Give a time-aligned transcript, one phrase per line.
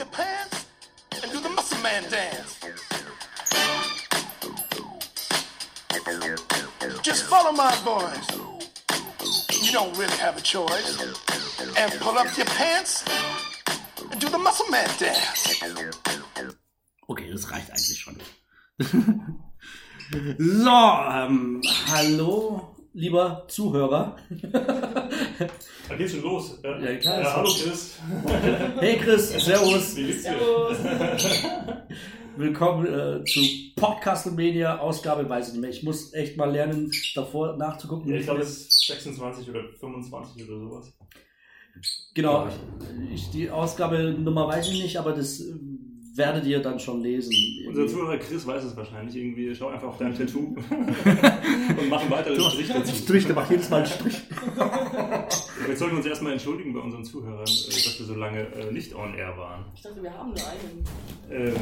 [0.00, 0.66] your pants
[1.22, 2.58] and do the muscle man dance.
[7.02, 8.28] Just follow my voice.
[9.62, 11.02] You don't really have a choice.
[11.76, 13.04] And pull up your pants
[14.10, 15.60] and do the muscle man dance.
[17.06, 18.16] Okay, das reicht eigentlich schon.
[20.38, 20.78] so,
[21.12, 24.16] ähm, hallo, lieber Zuhörer.
[25.88, 26.58] Da geht's schon los.
[26.62, 27.48] Ja, Ja, klar, Ja, hallo.
[27.48, 27.98] Chris.
[28.80, 29.96] Hey Chris, Servus.
[29.96, 31.86] Wie geht's dir?
[32.36, 33.40] Willkommen äh, zu
[33.74, 35.70] Podcast Media, Ausgabe, weiß ich nicht mehr.
[35.70, 38.10] Ich muss echt mal lernen, davor nachzugucken.
[38.10, 40.92] Ja, ich glaube, es ist 26 oder 25 oder sowas.
[42.14, 42.48] Genau,
[43.14, 45.42] ich, die Ausgabennummer weiß ich nicht, aber das
[46.20, 47.32] werdet ihr dann schon lesen.
[47.66, 49.54] Unser Zuhörer Chris weiß es wahrscheinlich irgendwie.
[49.54, 50.38] Schau einfach auf dein Tattoo
[50.70, 52.94] und mach einen weiteren Strich dazu.
[52.94, 54.20] Strich, der macht jedes Mal einen Strich.
[55.66, 58.70] Jetzt sollten wir uns erstmal entschuldigen bei unseren Zuhörern, äh, dass wir so lange äh,
[58.72, 59.64] nicht on air waren.
[59.74, 61.48] Ich dachte, wir haben nur einen.
[61.48, 61.54] Ähm,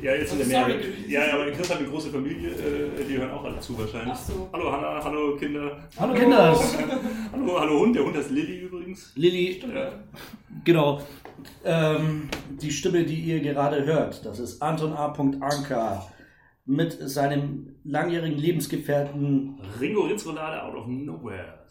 [0.00, 0.68] ja, jetzt sind wir mehr.
[1.08, 4.12] Ja, aber Chris hat eine große Familie, äh, die hören auch alle zu wahrscheinlich.
[4.12, 4.48] Ach so.
[4.52, 5.76] Hallo Hanna, hallo Kinder.
[5.98, 6.56] Hallo Kinder.
[7.32, 9.12] Hallo, hallo Hund, der Hund heißt Lilly übrigens.
[9.16, 9.92] Lilly, Ja.
[10.64, 11.02] genau.
[11.64, 12.28] Ähm,
[12.60, 15.06] die Stimme, die ihr gerade hört, das ist Anton A.
[15.12, 16.06] Anka
[16.64, 21.66] mit seinem langjährigen Lebensgefährten Ringo Ritzrollade out of nowhere.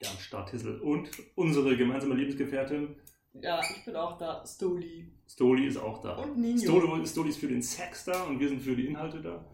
[0.00, 0.80] Der am Start Hissel.
[0.80, 2.96] Und unsere gemeinsame Lebensgefährtin
[3.34, 4.42] Ja, ich bin auch da.
[4.46, 5.12] Stoli.
[5.28, 6.16] Stoli ist auch da.
[6.16, 6.58] Und Nino.
[6.58, 9.44] Stoli, Stoli ist für den Sex da und wir sind für die Inhalte da.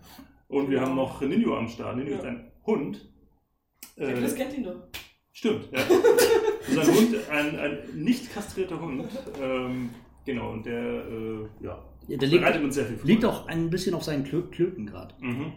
[0.48, 1.97] Und wir haben noch Nino am Start.
[1.97, 2.17] Nino Ja.
[2.19, 3.12] ist ein Hund.
[3.97, 4.89] Äh, Chris kennt ihn doch.
[5.37, 5.79] Stimmt, ja.
[5.79, 9.05] Das ist ein Hund, ein, ein nicht kastrierter Hund.
[9.41, 9.91] Ähm,
[10.25, 13.12] genau, und der, äh, ja, Ja, der liegt, bereitet uns sehr viel Freude.
[13.12, 15.14] liegt auch ein bisschen auf seinen Klö Klöten gerade.
[15.20, 15.53] Mhm.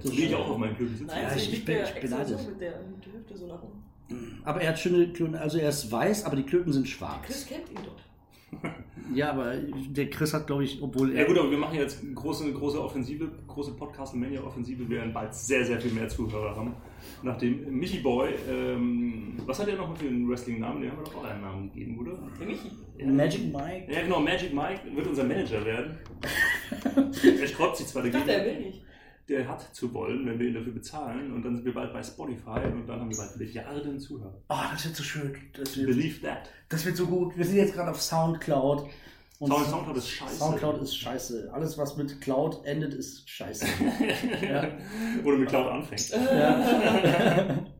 [0.00, 1.06] So So liege ich auch auf meinen Klöten sitzen.
[1.08, 2.38] Nein, Ja, also ich- ich bin- ich bin neidisch.
[2.40, 4.42] so mit der, mit der Hüfte so nach unten.
[4.44, 7.46] Aber er hat schöne Klöten, also er ist weiß, aber die Klöten sind Chris schwarz.
[7.46, 7.96] kennt ihn doch.
[9.14, 11.24] Ja, aber der Chris hat, glaube ich, obwohl Ja er.
[11.26, 14.88] gut, aber wir machen jetzt eine große, große Offensive, große Podcast-Mania-Offensive.
[14.88, 16.74] Wir werden bald sehr, sehr viel mehr Zuhörer haben.
[17.22, 20.80] Nachdem Michi Boy, ähm, was hat er noch für einen Wrestling-Namen?
[20.82, 22.18] Den haben wir doch auch einen Namen gegeben, oder?
[22.40, 22.70] Der Michi.
[23.04, 23.92] Magic Mike.
[23.92, 25.98] Ja genau, Magic Mike wird unser Manager werden.
[27.40, 28.82] er sträubt sich zwar Ich dagegen, dachte, er will nicht.
[29.28, 31.32] Der hat zu wollen, wenn wir ihn dafür bezahlen.
[31.32, 34.34] Und dann sind wir bald bei Spotify und dann haben wir bald Milliarden Zuhörer.
[34.48, 35.34] Oh, das wird so schön.
[35.54, 36.50] Das wird, Believe that.
[36.68, 37.36] das wird so gut.
[37.36, 38.88] Wir sind jetzt gerade auf Soundcloud.
[39.38, 40.36] Und Sound- Soundcloud ist scheiße.
[40.36, 41.50] Soundcloud ist scheiße.
[41.52, 43.66] Alles, was mit Cloud endet, ist scheiße.
[44.42, 44.68] Ja.
[45.24, 46.10] Oder mit Cloud anfängt.
[46.10, 47.58] ja.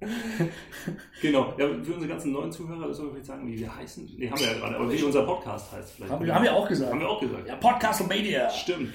[1.20, 1.54] Genau.
[1.58, 4.10] Ja, für unsere ganzen neuen Zuhörer sollen wir vielleicht sagen, wie wir heißen.
[4.18, 6.12] Nee, haben wir ja gerade, aber wie unser Podcast heißt vielleicht.
[6.12, 6.90] haben, wir, haben wir auch gesagt.
[6.90, 7.46] Haben wir auch gesagt.
[7.46, 8.50] Ja, Podcast Media.
[8.50, 8.92] Stimmt.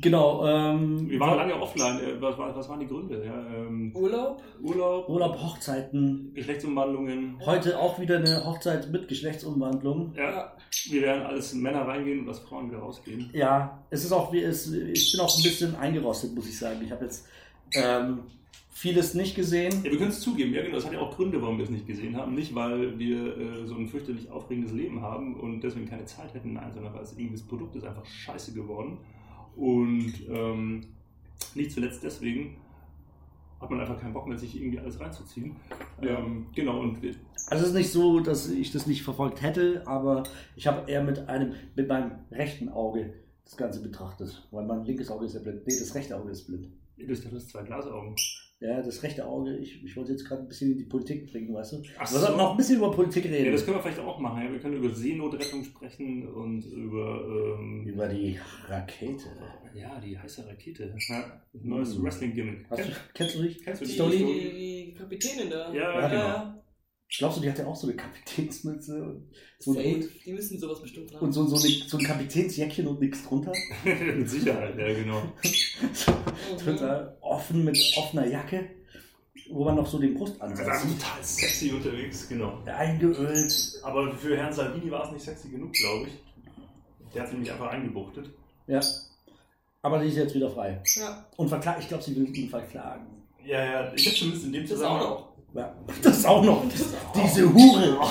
[0.00, 0.44] Genau.
[0.46, 1.98] Ähm, Wir waren lange offline.
[2.00, 3.24] Äh, Was, war- was waren die Gründe?
[3.24, 4.42] Ja, ähm, Urlaub?
[4.62, 6.32] Urlaub, Urlaub, Hochzeiten.
[6.34, 7.36] Geschlechtsumwandlungen.
[7.44, 10.12] Heute auch wieder eine Hochzeit mit Geschlechtsumwandlung.
[10.16, 10.52] Ja,
[10.90, 13.30] wir werden alles Männer reingehen und als Frauen wieder rausgehen.
[13.32, 16.80] Ja, es ist auch, wie es, ich bin auch ein bisschen eingerostet, muss ich sagen.
[16.84, 17.26] Ich habe jetzt
[17.74, 18.20] ähm,
[18.70, 19.72] vieles nicht gesehen.
[19.84, 21.70] Ja, wir können es zugeben, ja genau, das hat ja auch Gründe, warum wir es
[21.70, 22.34] nicht gesehen haben.
[22.34, 26.54] Nicht, weil wir äh, so ein fürchterlich aufregendes Leben haben und deswegen keine Zeit hätten,
[26.54, 28.98] nein, sondern weil es irgendwie das Produkt ist einfach scheiße geworden.
[29.56, 30.86] Und ähm,
[31.54, 32.56] nicht zuletzt deswegen
[33.60, 35.56] hat man einfach keinen Bock mehr, sich irgendwie alles reinzuziehen.
[36.02, 36.18] Ja.
[36.18, 36.98] Ähm, genau, und
[37.48, 40.24] Also es ist nicht so, dass ich das nicht verfolgt hätte, aber
[40.56, 43.14] ich habe eher mit einem, mit meinem rechten Auge
[43.44, 44.46] das Ganze betrachtet.
[44.50, 45.66] Weil mein linkes Auge ist ja blind.
[45.66, 46.68] Nee, das rechte Auge ist blind.
[46.98, 48.14] das ist zwei Glasaugen.
[48.58, 51.52] Ja, das rechte Auge, ich, ich wollte jetzt gerade ein bisschen in die Politik bringen,
[51.52, 51.82] weißt du?
[51.98, 53.52] Ach Wir sollten noch ein bisschen über Politik Ja, reden.
[53.52, 54.42] das können wir vielleicht auch machen.
[54.44, 54.50] Ja.
[54.50, 59.24] Wir können über Seenotrettung sprechen und über ähm, über die Rakete.
[59.74, 60.94] ja, die heiße Rakete.
[61.08, 62.02] Ja, neues Hm.
[62.04, 62.66] Wrestling-Gimmick.
[62.70, 62.76] Du,
[63.12, 63.62] kennst du dich?
[63.62, 64.16] Kennst du die Die, Stoli?
[64.18, 65.70] die, die Kapitänin da.
[65.74, 66.62] Ja, Ja, genau.
[67.18, 69.28] Glaubst du, die hat ja auch so eine Kapitänsmütze und
[69.60, 69.96] so, ein Safe.
[70.00, 71.30] Hut Die müssen sowas bestimmt und haben.
[71.32, 73.52] so, so, eine, so ein Kapitänsjäckchen und nichts drunter?
[73.84, 75.22] Mit Sicherheit, ja, genau.
[76.52, 76.58] Mhm.
[76.58, 78.68] Total offen mit offener Jacke,
[79.50, 80.98] wo man noch so den Also Brustansatz einfach sieht.
[81.00, 82.58] total sexy unterwegs, genau.
[82.66, 83.80] Eingeölt.
[83.82, 87.12] Aber für Herrn Salvini war es nicht sexy genug, glaube ich.
[87.14, 88.30] Der hat sie nämlich einfach eingebuchtet.
[88.66, 88.80] Ja.
[89.82, 90.82] Aber die ist jetzt wieder frei.
[90.96, 93.06] Ja, Und verklagt, ich glaube, sie will ihn verklagen.
[93.44, 95.24] Ja, ja, ich habe zumindest in dem das auch Zusammenhang.
[95.54, 95.74] Ja.
[96.02, 96.64] Das auch noch.
[96.70, 97.22] Das auch.
[97.22, 97.96] Diese Hure.
[97.96, 98.08] Froh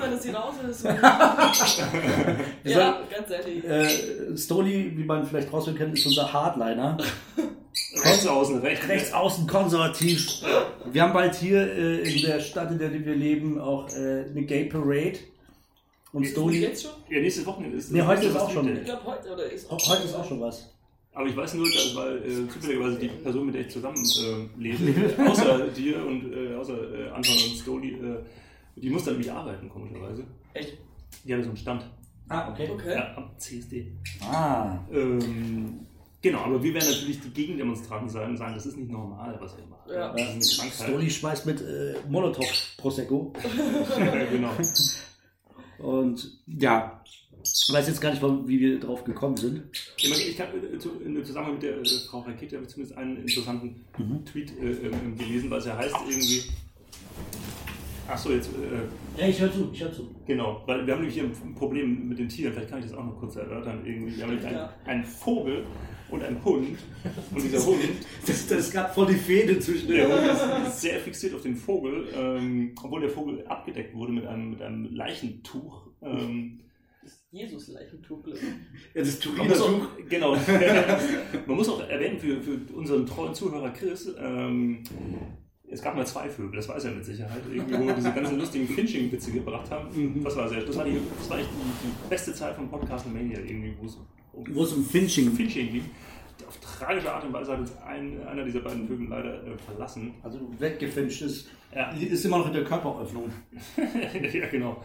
[0.00, 0.84] sein, dass sie raus ist.
[2.64, 3.64] ja, ganz ehrlich.
[3.64, 6.96] Äh, Stoli, wie man vielleicht raushören kann, ist unser Hardliner.
[8.04, 8.88] Rechts außen, rechts.
[8.88, 10.26] Rechts außen konservativ.
[10.90, 14.42] Wir haben bald hier äh, in der Stadt, in der wir leben, auch äh, eine
[14.42, 15.18] Gay Parade.
[16.12, 16.60] Und Stoli.
[16.62, 16.92] jetzt schon?
[17.08, 18.76] Ja, nächstes Wochenende ist Nee, heute ist auch schon.
[18.76, 20.73] Ich glaube heute oder ist Ho- Heute ist auch schon was.
[21.14, 24.60] Aber ich weiß nur, dass, weil äh, zufälligerweise die Person, mit der ich zusammen äh,
[24.60, 28.18] lebe, außer dir und äh, außer äh, Anton und Stoli, äh,
[28.76, 30.24] die muss dann nämlich arbeiten, komischerweise.
[30.52, 30.76] Echt?
[31.24, 31.84] Die haben so einen Stand.
[32.28, 32.68] Ah, okay.
[32.72, 32.94] Okay.
[32.94, 33.92] Ja, am CSD.
[34.22, 35.80] Ah, Ähm,
[36.20, 39.54] genau, aber wir werden natürlich die Gegendemonstranten sein und sagen, das ist nicht normal, was
[39.56, 39.88] ihr macht.
[39.90, 40.12] Ja.
[40.12, 40.88] Das ist eine Krankheit.
[40.88, 42.44] Stoli schmeißt mit äh, Molotow
[42.78, 43.32] Prosecco.
[43.98, 44.50] ja, genau.
[45.78, 47.00] Und ja,
[47.44, 49.62] ich weiß jetzt gar nicht, warum- wie wir drauf gekommen sind.
[49.96, 53.84] Ich, habe äh, in Zusammenhang mit der äh, Frau Rakete habe ich zumindest einen interessanten
[53.98, 54.24] Mhm.
[54.24, 56.42] Tweet äh, ähm, gelesen, was er heißt irgendwie.
[58.06, 60.10] Ach so, jetzt äh, Ja, ich höre zu, ich höre zu.
[60.26, 62.52] genau, weil wir haben nämlich hier ein Problem mit den Tieren.
[62.52, 63.80] Vielleicht kann ich das auch noch kurz erörtern.
[63.84, 64.74] Irgendwie, wir haben nämlich einen, Ja.
[64.84, 65.64] einen Vogel
[66.10, 66.78] und einen Hund
[67.34, 67.78] und dieser Hund
[68.26, 71.56] Das, das gab voll die Fehde zwischen Der den Hund ist sehr fixiert auf den
[71.56, 75.86] Vogel, ähm, obwohl der Vogel abgedeckt wurde mit einem, mit einem Leichentuch.
[76.02, 76.60] Ähm,
[77.34, 78.20] Jesus Leichentuch.
[78.94, 80.36] Ja, das man muss auch, genau.
[81.46, 84.84] man muss auch erwähnen für, für unseren treuen Zuhörer Chris, ähm,
[85.66, 88.38] es gab mal zwei Vögel, das weiß er mit Sicherheit, irgendwie, wo wir diese ganzen
[88.38, 90.22] lustigen Finching-Witze gebracht haben.
[90.22, 93.12] Das war sehr, das war, die, das war echt die, die beste Zeit von Podcast
[93.12, 94.06] Mania, irgendwie, wo es um
[94.54, 95.90] Wo es um Finching Finching ging.
[96.84, 100.14] Auf tragische Art und Weise hat uns ein, einer dieser beiden Vögel leider äh, verlassen.
[100.22, 101.90] Also weggefinscht ist, Ja.
[101.92, 103.30] ist immer noch in der Körperöffnung.
[104.32, 104.82] ja, genau.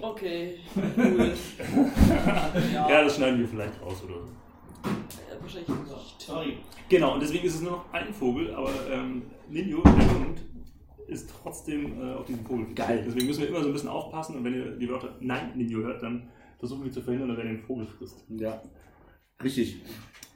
[0.00, 1.32] Okay, cool.
[2.72, 4.28] ja, Ja, das schneiden wir vielleicht raus oder so.
[4.88, 6.20] ja, wahrscheinlich nicht.
[6.20, 6.58] Sorry.
[6.88, 10.40] Genau, und deswegen ist es nur noch ein Vogel, aber ähm, Ninjo, der Hund,
[11.08, 12.88] ist trotzdem äh, auf diesen Vogel fixiert.
[12.88, 13.02] Geil.
[13.06, 15.80] Deswegen müssen wir immer so ein bisschen aufpassen und wenn ihr die Wörter Nein, Ninjo
[15.80, 16.28] hört, dann
[16.58, 18.24] versuchen wir zu verhindern, dass er den Vogel frisst.
[18.28, 18.62] Ja.
[19.42, 19.82] Richtig.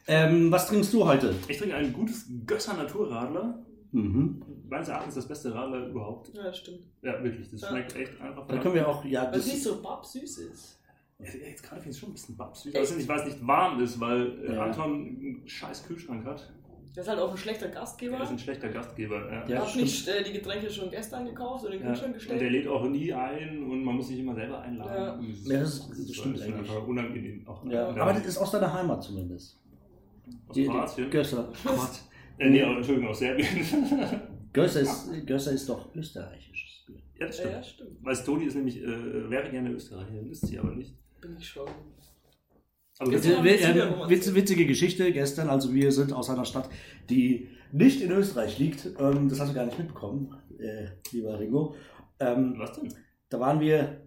[0.09, 1.35] Ähm, was trinkst du heute?
[1.49, 3.59] Ich trinke ein gutes Gösser Naturradler.
[3.93, 4.43] Mhm.
[4.69, 6.31] Meines Erachtens das beste Radler überhaupt.
[6.35, 6.81] Ja, stimmt.
[7.03, 7.51] Ja, wirklich.
[7.51, 7.69] Das Ja.
[7.69, 8.47] schmeckt echt einfach.
[8.47, 10.79] Da können wir auch, ja, das, nicht so babsüß ist.
[11.19, 12.75] Ja, Jetzt gerade finde ich es schon ein bisschen babsüß.
[12.75, 14.65] Aber ich weiß nicht, warm ist, weil äh, Ja.
[14.65, 16.53] Anton einen scheiß Kühlschrank hat.
[16.95, 18.17] Der ist halt auch ein schlechter Gastgeber.
[18.17, 19.17] Er ist ein schlechter Gastgeber.
[19.31, 19.33] Ja.
[19.47, 19.85] Ja, Er hat stimmt.
[19.85, 21.89] nicht äh, die Getränke schon gestern gekauft und in den Ja.
[21.93, 22.41] Kühlschrank Und gestellt.
[22.41, 25.35] der lädt auch nie ein und man muss sich immer selber einladen.
[25.45, 26.55] Ja, das- das stimmt ist eigentlich.
[26.71, 27.47] einfach unangenehm.
[27.47, 27.65] Auch.
[27.67, 27.89] Ja.
[27.89, 29.59] Aber das ist aus deiner Heimat zumindest.
[30.49, 31.11] Aus Die, die Kroatien.
[31.11, 31.53] Gösser.
[31.65, 31.91] Gott.
[32.41, 33.49] Äh, nee, aber Entschuldigung, aus Serbien.
[34.53, 37.01] Gösser ist, Gösser ist doch österreichisches Bier.
[37.19, 37.55] ja, das ja, stimmt.
[37.57, 37.91] ja, stimmt.
[38.01, 40.95] Weil Stodi ist nämlich, äh, wäre gerne Österreicherin, ist sie aber nicht.
[41.21, 41.67] Bin ich schon.
[43.01, 45.49] Aber Witz- äh, witz, witzige Geschichte gestern.
[45.49, 46.71] Also wir sind aus einer Stadt,
[47.11, 48.87] die nicht in Österreich liegt.
[49.01, 51.75] Ähm, das hast du gar nicht mitbekommen, äh, lieber Ringo.
[52.21, 52.95] Ähm, was denn?
[53.31, 54.01] da waren wir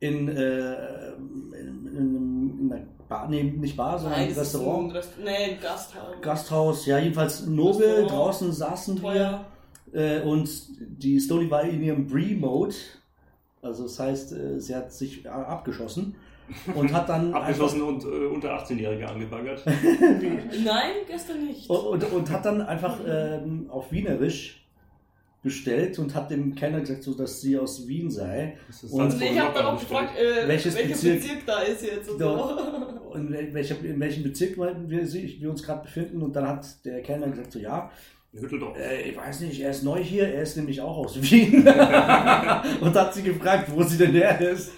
[0.00, 4.94] in, äh, in, in, in einer Bar, nee, nicht Bar, sondern Nein, Restaurant.
[4.94, 6.20] Rest nee, ein Gasthaus.
[6.22, 7.86] Gasthaus, ja, jedenfalls Nobel.
[7.86, 8.10] Restaurant.
[8.12, 9.44] Draußen saßen Teuer.
[9.92, 10.48] wir äh, und
[10.78, 12.74] die Stoli war in ihrem Bree-Mode.
[13.62, 16.14] Also, das heißt, äh, sie hat sich äh, abgeschossen
[16.74, 17.34] und hat dann.
[17.34, 19.64] Abgeschossen und äh, unter 18-Jährige angebaggert.
[20.64, 21.68] Nein, gestern nicht.
[21.68, 24.64] Und, und, und hat dann einfach ähm, auf Wienerisch
[25.42, 28.58] bestellt und hat dem Kellner gesagt, so, dass sie aus Wien sei.
[28.66, 31.20] Das ist Und- Nee, ich habe dann auch gefragt, äh, Welches welcher Bezirk?
[31.20, 31.46] Bezirk?
[31.46, 32.26] da ist jetzt und so.
[33.14, 36.22] In, welcher, in welchem Bezirk wir, sich- wir uns gerade befinden.
[36.22, 37.90] Und dann hat der Kellner gesagt, so ja,
[38.32, 38.76] Hütteldorf.
[38.78, 41.66] äh, ich weiß nicht, er ist neu hier, er ist nämlich auch aus Wien.
[42.80, 44.72] und hat sie gefragt, wo sie denn her ist.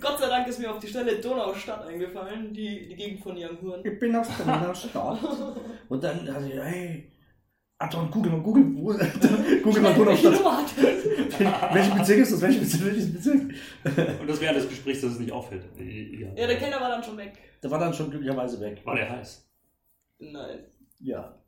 [0.00, 3.58] Gott sei Dank ist mir auf die Stelle Donaustadt eingefallen, die, die Gegend von Young
[3.84, 5.18] Ich bin aus der Stadt.
[5.88, 7.04] Und dann hat sie, hey,
[7.80, 8.86] Anton, google mal, google, wo,
[9.62, 10.74] google mal Welche Donaustadt.
[10.76, 11.74] Das?
[11.74, 12.40] Welcher Bezirk ist das?
[12.42, 12.84] Welcher Bezirk?
[12.86, 13.40] Welches Bezirk?
[14.20, 15.64] Und das während des Gesprächs, dass es nicht auffällt.
[15.78, 17.38] Ja, Ja, der Kellner war dann schon weg.
[17.62, 18.84] Der war dann schon glücklicherweise weg.
[18.84, 19.48] War der heiß?
[20.18, 20.64] Nein,
[20.98, 21.40] Ja.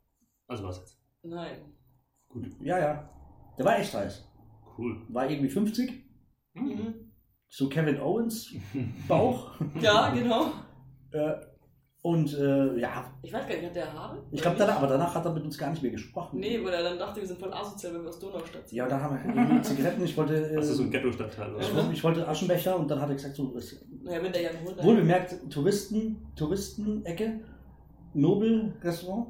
[0.47, 0.97] Also was jetzt?
[1.23, 1.57] nein.
[2.29, 2.47] Gut.
[2.61, 3.09] Ja, ja.
[3.57, 4.25] Der war echt heiß.
[4.77, 5.01] Cool.
[5.09, 5.91] War irgendwie 50.
[6.53, 6.63] Hm.
[6.65, 6.93] Mhm.
[7.49, 8.53] So Kevin Owens
[9.09, 9.51] Bauch.
[9.81, 10.53] Ja, genau.
[11.11, 11.33] äh,
[12.03, 14.17] und äh, ja, Ich weiß gar nicht, hat der Haare?
[14.31, 16.39] ich glaube danach, aber danach hat er mit uns gar nicht mehr gesprochen.
[16.39, 18.75] Nee, weil er dann dachte, wir sind voll asozial, wenn wir aus Donaustadt sind.
[18.77, 20.03] Ja, dann haben wir irgendwie Zigaretten.
[20.03, 21.51] Ich wollte, äh, Das ist so ein Ghetto-Stadtteil.
[21.59, 21.77] ich, oder?
[21.77, 24.65] wollte- ich wollte Aschenbecher und dann hat er gesagt, so, es, Naja, wenn der Young
[24.67, 27.39] Hund wohl bemerkt, Touristen, Touristenecke,
[28.15, 29.27] Nobel-Restaurant,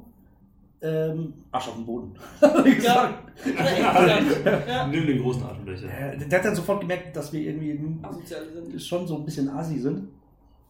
[0.80, 2.14] ähm, Arsch auf dem Boden.
[2.64, 3.14] Gesagt.
[4.66, 4.86] Ja.
[4.88, 5.86] Nimm den großen Atembecher.
[5.86, 8.82] Äh, Der hat dann sofort gemerkt, dass wir irgendwie Asozial sind.
[8.82, 10.08] schon so ein bisschen assi sind.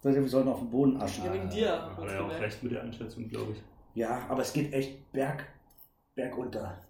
[0.03, 1.25] Wir sollten auf den Boden aschen.
[1.25, 1.69] Ja, wegen dir.
[1.97, 3.63] Hat er ja auch recht mit der Einschätzung, glaube ich.
[3.95, 5.45] Ja, aber es geht echt berg,
[6.15, 6.83] bergunter.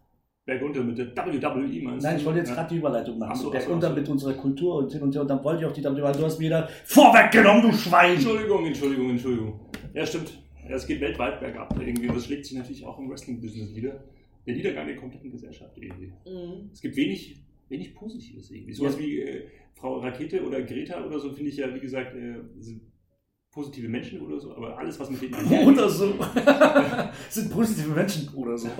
[0.44, 2.20] Bergunter mit der WWE, meinst Nein, du?
[2.20, 2.54] ich wollte jetzt Ja.
[2.56, 3.30] gerade die Überleitung machen.
[3.32, 4.00] Ach so, so, bergunter ach so.
[4.00, 5.22] mit unserer Kultur und hin und her.
[5.22, 8.14] Und dann wollte ich auch die WWE, du hast mir wieder vorweggenommen, du Schwein!
[8.14, 9.60] Entschuldigung, Entschuldigung, Entschuldigung.
[9.94, 10.38] Ja, stimmt.
[10.68, 11.76] Ja, es geht weltweit bergab.
[11.80, 12.08] Irgendwie.
[12.08, 14.02] Das schlägt sich natürlich auch im Wrestling-Business wieder.
[14.46, 16.12] Der Niedergang der kompletten Gesellschaft irgendwie.
[16.26, 16.70] Mhm.
[16.72, 17.36] Es gibt wenig,
[17.68, 18.72] wenig Positives irgendwie.
[18.72, 19.00] Sowas Ja.
[19.00, 22.80] wie äh, Frau Rakete oder Greta oder so finde ich ja, wie gesagt, äh, sind
[23.52, 25.34] positive Menschen oder so, aber alles, was mit denen
[25.68, 26.14] Oder so.
[27.28, 28.68] Sind positive Menschen oder so.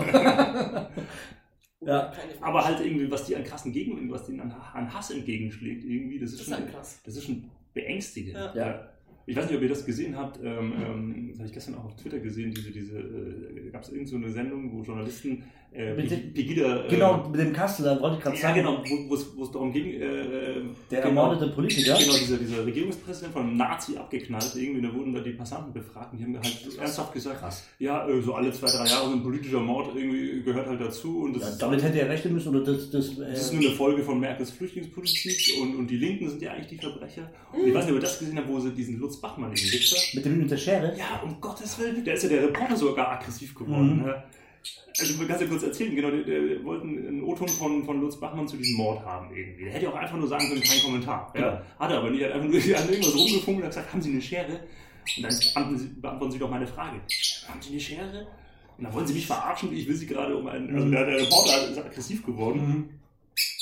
[1.85, 2.13] Ja.
[2.41, 6.21] Aber halt irgendwie, was die an krassen Gegen, was denen an, an Hass entgegenschlägt, irgendwie,
[6.21, 7.01] das ist, Das ist schon, halt krass.
[7.05, 8.35] das ist schon beängstigend.
[8.35, 8.55] Ja.
[8.55, 8.89] Ja.
[9.27, 10.39] Ich weiß nicht, ob ihr das gesehen habt.
[10.45, 12.53] Ähm, ähm, das habe ich gestern auch auf Twitter gesehen.
[12.55, 15.43] Diese, diese, äh, gab es irgendeine so Sendung, wo Journalisten
[15.75, 16.85] äh, Mit Pegida.
[16.85, 18.55] Äh, Genau, mit dem Kastel, da wollte ich gerade Ja, sagen.
[18.57, 19.15] genau, wo
[19.45, 19.87] es darum ging.
[19.95, 20.01] Äh,
[20.91, 21.97] Der genau, ermordete Politiker.
[21.99, 24.53] Genau, dieser, dieser Regierungspräsident von einem Nazi abgeknallt.
[24.57, 27.65] Irgendwie, da wurden da die Passanten befragt und die haben halt ernsthaft gesagt, Krass.
[27.79, 31.21] ja, äh, so alle zwei, drei Jahre so ein politischer Mord irgendwie gehört halt dazu.
[31.23, 32.91] Und das Ja, ist- damit hätte er rechnen müssen, oder das.
[32.91, 36.43] Das, das ist äh, nur eine Folge von Merkels Flüchtlingspolitik und, und die Linken sind
[36.43, 37.31] ja eigentlich die Verbrecher.
[37.53, 39.73] Und ich weiß nicht, ob ihr das gesehen habt, wo sie diesen Lutz Bachmann, diesen
[39.73, 40.95] Wichser, mit, dem, mit der Schere.
[40.99, 43.99] ja, um Gottes Willen, der ist ja der Reporter sogar aggressiv geworden.
[43.99, 44.03] Mhm.
[44.07, 44.23] Ne?
[45.01, 48.21] Also, du kannst ja kurz erzählen, genau, der, der wollten einen O-Ton von, von Lutz
[48.21, 49.65] Bachmann zu diesem Mord haben irgendwie.
[49.65, 51.31] Der hätte auch einfach nur sagen können, kein Kommentar.
[51.35, 51.47] Genau.
[51.47, 51.63] Ja?
[51.79, 54.11] Hat er aber nicht, er hat einfach nur irgendwas rumgefunden und hat gesagt, haben Sie
[54.11, 54.61] eine Schere?
[55.17, 57.01] Und dann beantworten Sie, doch meine Frage.
[57.49, 58.27] Haben Sie eine Schere?
[58.79, 60.93] Und dann wollen Sie mich verarschen, ich will Sie gerade um einen, also Mhm.
[60.93, 62.61] der, der Reporter ist aggressiv geworden.
[62.61, 62.89] Mhm.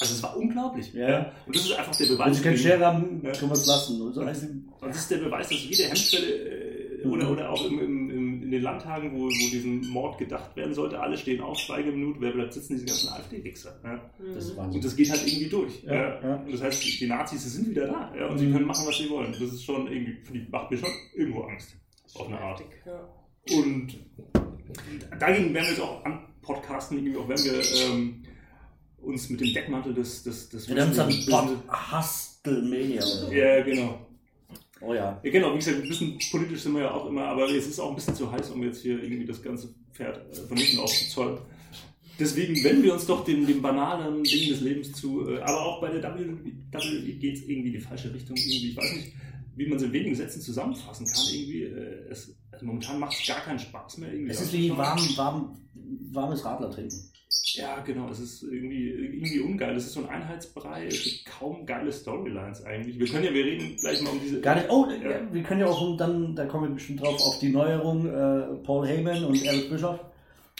[0.01, 0.93] Also es war unglaublich.
[0.95, 1.33] Ja.
[1.47, 2.37] Und das ist einfach der Wenn Beweis.
[2.37, 3.31] sie keine Schere haben, Ja.
[3.33, 4.03] können wir es lassen.
[4.03, 6.27] Also, also, und das ist der Beweis, dass jede Hemmschwelle
[7.03, 7.31] äh, oder, Mhm.
[7.31, 8.00] oder auch im, im, im,
[8.51, 12.33] in den Landtagen, wo, wo diesem Mord gedacht werden sollte, alle stehen auf, Schweigeminute, wer
[12.33, 13.81] bleibt sitzen, diese ganzen AfD-Wichser.
[13.85, 14.11] Ja.
[14.35, 15.83] das ist Und das geht halt irgendwie durch.
[15.85, 16.35] Ja, Ja.
[16.37, 18.53] Und das heißt, die Nazis sind wieder da ja, und sie Mhm.
[18.55, 19.31] können machen, was sie wollen.
[19.31, 21.77] Das ist schon irgendwie, für die macht mir schon irgendwo Angst.
[22.15, 22.61] Auf eine Art.
[22.85, 23.09] Ja.
[23.57, 23.97] Und
[25.19, 27.53] dagegen werden wir jetzt auch an Podcasten, irgendwie auch wenn wir
[27.93, 28.23] ähm,
[28.99, 30.99] uns mit dem Deckmantel des, des, des Wir haben es
[33.21, 33.33] so.
[33.33, 34.07] Ja, genau.
[34.83, 35.21] Oh ja.
[35.23, 37.79] Ja, genau, wie gesagt, ein bisschen politisch sind wir ja auch immer, aber es ist
[37.79, 40.79] auch ein bisschen zu heiß, um jetzt hier irgendwie das ganze Pferd äh, von hinten
[40.79, 41.39] aufzuzäumen.
[42.19, 45.29] Deswegen wenden wir uns doch dem, dem banalen Ding des Lebens zu.
[45.31, 46.35] äh, Aber auch bei der WWE
[47.15, 48.37] geht es irgendwie in die falsche Richtung.
[48.37, 49.13] Irgendwie, ich weiß nicht,
[49.57, 51.25] wie man es in wenigen Sätzen zusammenfassen kann.
[51.33, 54.13] Irgendwie, äh, es, also momentan macht es gar keinen Spaß mehr.
[54.13, 55.59] Irgendwie Es ist wie warm, warm,
[56.13, 57.11] warmes Radler trinken.
[57.55, 59.77] Ja, genau, es ist irgendwie, irgendwie ungeil.
[59.77, 62.99] Es ist so ein Einheitsbrei, es gibt kaum geile Storylines eigentlich.
[62.99, 64.41] Wir können ja, wir reden gleich mal um diese.
[64.41, 64.67] Gar nicht.
[64.69, 65.21] Oh, Ja.
[65.33, 68.87] wir können ja auch dann, da kommen wir bestimmt drauf, auf die Neuerung äh, Paul
[68.87, 70.01] Heyman und Eric Bischoff.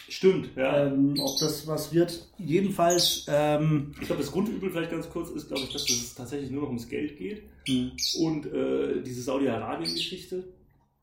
[0.07, 0.87] Stimmt, ja.
[0.87, 2.27] Ähm, ob das was wird.
[2.37, 6.51] Jedenfalls, ähm, Ich glaube, das Grundübel vielleicht ganz kurz ist, glaube ich, dass es tatsächlich
[6.51, 7.91] nur noch ums Geld geht hm.
[8.19, 10.43] und äh, diese Saudi-Arabien-Geschichte.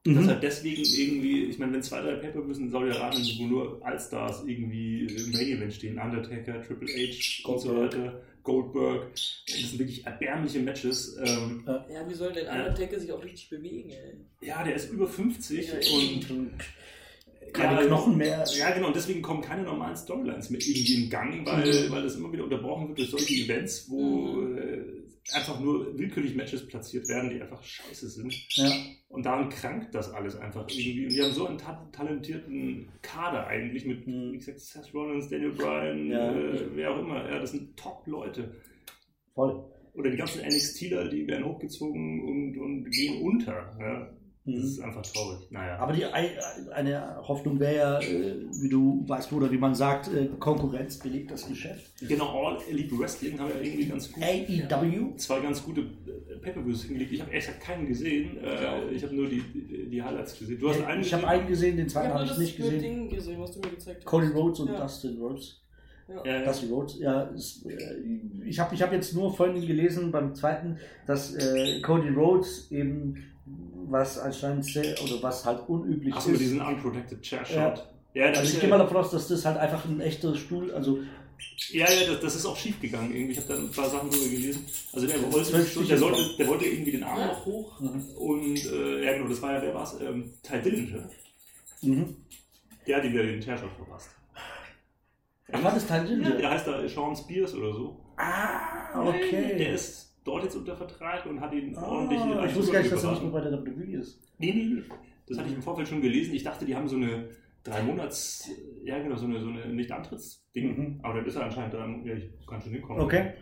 [0.06, 0.14] Mhm.
[0.14, 3.84] Dass halt deswegen irgendwie, ich meine, wenn zwei, drei Paper-Views in Saudi-Arabien sind, wo nur
[3.84, 7.92] Allstars irgendwie im Main-Event stehen, Undertaker, Triple H und so Goldberg.
[7.94, 11.16] weiter, Goldberg, das sind wirklich erbärmliche Matches.
[11.22, 14.14] Ähm, ja, wie soll denn Undertaker sich auch richtig bewegen, ey?
[14.48, 16.26] ja, der ist über 50 und
[17.52, 18.44] keine Ja, Knochen mehr.
[18.56, 21.92] Ja, genau, und deswegen kommen keine normalen Storylines mehr irgendwie in Gang, weil, Mhm.
[21.92, 24.58] weil das immer wieder unterbrochen wird durch solche Events, wo Mhm.
[24.58, 24.80] äh,
[25.32, 28.34] einfach nur willkürlich Matches platziert werden, die einfach scheiße sind.
[28.56, 28.70] Ja.
[29.08, 31.04] Und daran krankt das alles einfach irgendwie.
[31.04, 35.52] Und die haben so einen ta talentierten Kader eigentlich mit, wie gesagt, Seth Rollins, Daniel
[35.52, 36.32] Bryan, Ja.
[36.34, 37.28] äh, wer auch immer.
[37.28, 38.54] Ja, das sind Top-Leute.
[39.34, 39.64] Voll.
[39.94, 43.76] Oder die ganzen NXTler, die werden hochgezogen und, und gehen unter.
[43.80, 44.10] Ja.
[44.52, 44.68] Das Mhm.
[44.68, 45.38] ist einfach traurig.
[45.50, 45.76] Naja.
[45.78, 50.28] Aber die, eine Hoffnung wäre ja, äh, wie du weißt, oder wie man sagt, äh,
[50.38, 51.92] Konkurrenz belegt das Geschäft.
[52.06, 54.22] genau, All Elite Wrestling haben ja irgendwie ganz gut.
[54.22, 55.16] AEW?
[55.16, 57.12] zwei ganz gute äh, Pay-Per-Views hingelegt.
[57.12, 58.38] Ich habe ehrlich gesagt keinen gesehen.
[58.42, 59.42] Äh, ich habe nur die,
[59.90, 60.58] die, Highlights gesehen.
[60.58, 62.80] Du hast einen ich habe einen gesehen, den zweiten habe ich nicht gesehen.
[62.80, 64.06] Ding gesehen, was du mir gezeigt hast.
[64.06, 64.80] Cody Rhodes und Ja.
[64.80, 65.60] Dustin Rhodes.
[66.24, 66.42] Ja.
[66.42, 67.22] Dusty Rhodes, ja.
[67.24, 67.76] Ist, äh,
[68.46, 73.16] ich habe ich hab jetzt nur vorhin gelesen beim zweiten, dass äh, Cody Rhodes eben,
[73.90, 76.44] was anscheinend sehr, oder was halt unüblich Achso, mit ist.
[76.46, 77.56] diesen Unprotected Chair Shot.
[77.56, 77.84] Ja.
[78.14, 80.00] Ja, das Also ist ich ja- gehe mal davon aus, dass das halt einfach ein
[80.00, 80.98] echter Stuhl, also
[81.70, 83.14] Ja, ja, das, das ist auch schief gegangen.
[83.14, 83.32] Irgendwie.
[83.32, 84.66] Ich habe da ein paar Sachen drüber gelesen.
[84.92, 85.52] Also der wollte,
[85.86, 87.26] der, sollte, der wollte irgendwie den Arm Ja.
[87.28, 87.78] noch hoch.
[87.80, 88.04] Mhm.
[88.16, 89.96] Und äh, ja, genau, das war ja, wer war's?
[90.00, 91.08] Ähm, Ty Dillinger.
[91.82, 92.16] mhm.
[92.86, 94.10] Der hat ihm ja den Chairshot verpasst.
[95.52, 98.00] Ach, war das Teil Ja, der heißt da Sean Spears oder so.
[98.16, 99.56] Ah, okay.
[99.56, 102.20] Der ist dort jetzt unter Vertrag und hat ihn Ah, ordentlich.
[102.50, 104.20] ich wusste gar nicht, dass er nicht nur bei der WWE ist.
[104.38, 104.82] Nee, nee, nee.
[105.26, 106.34] Das hatte ich im Vorfeld schon gelesen.
[106.34, 107.28] Ich dachte, die haben so eine
[107.64, 108.48] drei Monats,
[108.84, 110.76] ja genau, so eine, so eine Nicht-Antritts-Ding.
[110.76, 111.00] Mhm.
[111.02, 113.02] Aber dann ist er anscheinend da, ja, ich kann schon hinkommen.
[113.02, 113.32] Okay.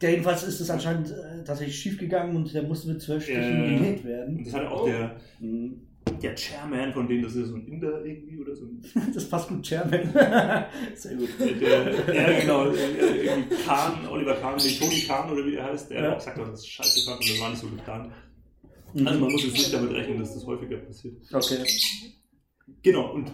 [0.00, 3.42] Der jedenfalls ist es anscheinend äh, tatsächlich schief gegangen und der musste mit zwölf Stichen
[3.42, 3.64] Ja.
[3.78, 4.36] genäht werden.
[4.38, 4.86] Und das hatte auch Oh.
[4.86, 5.85] der, Mhm.
[6.22, 8.66] Der Chairman von denen, das ist so ein Inder irgendwie oder so.
[9.14, 10.12] Das passt gut, Chairman.
[10.94, 11.28] Sehr gut.
[11.38, 15.96] Der, ja, genau, äh, irgendwie Kahn, Oliver Kahn, Tony Kahn oder wie der heißt, der
[16.02, 16.04] Ja.
[16.10, 18.12] hat auch gesagt, das ist scheiße fand und das war nicht so geplant.
[18.94, 19.06] Mhm.
[19.08, 21.14] Also man muss jetzt nicht damit rechnen, dass das häufiger passiert.
[21.32, 21.64] Okay.
[22.82, 23.30] Genau, und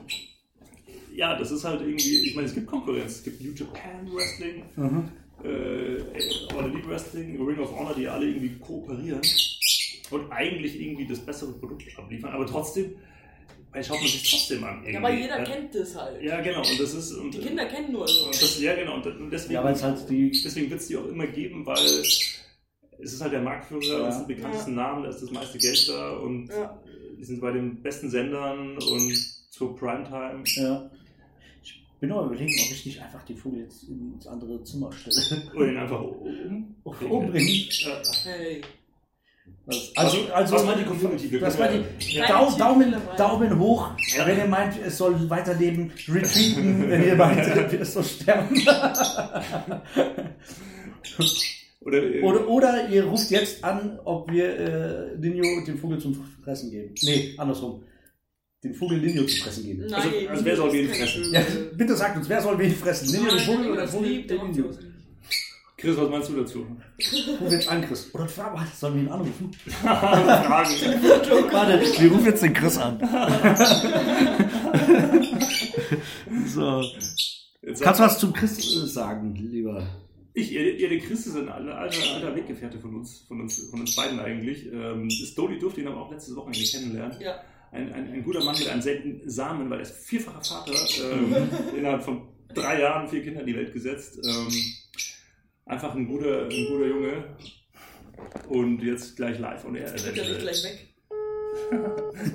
[1.15, 3.17] ja, das ist halt irgendwie, ich meine, es gibt Konkurrenz.
[3.17, 5.09] Es gibt New Japan Wrestling, Mhm.
[5.45, 9.21] äh, All Elite Wrestling, Ring of Honor, die alle irgendwie kooperieren
[10.13, 12.95] und eigentlich irgendwie das bessere Produkt abliefern, aber trotzdem,
[13.73, 14.85] weil schaut man sich trotzdem an.
[14.87, 15.45] Ja, aber irgendwie, jeder ja.
[15.45, 16.23] kennt das halt.
[16.23, 17.13] Ja, genau, und das ist.
[17.13, 18.27] Und, Die Kinder kennen nur und so.
[18.27, 20.31] das, ja, genau, und, deswegen, Ja, halt die.
[20.31, 22.43] deswegen wird es die auch immer geben, weil es
[23.15, 24.09] ist halt der Marktführer, Ja.
[24.09, 26.79] es sind die bekanntesten Namen, da ist das meiste Geld da und Ja.
[27.19, 29.17] die sind bei den besten Sendern und
[29.51, 30.43] zur Primetime.
[30.57, 30.91] Ja.
[31.63, 35.51] Ich bin nur überlegen, ob ich nicht einfach die Vogel jetzt ins andere Zimmer stelle.
[35.55, 36.75] Oder ihn einfach um.
[36.85, 37.49] Umbringen.
[37.49, 38.61] Äh, Hey.
[39.95, 41.39] Also, also, was meint die Community?
[41.39, 41.85] Das war die
[42.59, 43.17] Daumen, dabei.
[43.17, 44.27] Daumen hoch, Ja.
[44.27, 47.39] wenn ihr meint, es soll weiterleben, retweeten, wenn ihr meint,
[47.81, 48.57] es soll sterben.
[51.81, 56.71] Oder, Oder, oder ihr ruft jetzt an, ob wir äh, Linio den Vogel zum Fressen
[56.71, 56.95] geben.
[57.03, 57.83] Nee, andersrum.
[58.63, 59.93] Den Vogel Linio zu fressen geben.
[59.93, 61.33] Also- also wer soll wen fressen?
[61.35, 61.41] Ja,
[61.77, 63.13] bitte sagt uns, wer soll wen fressen?
[63.13, 64.71] Linio den Vogel oder das Vogel den Linio?
[65.83, 66.65] Chris, was meinst du dazu?
[66.97, 68.15] Wir jetzt an, Chris.
[68.15, 69.51] Oder warte, sollen wir ihn anrufen?
[69.83, 70.71] Fragen.
[71.51, 73.01] Warte, wir rufen jetzt den Chris an.
[76.47, 76.85] so.
[77.63, 79.85] Jetzt Kannst du was zum Chris äh, sagen, lieber?
[80.35, 83.69] Ich, ihr, ihr der Chris ist ein alter, alter, alter Weggefährte von uns, von uns,
[83.69, 84.73] von uns beiden eigentlich.
[84.73, 87.21] Ähm, Stoli durfte ihn aber auch letztes Wochenende kennenlernen.
[87.21, 87.41] Ja.
[87.73, 90.73] Ein, ein, ein guter Mann mit einem seltenen Samen, weil er ist vierfacher Vater,
[91.13, 91.35] ähm,
[91.77, 94.21] innerhalb von drei Jahren vier Kinder in die Welt gesetzt.
[94.25, 94.49] Ähm,
[95.67, 97.37] einfach ein guter, ein guter Junge.
[98.49, 99.65] Und jetzt gleich live.
[99.65, 100.89] Und er, Jetzt geht er nicht gleich weg.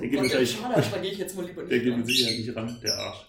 [0.00, 1.98] er geht der gleich, Schade, da gehe ich jetzt mal lieber nicht der geht ran.
[2.00, 3.26] mit Sicherheit nicht ran, der Arsch.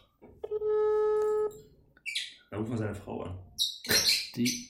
[2.51, 3.39] Da ruft man seine Frau an.
[4.35, 4.69] Die.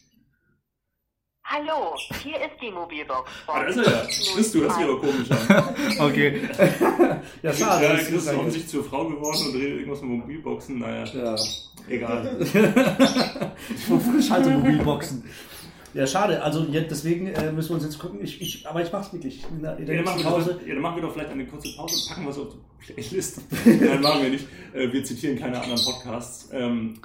[1.51, 3.55] Hallo, hier ist die Mobilbox von.
[3.55, 4.01] Ah, da ist er ja.
[4.35, 5.75] Chris, du hörst dich aber komisch an.
[5.99, 6.41] Okay.
[7.41, 7.85] ja, schade.
[7.85, 10.77] Ja, Chris ist offensichtlich zur Frau geworden und redet irgendwas mit Mobilboxen.
[10.77, 11.35] Naja, Ja.
[11.87, 12.45] egal.
[13.87, 15.23] Von Frischhaltemobilboxen.
[15.95, 16.39] Ja, schade.
[16.43, 18.19] Also jetzt, deswegen äh, müssen wir uns jetzt gucken.
[18.23, 19.43] Ich, ich, aber ich mach's wirklich.
[19.49, 20.53] In der, in der Ja, dann, machen Pause.
[20.61, 22.49] doch, ja, dann machen wir doch vielleicht eine kurze Pause und packen was auf
[22.87, 23.41] die Playlist.
[23.65, 24.45] Nein, machen wir nicht.
[24.75, 26.47] Äh, Wir zitieren keine anderen Podcasts.
[26.53, 26.99] Ähm,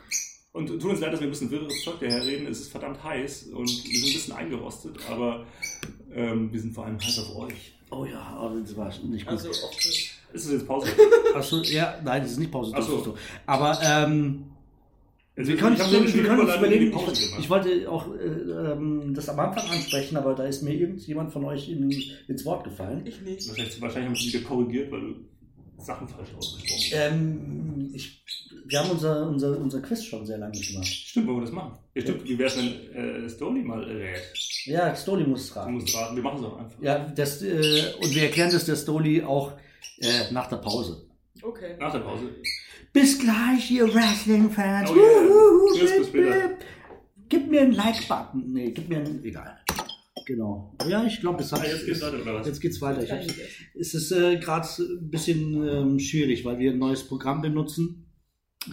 [0.55, 2.47] Und tut uns leid, dass wir ein bisschen wirres Zeug daherreden.
[2.47, 5.45] Es ist verdammt heiß und wir sind ein bisschen eingerostet, aber
[6.15, 7.75] ähm, wir sind vor allem heiß auf euch.
[7.91, 9.33] Oh ja, aber das war nicht gut.
[9.33, 9.49] Also.
[9.49, 10.87] Ist es jetzt Pause?
[11.35, 12.71] Achso, ja, nein, das ist nicht Pause.
[12.71, 12.99] Das Ach so.
[12.99, 13.17] ist so.
[13.47, 14.45] Aber ähm,
[15.37, 16.93] Jetzt wir können, ich hab wir, können uns überlegen.
[16.93, 17.41] Pause Ich, gemacht.
[17.41, 21.45] ich wollte auch äh, ähm, das am Anfang ansprechen, aber da ist mir irgendjemand von
[21.47, 21.91] euch in,
[22.29, 23.03] ins Wort gefallen.
[23.05, 23.49] Ich nicht.
[23.49, 25.15] Wahrscheinlich, wahrscheinlich haben sie wieder korrigiert, weil du
[25.85, 26.93] Sachen falsch ausgesprochen.
[26.93, 28.23] Ähm, ich,
[28.67, 30.87] wir haben unser, unser, unser Quiz schon sehr lange nicht gemacht.
[30.87, 31.73] Stimmt, wollen wir das machen?
[31.95, 32.25] Ja, stimmt.
[32.29, 34.21] Wie wär's, wenn äh, Stoli mal rät?
[34.65, 35.73] Ja, Stoli muss es Du raten.
[35.75, 36.83] musst raten, wir machen es auch einfach.
[36.83, 39.53] Ja, das, äh, und wir erklären das der Stoli auch
[40.01, 41.07] äh, nach der Pause.
[41.43, 41.77] Okay.
[41.79, 42.31] Nach der Pause.
[42.93, 44.91] Bis gleich, ihr Wrestling-Fans.
[44.91, 45.79] Oh yeah.
[45.79, 46.51] Tschüss, bis später.
[47.29, 48.53] Gib mir einen Like-Button.
[48.53, 49.23] Nee, gib mir einen.
[49.25, 49.59] Egal.
[50.27, 50.75] Genau.
[50.89, 51.61] Ja, ich glaube, es hat.
[51.61, 52.47] Ah, jetzt geht's weiter, oder was?
[52.47, 53.03] Jetzt geht's weiter.
[53.03, 53.35] Ich essen.
[53.79, 58.01] es ist äh, gerade ein bisschen ähm, schwierig, weil wir ein neues Programm benutzen.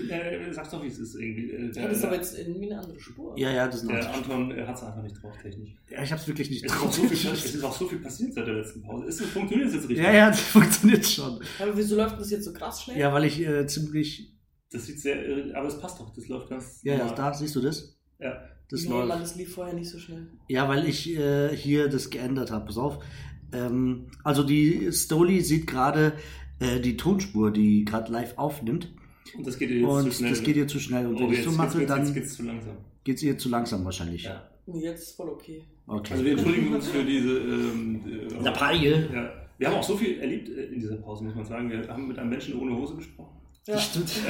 [0.09, 1.51] Äh, sag's doch, wie es ist irgendwie.
[1.51, 3.37] Äh, Ja, der, das ist aber jetzt irgendwie eine andere Spur.
[3.37, 4.13] Ja, ja, das ist der.
[4.13, 5.75] Anton äh, hat es einfach nicht drauf, technisch.
[5.89, 7.99] Ja, ich hab's wirklich nicht Es ist, auch so viel, es ist auch so viel
[7.99, 9.07] passiert seit der letzten Pause.
[9.07, 10.05] Ist, funktioniert es jetzt richtig?
[10.05, 11.41] Ja, ja, das funktioniert schon.
[11.59, 12.97] Aber wieso läuft das jetzt so krass schnell?
[12.97, 14.33] Ja, weil ich äh, ziemlich.
[14.71, 15.17] Das sieht sehr
[15.53, 17.97] aber es passt doch, das läuft ganz Ja, ja, da siehst du das?
[18.19, 18.41] Ja.
[18.71, 19.07] Das nee, läuft.
[19.09, 20.27] Mann, das lief vorher nicht so schnell.
[20.47, 22.65] Ja, weil ich äh, hier das geändert habe.
[22.65, 23.03] Pass auf.
[23.51, 26.13] Ähm, also die Stoli sieht gerade
[26.59, 28.93] äh, die Tonspur, die gerade live aufnimmt.
[29.37, 30.29] Und das geht ihr jetzt zu Und schnell.
[30.29, 31.05] das geht ihr zu schnell.
[31.05, 32.77] Und oh, wenn ich jetzt, so mache, jetzt, dann jetzt geht's zu langsam.
[33.03, 34.23] geht es ihr zu langsam wahrscheinlich.
[34.23, 34.49] Ja.
[34.65, 35.63] Nee, jetzt ist voll okay.
[35.87, 36.13] Okay.
[36.13, 37.39] Also wir entschuldigen uns für diese...
[37.39, 38.01] Ähm,
[38.39, 39.09] äh, Der Paie.
[39.13, 39.33] ja.
[39.57, 41.69] Wir haben auch so viel erlebt äh, in dieser Pause, muss man sagen.
[41.69, 43.35] Wir haben mit einem Menschen ohne Hose gesprochen.
[43.67, 43.77] Ja.
[43.77, 44.11] Stimmt.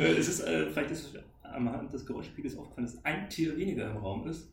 [0.00, 1.14] Äh, es ist, äh, vielleicht ist es
[1.52, 4.52] am des Geräuschspiegels aufgefallen, dass ein Tier weniger im Raum ist.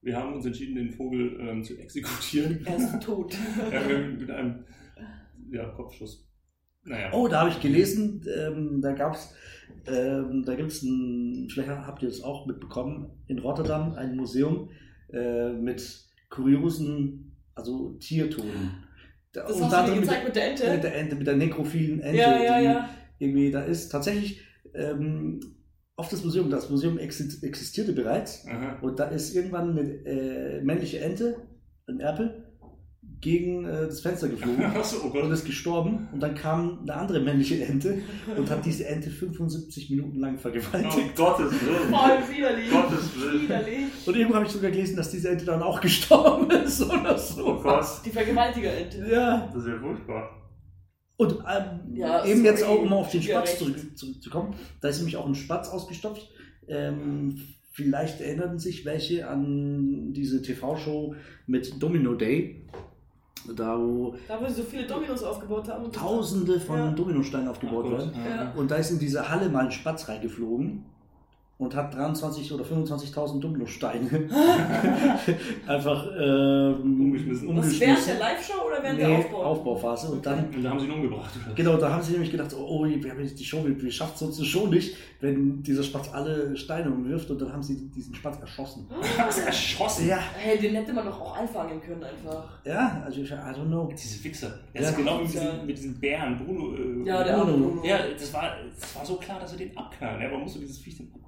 [0.00, 2.64] Wir haben uns entschieden, den Vogel ähm, zu exekutieren.
[2.66, 3.36] Er ist tot.
[3.72, 4.64] ja, mit, einem
[5.50, 6.28] ja, Kopfschuss.
[6.84, 7.10] Naja.
[7.12, 9.32] Oh, da habe ich gelesen, ähm, da gab's,
[9.86, 14.70] ähm, da gibt es ein, vielleicht habt ihr das auch mitbekommen, in Rotterdam ein Museum
[15.12, 18.84] äh, mit kuriosen, also Tiertonen.
[19.32, 20.72] Da- Das und hast da du mir drin gezeigt mit der Ente?
[20.72, 22.88] Mit der Ente, mit der nekrophilen Ente, Ja, ja, die ja.
[23.20, 23.88] irgendwie da ist.
[23.90, 24.40] Tatsächlich
[24.74, 25.38] ähm,
[26.02, 28.76] auf das Museum, das Museum exi- existierte bereits Aha.
[28.82, 31.36] und da ist irgendwann eine äh, männliche Ente,
[31.88, 32.44] ein Erpel,
[33.20, 37.20] gegen äh, das Fenster geflogen Achso, oh und ist gestorben und dann kam eine andere
[37.20, 38.00] männliche Ente
[38.36, 41.14] und hat diese Ente 75 Minuten lang Oh vergewaltigt.
[41.14, 41.88] Gottes Willen.
[41.94, 42.70] Voll widerlich.
[42.70, 43.42] Gottes Willen.
[43.42, 43.84] Widerlich.
[44.06, 47.46] Und irgendwo habe ich sogar gelesen, dass diese Ente dann auch gestorben ist oder so.
[47.58, 47.86] Oh Gott.
[48.04, 49.06] Die Vergewaltiger-Ente.
[49.08, 49.48] Ja.
[49.54, 50.41] Das ist ja furchtbar.
[51.22, 52.78] Und ähm, Ja, eben jetzt sorry.
[52.78, 56.28] auch, um auf den Spatz zurückzukommen, da ist nämlich auch ein Spatz ausgestopft.
[56.68, 57.40] Ähm,
[57.72, 61.14] vielleicht erinnern sich welche an diese TV-Show
[61.46, 62.64] mit Domino Day,
[63.56, 65.90] da wo Da, wo sie so viele Dominos aufgebaut haben.
[65.90, 66.90] tausende von Ja.
[66.92, 68.12] Dominosteinen aufgebaut werden.
[68.14, 68.52] Ja.
[68.56, 70.84] Und da ist in diese Halle mal ein Spatz reingeflogen.
[71.62, 74.08] Und hat 23 oder 25.000 Dominosteine
[75.66, 77.48] einfach ähm, Umgeschmissen.
[77.56, 78.06] Was, während umgeschmissen.
[78.06, 79.42] der Live-Show oder während Nee, der Aufbau?
[79.44, 80.08] Aufbauphase.
[80.12, 81.30] Und dann Und da haben sie ihn umgebracht.
[81.44, 81.54] oder?
[81.54, 84.12] Genau, da haben sie nämlich gedacht, oh, wir haben jetzt die Show, wir, wir schaffen
[84.14, 88.14] es uns schon nicht, wenn dieser Spatz alle Steine umwirft und dann haben sie diesen
[88.14, 88.86] Spatz erschossen.
[89.16, 90.08] Was erschossen?
[90.08, 92.44] Ja, Hey, den hätte man doch auch einfangen können einfach.
[92.64, 93.88] ja, also ich, I don't know.
[93.92, 94.48] Diese Wichser.
[94.74, 94.80] Ja.
[94.80, 95.40] Das ist genau wie mit Ja.
[95.52, 96.38] diesen, mit diesen Bären.
[96.44, 96.74] Bruno.
[96.74, 97.56] Äh, Ja, der Bruno.
[97.68, 97.84] Bruno.
[97.84, 100.20] Ja, das war, das war so klar, dass wir den abknallen.
[100.22, 101.21] Ja, warum musst du dieses Viech denn abknallen?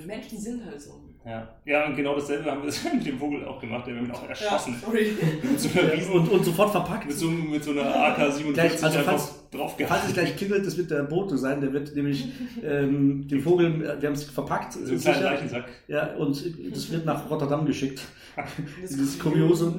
[0.00, 1.00] Die Menschen sind halt so.
[1.24, 1.46] Ja.
[1.66, 3.86] ja, und genau dasselbe haben wir mit dem Vogel auch gemacht.
[3.86, 4.74] Der haben ihn auch erschossen.
[4.80, 5.12] Ja, sorry.
[5.42, 7.06] Mit so einer riesen, Und, und sofort verpackt.
[7.06, 10.64] mit so, mit so einer AK-47 Gleich, also einfach falls- drauf Falls es gleich klingelt,
[10.66, 12.28] das wird der Bote sein, der wird nämlich
[12.62, 15.20] ähm, den Vogel, äh, wir haben es verpackt, So einen kleinen sicher.
[15.22, 15.64] Leichensack.
[15.88, 18.00] Ja, und das wird nach Rotterdam geschickt.
[18.82, 19.74] Dieses kuriose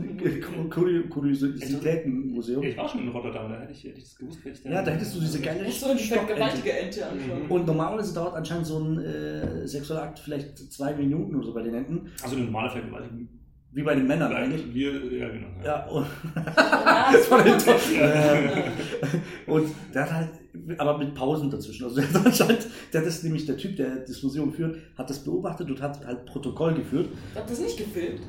[0.70, 2.64] Kuri- Kuriositätenmuseum.
[2.64, 4.82] Ich war schon in Rotterdam, da hätte ich, hätte ich das gewusst, hätte ich Ja,
[4.84, 7.42] da hättest du diese geile du eine gewaltige Ente anschauen.
[7.50, 11.74] Und normalerweise dauert anscheinend so ein äh, Sexualakt vielleicht zwei Minuten oder so bei den
[11.76, 12.12] Enten.
[12.22, 13.28] Also eine normale Vergewaltigung.
[13.74, 14.74] Wie bei den Männern eigentlich.
[14.74, 15.48] Wir, ja, genau.
[15.64, 16.06] Ja, und,
[16.36, 17.66] Ja, das war den das
[19.48, 20.30] und der hat halt,
[20.78, 21.86] aber mit Pausen dazwischen.
[21.86, 25.24] Also der hat anscheinend, der ist nämlich der Typ, der das Museum führt, hat das
[25.24, 27.10] beobachtet und hat halt Protokoll geführt.
[27.34, 28.22] Hat das nicht gefilmt?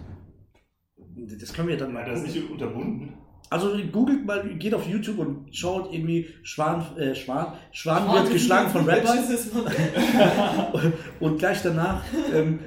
[1.41, 2.41] Das können wir dann mal das ist gucken.
[2.43, 3.15] nicht unterbunden.
[3.51, 8.25] Also googelt mal, geht auf YouTube und schaut irgendwie Schwan, äh, Schwan, Schwan Ah, wird
[8.25, 9.01] das geschlagen von Mann.
[11.21, 12.03] und gleich danach
[12.33, 12.61] ähm,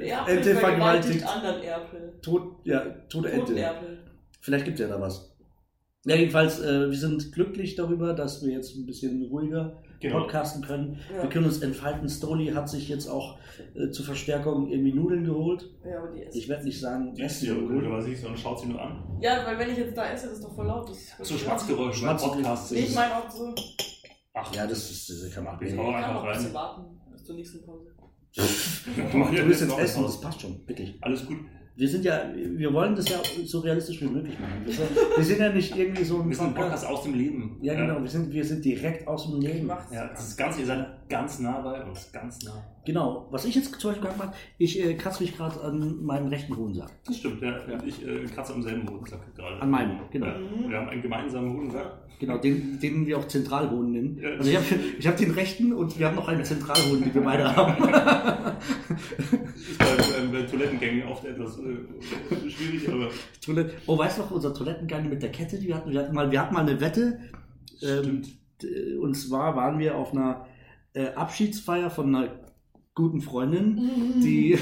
[0.00, 2.18] Erpel Ente vergewaltigt anderen Erpel.
[2.22, 3.58] tot, ja, tote Ente.
[3.58, 3.98] Erpel.
[4.40, 5.32] Vielleicht gibt es ja da was.
[6.04, 10.20] Ja, jedenfalls, äh, wir sind glücklich darüber, dass wir jetzt ein bisschen ruhiger Genau.
[10.20, 11.00] podcasten können.
[11.12, 11.22] Ja.
[11.22, 12.06] Wir können uns entfalten.
[12.08, 13.38] Stoli hat sich jetzt auch
[13.74, 15.68] äh, zur Verstärkung irgendwie Nudeln geholt.
[15.84, 16.38] Ja, aber die essen.
[16.38, 17.68] Ich werde nicht sagen, Die ist ja Nudeln.
[17.70, 19.18] komischerweise nicht, sondern schaut sie nur an.
[19.20, 20.88] Ja, weil wenn ich jetzt da esse, das ist doch voll laut.
[20.90, 22.72] Das ist So Schmatzgeräusche beim Schmatz- Podcast.
[22.72, 23.54] Ich meine auch so.
[24.34, 26.54] Ach, Ja, das, ist, das kann man Ich Ich kann einfach auch ein bisschen rein.
[26.54, 27.86] warten bis zur nächsten Pause.
[28.36, 30.94] Du willst jetzt essen, das passt schon, wirklich.
[31.00, 31.38] Alles gut.
[31.76, 34.62] Wir sind ja, wir wollen das ja so realistisch wie möglich machen.
[34.64, 37.58] Wir sind, wir sind ja nicht irgendwie so ein Wir sind Podcast aus dem Leben.
[37.60, 39.68] Ja, genau, wir sind, wir sind direkt aus dem Leben.
[39.68, 42.10] Ja, das ist ganz, ihr seid ganz nah bei uns.
[42.12, 42.64] Ganz nah.
[42.84, 46.28] Genau, was ich jetzt zum Beispiel gemacht habe, ich äh, kratze mich gerade an meinem
[46.28, 46.90] rechten Hodensack.
[47.04, 47.58] Das stimmt, ja.
[47.64, 49.60] Und ich äh, kratze am selben Hodensack gerade.
[49.60, 50.26] An meinem, genau.
[50.26, 50.38] Ja,
[50.68, 52.06] wir haben einen gemeinsamen Hodensack.
[52.18, 54.18] Genau, den, den wir auch Zentralhoden nennen.
[54.22, 54.30] Ja.
[54.30, 54.66] Also ich habe
[54.98, 57.74] ich hab den rechten und wir haben noch einen Zentralhoden, den wir beide haben.
[59.54, 59.86] Ist bei,
[60.18, 63.10] ähm, bei Toilettengängen oft etwas äh, schwierig, aber
[63.44, 63.74] Toilette.
[63.86, 65.90] Oh, weißt du noch, unser Toilettengang mit der Kette, die wir hatten?
[65.90, 67.20] Wir hatten mal, wir hatten mal eine Wette.
[67.82, 69.02] Ähm, stimmt.
[69.02, 70.46] und zwar waren wir auf einer
[70.96, 72.30] äh, Abschiedsfeier von einer
[72.94, 73.76] guten Freundin,
[74.22, 74.58] die,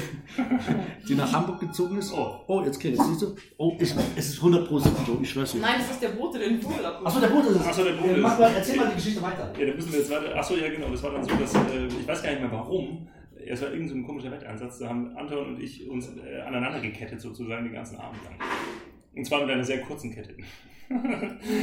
[1.07, 2.13] die nach Hamburg gezogen ist.
[2.13, 2.41] Oh.
[2.47, 3.35] oh jetzt krieg ich, siehst du?
[3.57, 5.61] Oh, ich, es ist 100 Prozent so, ich schwör's dir.
[5.61, 7.07] Nein, das ist der Bote, der den Vogel abholt.
[7.07, 7.65] Achso, der Boot ist es.
[7.65, 9.53] Achso, der Boot Äh, mal, erzähl mal die Geschichte weiter.
[9.57, 10.35] Ja, dann müssen wir jetzt weiter.
[10.35, 10.89] Achso, ja, genau.
[10.89, 13.07] Das war dann so, dass äh, ich weiß gar nicht mehr warum.
[13.47, 14.79] Es war irgendein so ein komischer Wetteinsatz.
[14.79, 18.33] Da haben Anton und ich uns äh, aneinander gekettet, sozusagen, den ganzen Abend lang.
[19.15, 20.35] Und zwar mit einer sehr kurzen Kette.
[20.89, 20.95] Wo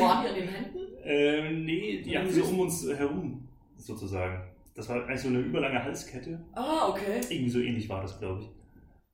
[0.00, 0.78] waren die an den Händen?
[1.04, 4.51] ähm, nee, die hatten so um uns herum, sozusagen.
[4.74, 6.42] Das war eigentlich so eine überlange Halskette.
[6.52, 7.20] Ah, okay.
[7.28, 8.48] Irgendwie so ähnlich war das, glaube ich.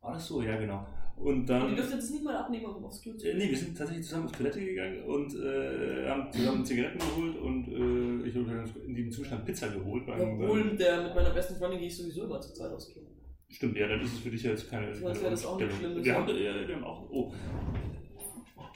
[0.00, 0.40] War das so?
[0.42, 0.86] Ja, genau.
[1.16, 1.74] Und Und die dann.
[1.74, 4.26] dürfen jetzt nicht mal abnehmen, um aufs Klo zu Äh, nee, wir sind tatsächlich zusammen
[4.26, 9.10] auf Toilette gegangen und äh, haben zusammen Zigaretten geholt und äh, ich habe in diesem
[9.10, 10.06] Zustand Pizza geholt.
[10.06, 12.92] Beim, Obwohl, mit, der, mit meiner besten Freundin gehe ich sowieso immer zur Zeit aufs
[12.92, 13.02] Klo.
[13.48, 14.94] stimmt, ja, dann ist es für dich jetzt keine.
[14.94, 17.10] So, als wäre das auch nicht schlimm, Wir haben, ja, wir haben auch.
[17.10, 17.32] Oh.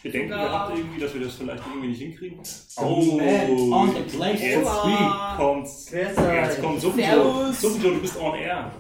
[0.03, 2.39] Bedenken Sogar- gehabt irgendwie, dass wir das vielleicht irgendwie nicht hinkriegen.
[2.39, 5.91] Man on the place to jetzt kommt's.
[5.93, 7.07] Jetzt kommt Suppenjoe.
[7.15, 7.61] Servus.
[7.61, 8.71] Suppenjoe, du bist on air.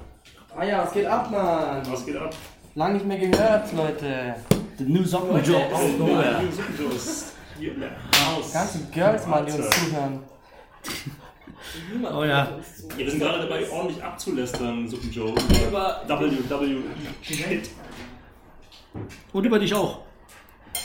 [0.56, 1.82] Ah ja, was geht ab, Mann?
[1.90, 2.34] Was geht ab?
[2.74, 4.34] Lang nicht mehr gehört, Leute.
[4.78, 6.40] The new out of nowhere.
[6.50, 8.52] Suppenjoe ist hier in der Haus.
[8.52, 10.20] Ganze Girls, Mann, die uns zuhören.
[12.14, 12.48] Oh ja.
[12.96, 15.32] wir sind gerade dabei, ordentlich abzulästern, Suppenjoe.
[15.68, 16.82] Über- WWE.
[17.22, 17.70] Shit.
[19.32, 20.01] Und über dich auch.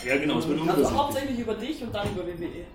[0.06, 1.00] Ja, genau, es wird Also unübersichtlich.
[1.00, 2.66] hauptsächlich über dich und dann über WWE.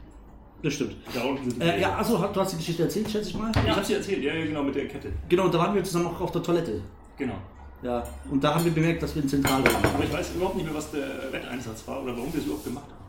[0.63, 0.97] Das stimmt.
[1.15, 3.51] Da unten sind Äh, ja, achso, du hast die Geschichte erzählt, schätze ich mal.
[3.65, 5.13] Ich hab's dir erzählt, ja, ja, genau, mit der Kette.
[5.29, 6.81] Genau, und da waren wir zusammen auch auf der Toilette.
[7.19, 7.35] Genau.
[7.83, 9.85] Ja, und da haben wir bemerkt, dass wir einen Zentralhoden haben.
[9.95, 12.65] Aber ich weiß überhaupt nicht mehr, was der Wetteinsatz war oder warum wir es überhaupt
[12.65, 13.03] gemacht haben.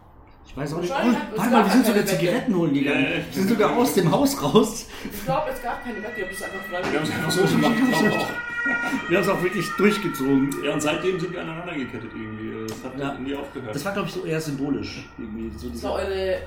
[0.48, 0.92] Ich weiß auch nicht.
[0.92, 2.06] Oh, warte mal, wir sind sogar.
[2.06, 3.04] Zigaretten holen gegangen.
[3.04, 3.16] Ja, ja.
[3.18, 4.88] Wir sind sogar aus dem Haus raus.
[5.12, 7.32] Ich glaube, es gab keine Wette, ihr habt es einfach Wir haben es freiwillig einfach
[7.32, 8.53] so gemacht, ich glaube auch.
[9.10, 10.50] Wir haben es auch wirklich durchgezogen.
[10.64, 12.68] Ja, und seitdem sind wir aneinander gekettet irgendwie.
[12.68, 13.14] Das hat Ja.
[13.20, 13.76] nie aufgehört.
[13.76, 15.10] Das war, glaube ich, so eher symbolisch.
[15.18, 15.52] Irgendwie.
[15.58, 16.38] So Das war eure,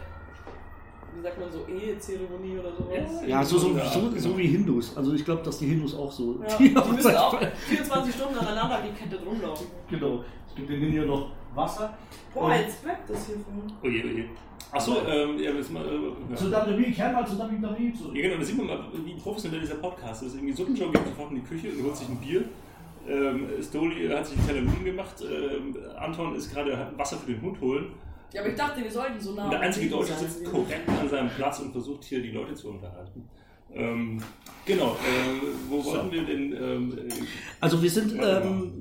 [1.16, 3.22] wie sagt man so, Ehezeremonie oder sowas?
[3.26, 4.96] ja, so, so, Ja, so, so wie Hindus.
[4.96, 6.40] Also ich glaube, dass die Hindus auch so.
[6.48, 9.66] Ja, die müssen Hochzeit- auch 24 Stunden aneinander gekettet rumlaufen.
[9.90, 10.24] Genau.
[10.48, 11.96] Es gibt denen hier noch Wasser.
[12.34, 13.90] Boah, jetzt bleibt das hier voll.
[13.90, 14.24] Oje, oje.
[14.72, 16.66] Achso, ähm, ja, das mal, äh, Zu ja.
[16.66, 18.14] WWE, kehr mal zu WWE zurück.
[18.16, 20.34] ja, genau, da sieht man mal, wie professionell dieser Podcast ist.
[20.34, 22.44] Irgendwie Suppenjoe geht sofort in die Küche und holt sich ein Bier.
[23.08, 25.14] Ähm, Stoli hat sich einen Teller Nudeln gemacht.
[25.22, 27.92] Ähm, Anton ist gerade Wasser für den Hund holen.
[28.32, 29.48] Ja, aber ich dachte, wir sollten so nah.
[29.48, 33.28] Der einzige Deutsche sitzt korrekt an seinem Platz und versucht hier die Leute zu unterhalten.
[33.72, 34.20] Ähm,
[34.64, 36.52] genau, äh, wo wollten wir denn?
[36.52, 37.12] Ähm, äh,
[37.60, 38.72] Also wir sind, ähm,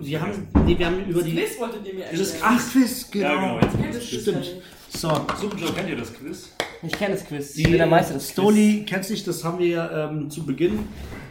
[0.00, 1.36] wir haben, nee, wir haben über Das die...
[1.36, 2.28] Quiz wolltet ihr mir erklären.
[2.42, 3.26] Ach, Quiz, genau.
[3.26, 4.62] Ja, genau, jetzt das Quiz Stimmt.
[4.94, 4.98] Ja.
[5.00, 5.08] So,
[5.40, 6.50] Suppenjoe kennt ihr das Quiz?
[6.82, 7.54] Ich kenne das Quiz.
[7.54, 8.32] die Ich bin der Meister des Quiz.
[8.32, 10.80] Stoli kennt sich, das haben wir ähm, zu Beginn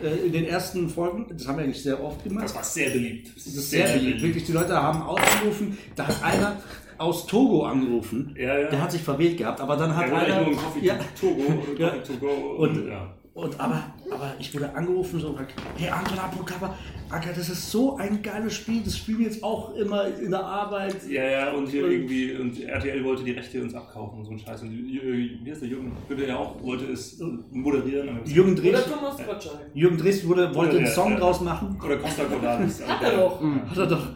[0.03, 2.45] äh, in den ersten Folgen, das haben wir eigentlich sehr oft gemacht.
[2.45, 3.31] Das war sehr beliebt.
[3.35, 4.21] Das ist sehr beliebt.
[4.21, 6.57] Wirklich, die Leute haben ausgerufen, da hat einer
[6.97, 8.35] aus Togo angerufen.
[8.37, 8.69] Ja, ja.
[8.69, 10.41] Der hat sich verwählt gehabt, aber dann hat wollte einer.
[10.41, 11.89] nur ein Coffee ja, to go oder Ja.
[11.89, 12.27] Coffee to go.
[12.57, 13.13] Und- Und, ja.
[13.35, 16.75] Und aber, aber ich wurde angerufen so und gesagt, hey Anton Apokaba,
[17.09, 20.43] Anka, das ist so ein geiles Spiel, das spielen wir jetzt auch immer in der
[20.45, 20.97] Arbeit.
[21.09, 24.31] Ja, ja, und hier Und- irgendwie, und RTL wollte die Rechte uns abkaufen und so
[24.31, 24.61] ein Scheiß.
[24.61, 25.91] Und wie heißt der Jürgen?
[26.07, 27.19] Würde ja auch, wollte es
[27.51, 28.19] moderieren.
[28.25, 29.59] Jürgen Oder Drees, Thomas Gottschalk.
[29.73, 31.19] Jürgen Drees wurde, wollte einen Song ja.
[31.19, 31.79] draus machen.
[31.83, 32.87] Oder Costa Cordalis.
[32.87, 33.41] Hat er doch.
[33.41, 34.07] Hat er doch.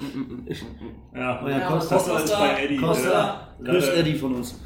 [1.15, 2.77] Ja, Oh ja, Ja, Costa, Costa ist bei Eddie.
[2.77, 4.59] Costa, Äh, grüß äh, Eddie von uns.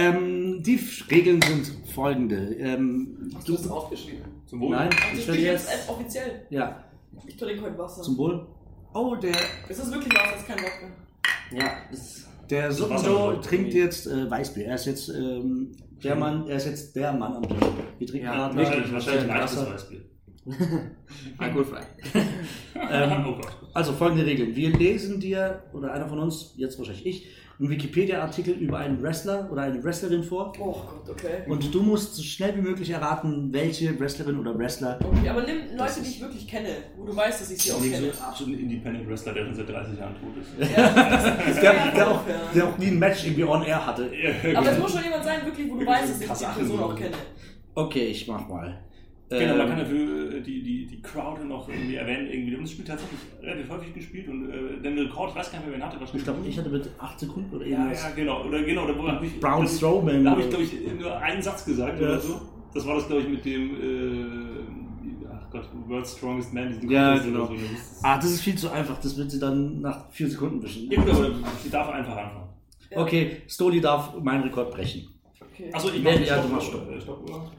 [0.00, 2.54] Ähm, die F- Regeln sind folgende.
[2.54, 4.22] Ähm, Hast du das aufgeschrieben?
[4.46, 4.70] Zum Wohl.
[4.70, 5.70] nein, ich bin jetzt.
[5.70, 6.46] jetzt offiziell.
[6.50, 6.84] Ja,
[7.26, 8.02] Ich trinke heute Wasser.
[8.02, 8.46] zum Wohl.
[8.94, 9.34] Oh, der,
[9.68, 10.86] Es ist wirklich Wasser, es ist kein Wodka.
[11.52, 14.66] Ja, das der Suppenjoe trinkt jetzt äh, Weißbier.
[14.66, 15.70] Er ist jetzt ähm,
[16.02, 17.56] der Mann, er ist jetzt der Mann am Bier.
[17.98, 19.62] Wir trinken Ja, gerade Wahrscheinlich, wahrscheinlich ein Wasser.
[19.70, 20.00] leichtes Weißbier.
[21.38, 21.82] alkoholfrei.
[22.92, 23.56] Ähm, oh Gott.
[23.74, 24.56] Also folgende Regeln.
[24.56, 27.26] Wir lesen dir, oder einer von uns, jetzt wahrscheinlich ich,
[27.60, 30.52] einen Wikipedia-Artikel über einen Wrestler oder eine Wrestlerin vor.
[30.58, 31.42] Oh Gott, okay.
[31.46, 34.98] Und du musst so schnell wie möglich erraten, welche Wrestlerin oder Wrestler.
[35.04, 37.82] Okay, aber nimm Leute, die ich wirklich kenne, wo du weißt, dass ich sie auch
[37.82, 38.10] kenne.
[38.12, 40.70] so absolut Independent Wrestler, der schon seit 30 Jahren tot ist.
[40.76, 40.86] Ja,
[41.50, 42.20] ist Der, der, auch,
[42.54, 44.10] der auch nie ein Match irgendwie on air hatte.
[44.56, 46.96] Aber es muss schon jemand sein, wirklich, wo du weißt, dass ich die Person auch
[46.96, 47.16] kenne.
[47.74, 48.80] Okay, ich mach mal.
[49.30, 52.26] Genau, man Ähm, kann dafür äh, die, die, die Crowd noch irgendwie erwähnen.
[52.28, 52.56] Irgendwie.
[52.56, 55.68] Und das Spiel tatsächlich relativ häufig gespielt und äh, den Rekord, ich weiß gar nicht
[55.68, 56.16] mehr, wer ihn hatte.
[56.16, 58.02] ich glaube, ich hatte mit 8 Sekunden oder Ja, irgendwas.
[58.02, 58.44] ja, genau.
[58.44, 59.38] Oder genau, da habe ich.
[59.40, 60.24] Braun da hab ich- Strowman.
[60.24, 62.06] Da habe ich, glaube ich, nur einen Satz gesagt Ja.
[62.08, 62.40] oder so.
[62.74, 63.70] Das war das, glaube ich, mit dem.
[63.70, 66.68] Äh, ach Gott, World's Strongest Man.
[66.72, 67.38] diesen Ja, Contest genau.
[67.44, 67.54] oder So.
[67.54, 68.98] Das ist- Ah, das ist viel zu einfach.
[69.00, 70.90] Das wird sie dann nach 4 Sekunden wischen.
[70.90, 71.30] Ja, gut, aber
[71.62, 72.48] sie darf einfach anfangen.
[72.90, 72.98] Ja.
[73.02, 75.08] Okay, Stoli darf meinen Rekord brechen.
[75.40, 75.70] Okay.
[75.72, 76.96] Achso, ich Ja, mache ja, machst Stoppuhr.
[76.96, 77.50] Äh, Stoppuhr.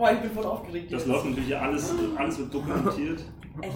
[0.00, 0.90] Boah, ich bin voll aufgeregt.
[0.90, 1.08] Das jetzt.
[1.08, 3.22] läuft natürlich hier alles, alles wird dokumentiert.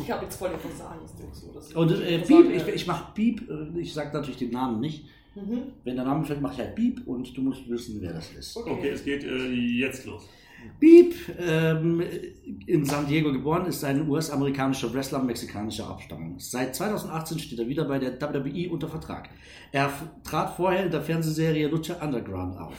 [0.00, 1.34] Ich habe jetzt voll den Versagensdruck.
[1.34, 4.38] So, dass ich- Und äh, Beep, sagen ich, ich mach Beep, äh, ich sag natürlich
[4.38, 5.04] den Namen nicht.
[5.34, 5.64] Mhm.
[5.84, 8.56] Wenn der Name fällt, mache ich halt Beep und du musst wissen, wer das ist.
[8.56, 10.26] Okay, es geht äh, jetzt los.
[10.80, 12.02] Beep, ähm,
[12.66, 16.36] in San Diego geboren, ist ein US-amerikanischer Wrestler mexikanischer Abstammung.
[16.38, 19.28] Seit 2018 steht er wieder bei der WWE unter Vertrag.
[19.72, 22.74] Er trat vorher in der Fernsehserie Lucha Underground auf.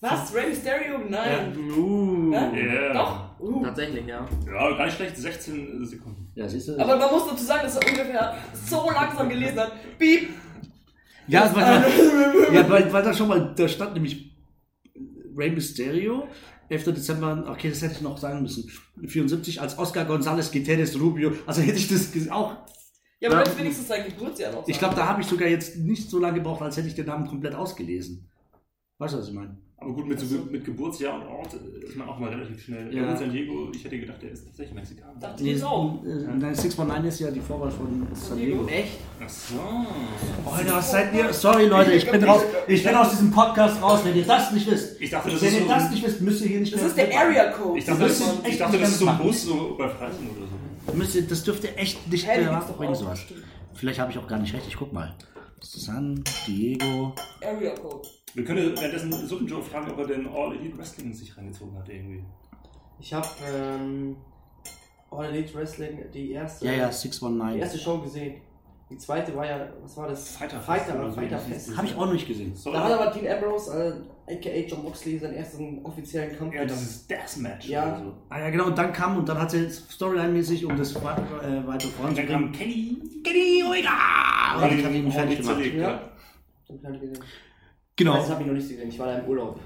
[0.00, 0.34] Was?
[0.34, 0.98] Rey Mysterio?
[1.08, 1.56] Nein.
[1.56, 2.74] Uh, Hä?
[2.74, 2.92] Ja.
[2.92, 3.40] Doch.
[3.40, 3.64] Uh.
[3.64, 4.26] tatsächlich, ja.
[4.46, 6.30] Ja, gar nicht schlecht, 16 Sekunden.
[6.34, 6.78] Ja, siehst du?
[6.78, 9.72] Aber man muss dazu sagen, dass er ungefähr so langsam gelesen hat.
[9.98, 10.28] Piep.
[11.28, 14.36] ja, weil, ja weil, weil da schon mal, da stand nämlich
[15.34, 16.28] Rey Mysterio,
[16.68, 16.84] 11.
[16.84, 18.70] Dezember, okay, das hätte ich noch sagen müssen,
[19.06, 22.56] 74 als Oscar González Guterres Rubio, also hätte ich das auch,
[23.20, 23.40] Ja, aber Ja.
[23.40, 26.18] hättest wenigstens sein Geburtsjahr noch ich sagen glaube, da habe ich sogar jetzt nicht so
[26.18, 28.28] lange gebraucht, als hätte ich den Namen komplett ausgelesen.
[28.98, 29.54] Weißt du, was ich meine?
[29.78, 32.92] Aber gut, mit, so, mit Geburtsjahr und Ort äh, ist man auch mal relativ schnell.
[32.94, 33.10] Ja.
[33.10, 35.12] In San Diego, ich hätte gedacht, der ist tatsächlich Mexikaner.
[35.20, 36.02] Dachte ich auch.
[36.02, 38.66] äh, nein, 619 ist ja die Vorwahl von San Diego.
[38.66, 38.92] Echt?
[39.22, 40.50] Ach so.
[40.50, 41.30] Alter, was seid ihr?
[41.30, 42.40] Sorry, Leute, ich bin raus.
[42.66, 44.98] Ich bin aus diesem Podcast raus, wenn ihr das nicht wisst.
[44.98, 45.68] Ich dachte, das Wenn ist ihr so.
[45.68, 46.88] das nicht wisst, müsst ihr hier nicht Das mehr.
[46.88, 47.78] ist der Area Code.
[47.78, 49.18] Ich dachte, Das das, ich dachte, das ist so ein.
[49.18, 50.46] Bus so bei Freising oder
[50.86, 50.92] so.
[50.96, 53.20] Müsst ihr, das dürft ihr echt nicht doch bringen, sowas.
[53.74, 54.64] Vielleicht habe ich auch gar nicht recht.
[54.68, 55.14] Ich guck mal.
[55.60, 57.14] San Diego.
[57.42, 58.08] Area Code.
[58.36, 61.88] Wir können währenddessen Suppen Joe fragen, ob er denn All Elite Wrestling sich reingezogen hat
[61.88, 62.22] irgendwie.
[63.00, 64.14] Ich habe ähm,
[65.10, 67.60] All Elite Wrestling die erste, Ja, ja, die 619.
[67.60, 68.42] erste Show gesehen.
[68.90, 70.36] Die zweite war ja, was war das?
[70.36, 71.16] Fighter Fest Fighter, oder so.
[71.16, 71.76] Fighter Fest.
[71.76, 72.54] Habe ich auch noch nicht gesehen.
[72.54, 76.54] So, Da hat aber Dean Ambrose, äh, aka John Moxley, seinen ersten offiziellen Kampf.
[76.54, 77.68] ja, das ist Deathmatch.
[77.68, 77.86] Ja.
[77.86, 78.12] Oder so.
[78.28, 78.66] Ah ja, genau.
[78.66, 82.26] Und dann kam und dann hat sie Storyline-mäßig, um das äh, weiter Und dann voranzubringen.
[82.28, 82.98] kam Kenny.
[83.24, 84.62] Kenny Omega!
[84.62, 85.64] Und ich habe ihn fertig gemacht.
[85.74, 85.90] Ja.
[85.90, 86.00] ja.
[86.68, 87.24] Den gesehen.
[87.96, 88.14] Genau.
[88.16, 88.88] Das habe ich noch nicht gesehen.
[88.88, 89.58] Ich war da im Urlaub.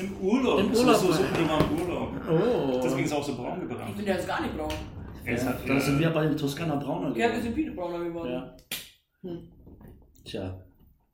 [0.00, 0.60] Im Urlaub.
[0.60, 2.08] Im Das Urlaub ist So, Joe war im Urlaub.
[2.30, 2.80] Oh.
[2.82, 3.96] Deswegen ist er auch so braun Ich gebrannt.
[3.96, 4.72] bin ja jetzt gar nicht braun.
[5.24, 7.16] Er ist halt, Da äh, sind wir bei den Toskana Brauner.
[7.16, 8.30] Ja, wir sind viele brauner geworden.
[8.30, 8.56] Ja.
[9.22, 9.48] Hm.
[10.24, 10.58] Tja,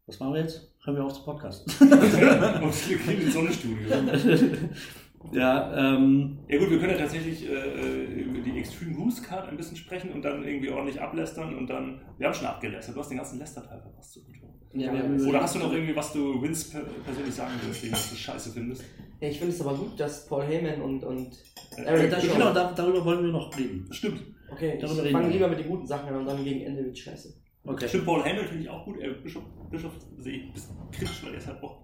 [0.07, 0.73] was machen wir jetzt?
[0.85, 1.67] Hören wir auf zu Podcast.
[1.81, 3.77] Und wir kriegen ins Sonnenstudio.
[5.33, 9.49] ja, ähm, Ja gut, wir können ja tatsächlich äh, äh, über die Extreme Rules Card
[9.49, 13.01] ein bisschen sprechen und dann irgendwie ordentlich ablästern und dann, wir haben schon abgelästert, du
[13.01, 14.15] hast den ganzen Lästerteil verpasst.
[14.15, 14.51] Super Joe.
[14.73, 15.27] Ja, wir haben ja.
[15.29, 18.17] Oder hast du noch irgendwie, was du Vince per persönlich sagen willst, wegen was du
[18.17, 18.85] scheiße findest?
[19.21, 21.33] Ja, ich finde es aber gut, dass Paul Heyman und, und
[21.77, 22.33] Äh, Eric Da, Bischoff.
[22.35, 23.87] genau, da, darüber wollen wir noch reden.
[23.93, 24.21] Stimmt.
[24.51, 25.33] Okay, Darüber ich reden fange wir.
[25.35, 27.35] lieber mit den guten Sachen an und dann gegen Ende wird scheiße.
[27.65, 27.89] Okay.
[27.89, 28.99] Stimmt, Paul Heyman finde ich auch gut.
[29.01, 31.79] Äh, Bischof, Bischof sehe ich ein bisschen kritisch, weil er ist halt auch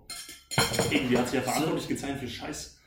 [0.90, 2.78] irgendwie hat sich ja verantwortlich gezeichnet für Scheiß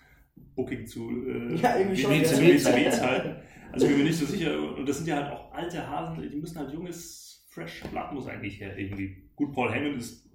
[0.55, 2.21] Booking zu äh, Ja, irgendwie schon, ja.
[2.21, 3.35] WCW-Zeiten.
[3.71, 4.57] Also ich bin mir nicht so sicher.
[4.75, 8.27] Und das sind ja halt auch alte Hasen, die müssen halt junges, fresh Blood muss
[8.27, 9.15] eigentlich her irgendwie.
[9.35, 10.29] Gut, Paul Heyman ist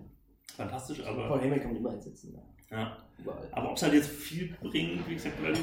[0.56, 2.34] fantastisch, Paul aber, Heyman kann man immer einsetzen.
[2.70, 2.76] Ja.
[2.76, 2.96] ja.
[3.22, 3.48] Überall.
[3.52, 5.56] aber ob es halt jetzt viel bringt, wie gesagt, weil, äh,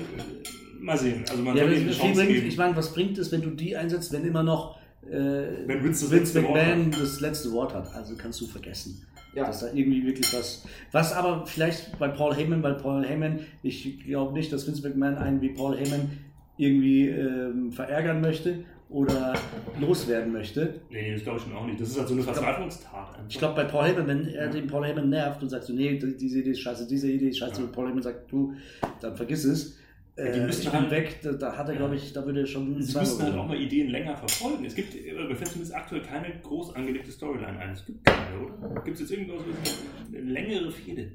[0.79, 1.25] mal sehen.
[1.29, 2.47] Also man Ja, soll wenn ihm eine Chance bringt, geben.
[2.47, 6.05] ich meine, was bringt es, wenn du die einsetzt, wenn immer noch äh, Wenn Vince
[6.05, 7.93] das Vince letzte McMahon das letzte Wort hat?
[7.93, 9.05] Also kannst du vergessen.
[9.33, 9.45] Ja.
[9.45, 10.65] Dass da irgendwie wirklich was.
[10.91, 15.15] Was aber vielleicht bei Paul Heyman, weil Paul Heyman, ich glaube nicht, dass Vince McMahon
[15.15, 16.17] einen wie Paul Heyman
[16.57, 19.33] irgendwie ähm, verärgern möchte oder
[19.79, 20.81] loswerden möchte.
[20.89, 21.79] Nee, das glaube ich schon auch nicht.
[21.79, 23.19] Das ist halt so eine Verzweiflungstat.
[23.29, 24.51] Ich glaube, bei Paul Heyman, wenn er Ja.
[24.51, 27.37] den Paul Heyman nervt und sagt so, nee, diese Idee ist scheiße, diese Idee ist
[27.39, 27.67] scheiße, Ja.
[27.67, 28.53] und Paul Heyman sagt, du,
[28.99, 29.77] dann vergiss es.
[30.17, 32.41] Ja, die Äh, müssen ich halt- weg, da, da hat er, glaube ich, da würde
[32.41, 34.65] er schon Sie müssten halt auch mal Ideen länger verfolgen.
[34.65, 37.71] Es gibt, äh, mir fällt zumindest aktuell keine groß angelegte Storyline ein.
[37.71, 38.81] Es gibt keine, oder?
[38.83, 41.11] Gibt es jetzt irgendwas, was eine längere Fehde?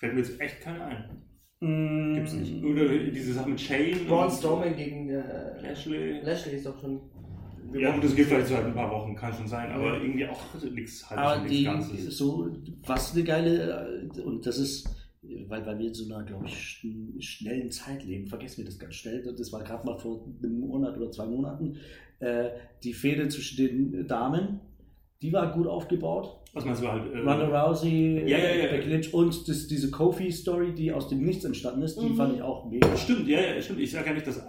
[0.00, 1.04] Fällt mir jetzt echt keine ein.
[1.64, 2.62] Mm, Gibt's nicht.
[2.64, 5.22] Oder diese Sache mit Shane Braun Strowman gegen äh,
[5.62, 6.20] Lashley.
[6.22, 7.00] Lashley ist doch schon.
[7.72, 10.40] Ja, gut, das geht vielleicht seit ein paar Wochen, kann schon sein, aber irgendwie auch
[10.72, 12.16] nichts halt Aber nichts die, Ganzes.
[12.18, 12.48] so,
[12.86, 14.86] was eine geile, äh, und das ist,
[15.48, 18.78] weil, weil wir in so einer, glaube ich, schn- schnellen Zeit leben, vergessen wir das
[18.78, 21.76] ganz schnell, das war gerade mal vor einem Monat oder zwei Monaten,
[22.20, 22.50] äh,
[22.84, 24.60] die Fehde zwischen den Damen,
[25.22, 26.38] die war gut aufgebaut.
[26.54, 27.12] Was meinst du halt?
[27.12, 28.70] Äh, Ronda Rousey, Ja, ja, ja.
[28.72, 32.16] Becky Lynch und das, diese Kofi-Story, die aus dem Nichts entstanden ist, die Mhm.
[32.16, 32.96] fand ich auch mega.
[32.96, 33.80] Stimmt, ja, ja, stimmt.
[33.80, 34.40] Ich sage ja nicht, dass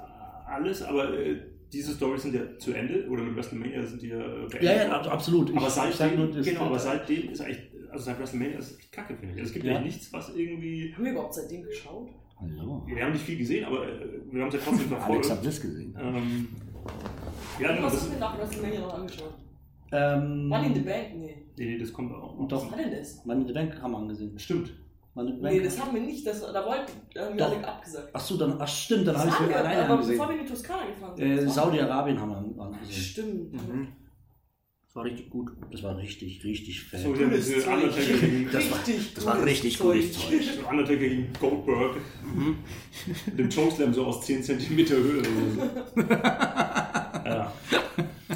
[0.48, 1.38] alles, aber äh,
[1.74, 4.62] diese Storys sind ja zu Ende oder mit WrestleMania sind die ja äh, beendet.
[4.62, 5.50] Ja, ja, ab- absolut.
[5.58, 8.78] Aber Ich- seitdem, nur, das- genau, aber seitdem ist echt, also seit WrestleMania ist es
[8.80, 9.40] echt kacke, finde ich.
[9.40, 9.82] Also es gibt ja.
[9.82, 10.94] Nichts, was irgendwie.
[10.96, 12.10] Haben wir überhaupt seitdem geschaut?
[12.40, 12.84] Hallo.
[12.86, 13.92] Wir haben nicht viel gesehen, aber äh,
[14.32, 15.30] wir haben es ja trotzdem Alex verfolgt.
[15.32, 15.98] hat das gesehen.
[16.00, 16.48] Ähm,
[17.60, 19.34] ja, genau, Was das, hast du denn nach WrestleMania noch angeschaut?
[19.92, 21.08] Ähm, Money in the Bank?
[21.16, 21.46] Nee.
[21.58, 22.36] nee, nee, das kommt auch.
[22.38, 22.64] Und doch.
[22.66, 23.24] Was war denn das?
[23.26, 24.38] Money in the Bank haben wir angesehen.
[24.40, 24.72] Stimmt.
[25.14, 25.56] Money in the Bank.
[25.56, 26.26] Nee, das haben wir nicht.
[26.28, 28.10] Das, da wollten da haben wir alle abgesagt.
[28.14, 30.18] Ach so, dann, ach stimmt, dann habe ich Das mir alleine aber angesehen.
[30.18, 31.26] bevor wir in die Toskana gefahren sind.
[31.32, 32.92] Äh, Das Saudi-Arabien haben wir angesehen.
[33.02, 33.54] Stimmt.
[33.54, 33.88] Mhm.
[34.88, 35.52] Das war richtig gut.
[35.72, 37.02] Das war richtig, richtig fett.
[37.02, 37.74] So, Cooles diese Zeug.
[37.74, 39.88] Undertaker gegen, Das war- Richtig das war richtig Zeug.
[39.88, 40.42] cooles Zeug.
[40.62, 41.98] so Undertaker gegen Goldberg.
[43.28, 45.22] Mit dem Chokeslam so aus 10 cm Höhe.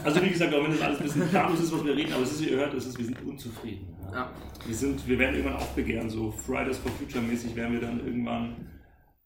[0.10, 0.15] Ja.
[0.15, 2.24] Also wie gesagt, auch wenn das alles ein bisschen planlos ist, was wir reden, aber
[2.24, 3.88] es ist, wie ihr hört, es ist, wir sind unzufrieden.
[4.04, 4.12] Ja.
[4.13, 4.34] Ja.
[4.65, 8.56] Wir, sind, wir werden irgendwann aufbegehren, so Fridays for Future mäßig werden wir dann irgendwann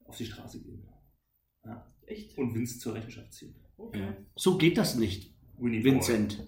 [0.06, 0.84] auf die Straße gehen.
[2.06, 2.38] Echt?
[2.38, 3.56] Und Vince zur Rechenschaft ziehen.
[3.78, 4.04] Okay.
[4.36, 6.38] So geht das nicht, Winnie Vincent.
[6.38, 6.48] Boy.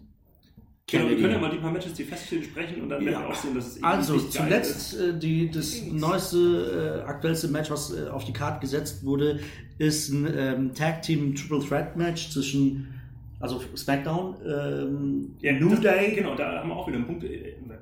[0.87, 3.21] Genau, wir können ja mal die paar Matches, die feststehen, sprechen und dann werden Ja.
[3.21, 4.89] wir auch sehen, dass es eben Also nicht geil ist.
[4.91, 9.39] zuletzt äh, die, das neueste, äh, aktuellste Match, was äh, auf die Karte gesetzt wurde,
[9.79, 12.94] ist ein ähm, Tag Team Triple Threat Match zwischen,
[13.39, 16.15] also SmackDown, ähm, Ja, New das, Day.
[16.15, 17.25] Genau, da haben wir auch wieder einen Punkt.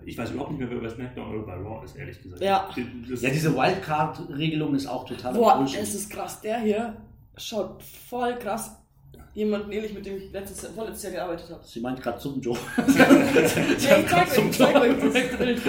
[0.05, 2.41] Ich weiß überhaupt nicht mehr, wer bei SmackDown oder bei Raw ist, ehrlich gesagt.
[2.41, 2.69] Ja.
[3.09, 6.41] Das, Ja, diese Wildcard-Regelung ist auch total Boah, es ist krass.
[6.41, 6.95] Der hier
[7.37, 8.79] schaut voll krass.
[9.35, 11.61] Jemanden ähnlich, mit dem ich letztes, vorletztes Jahr gearbeitet habe.
[11.63, 12.55] Sie meint gerade Suppen Joe.
[12.95, 15.61] Ja, ich zeig euch, ich zeig euch.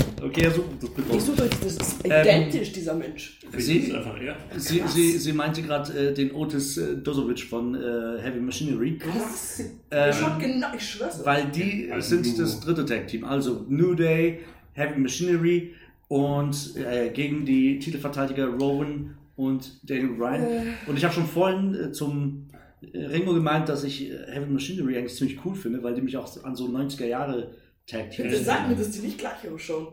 [0.22, 1.22] okay, ja, super, das Ich bekommt.
[1.22, 3.40] suche euch, das ist Ähm, identisch, dieser Mensch.
[3.56, 4.36] Sie- einfach er.
[4.56, 8.98] Sie, sie, sie meinte gerade äh, den Otis äh, Dozovic von äh, Heavy Machinery.
[8.98, 9.62] Krass.
[9.90, 11.24] Ähm, genau, ich schwör's.
[11.24, 13.24] Weil die Also sind du- das dritte Tag-Team.
[13.24, 14.40] Also New Day,
[14.74, 15.74] Heavy Machinery
[16.08, 20.46] und äh, gegen die Titelverteidiger Rowan und Daniel Bryan.
[20.86, 22.48] Und ich habe schon vorhin äh, zum
[22.92, 26.16] äh, Ringo gemeint, dass ich äh, Heavy Machinery eigentlich ziemlich cool finde, weil die mich
[26.16, 27.52] auch an so 90er Jahre
[27.86, 29.88] Tag-Teams Bitte sag mir, dass die nicht gleich ausschauen.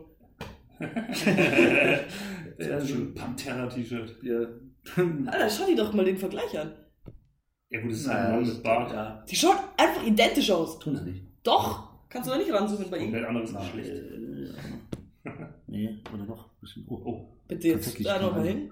[2.58, 4.16] Ja, schon ein Pantera-T-Shirt.
[4.22, 4.38] Ja.
[5.26, 6.72] Alter, schau dir doch mal den Vergleich an.
[7.70, 8.90] Ja gut, das ist ein Mann mit Bart.
[8.92, 10.78] Ja, Die schauen einfach identisch aus.
[10.78, 11.24] tun sie nicht.
[11.44, 11.88] Doch.
[12.08, 13.12] Kannst du da nicht ranzoomen bei ihm?
[13.12, 13.90] Komplett anderes Geschlecht.
[13.90, 15.30] äh,
[15.66, 16.84] nee, oder noch ein bisschen.
[16.88, 17.00] Oh.
[17.04, 17.28] Oh.
[17.46, 18.70] Bitte jetzt da nochmal hin.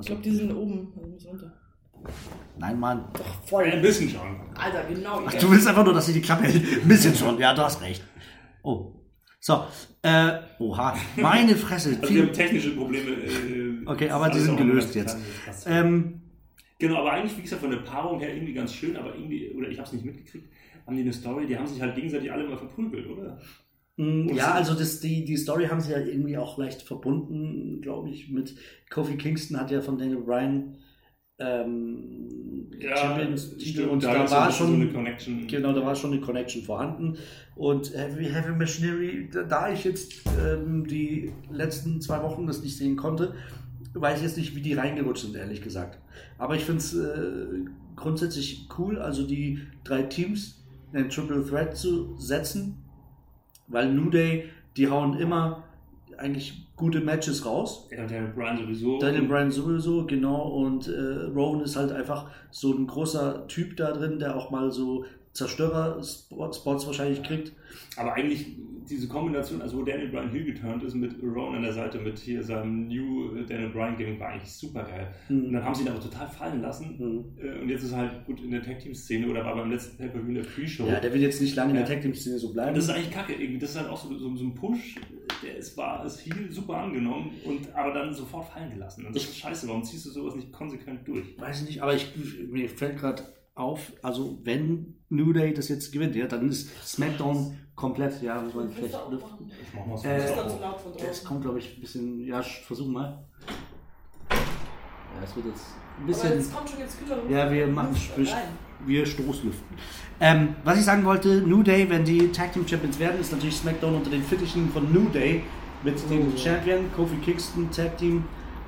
[0.00, 0.92] Ich glaube, die sind oben.
[1.14, 1.52] Also runter.
[2.58, 3.04] Nein, Mann.
[3.14, 3.64] Doch, voll.
[3.64, 4.20] Ein bisschen schon.
[4.54, 5.22] Alter, genau.
[5.26, 6.82] Ach, du willst einfach nur, dass sie die Klappe hält.
[6.82, 7.38] Ein bisschen schon.
[7.38, 8.04] Ja, du hast recht.
[8.62, 8.92] Oh.
[9.46, 9.62] So.
[10.00, 10.96] Äh, oha.
[11.16, 11.98] Meine Fresse.
[12.00, 13.10] Also wir haben technische Probleme.
[13.10, 15.18] Äh, Okay, aber die sind gelöst jetzt.
[15.66, 16.22] ähm,
[16.78, 19.68] Genau, aber eigentlich, wie gesagt, von der Paarung her irgendwie ganz schön, aber irgendwie, oder
[19.68, 20.48] ich habe es nicht mitgekriegt,
[20.86, 23.38] haben die eine Story, die haben sich halt gegenseitig alle mal verprügelt, oder?
[23.98, 27.82] Und ja, so- also das, die, die Story haben sie ja irgendwie auch leicht verbunden,
[27.82, 28.54] glaube ich, mit
[28.88, 30.78] Kofi Kingston hat ja von Daniel Bryan
[31.38, 35.46] ähm, Ja, Champions-Titel stimmt, und da war so schon eine Connection.
[35.46, 37.16] Genau, da war schon eine Connection vorhanden.
[37.56, 42.96] Und Heavy, Heavy Machinery, da- ich jetzt ähm, die letzten zwei Wochen das nicht sehen
[42.96, 43.34] konnte,
[43.94, 45.98] weiß ich jetzt nicht, wie die reingerutscht sind, ehrlich gesagt.
[46.38, 47.46] Aber ich finde es äh,
[47.96, 50.62] grundsätzlich cool, also die drei Teams
[50.92, 52.76] in ein Triple Threat zu setzen,
[53.68, 54.44] weil New Day,
[54.76, 55.63] die hauen immer
[56.18, 57.88] eigentlich gute Matches raus.
[57.90, 58.98] Ja, Daniel Bryan sowieso.
[58.98, 60.48] Daniel Bryan sowieso, genau.
[60.48, 64.70] Und äh, Rowan ist halt einfach so ein großer Typ da drin, der auch mal
[64.70, 65.04] so
[65.34, 67.52] Zerstörer-Spots wahrscheinlich kriegt.
[67.96, 68.56] Aber eigentlich
[68.88, 72.18] diese Kombination, also wo Daniel Bryan heel geturnt ist mit Rowan an der Seite, mit
[72.18, 75.08] hier seinem New Daniel Bryan Gimmick, war eigentlich super geil.
[75.28, 76.96] Und dann haben sie ihn aber total fallen lassen.
[76.98, 77.62] Mhm.
[77.62, 80.34] Und jetzt ist er halt gut in der Tag-Team-Szene oder war beim letzten Pay-Per-View in
[80.34, 80.86] der Pre-Show.
[80.86, 81.84] Ja, der wird jetzt nicht lange in der.
[81.84, 82.74] Tag Team Szene so Und bleiben.
[82.74, 83.32] das ist eigentlich kacke.
[83.34, 83.58] irgendwie.
[83.58, 84.96] Das ist halt auch so, so, so ein Push,
[85.42, 89.06] der ist, war als Heel super angenommen und aber dann sofort fallen gelassen.
[89.06, 89.68] Und das ist scheiße.
[89.68, 91.38] Warum ziehst du sowas nicht konsequent durch?
[91.38, 92.08] Weiß ich nicht, aber ich,
[92.48, 93.22] mir fällt gerade
[93.54, 98.54] auf, also wenn New Day das jetzt gewinnt, ja, dann ist SmackDown komplett, ja, muss
[98.54, 99.50] man vielleicht lüften.
[99.62, 100.08] Ich mach mal so.
[100.08, 103.24] Äh, Das Das kommt, glaube ich, ein bisschen, ja, versuch mal.
[104.30, 104.36] Ja,
[105.24, 106.32] es wird jetzt ein Aber bisschen.
[106.32, 107.18] jetzt kommt schon jetzt kühler.
[107.30, 108.26] Ja, wir machen rein.
[108.86, 109.76] wir Stoßlüften.
[110.20, 113.56] Ähm, was ich sagen wollte, New Day, wenn die Tag Team Champions werden, ist natürlich
[113.56, 115.42] SmackDown unter den Fittichen von New Day
[115.84, 116.36] mit dem Oh.
[116.36, 118.24] Champion, Kofi Kingston, Tag Team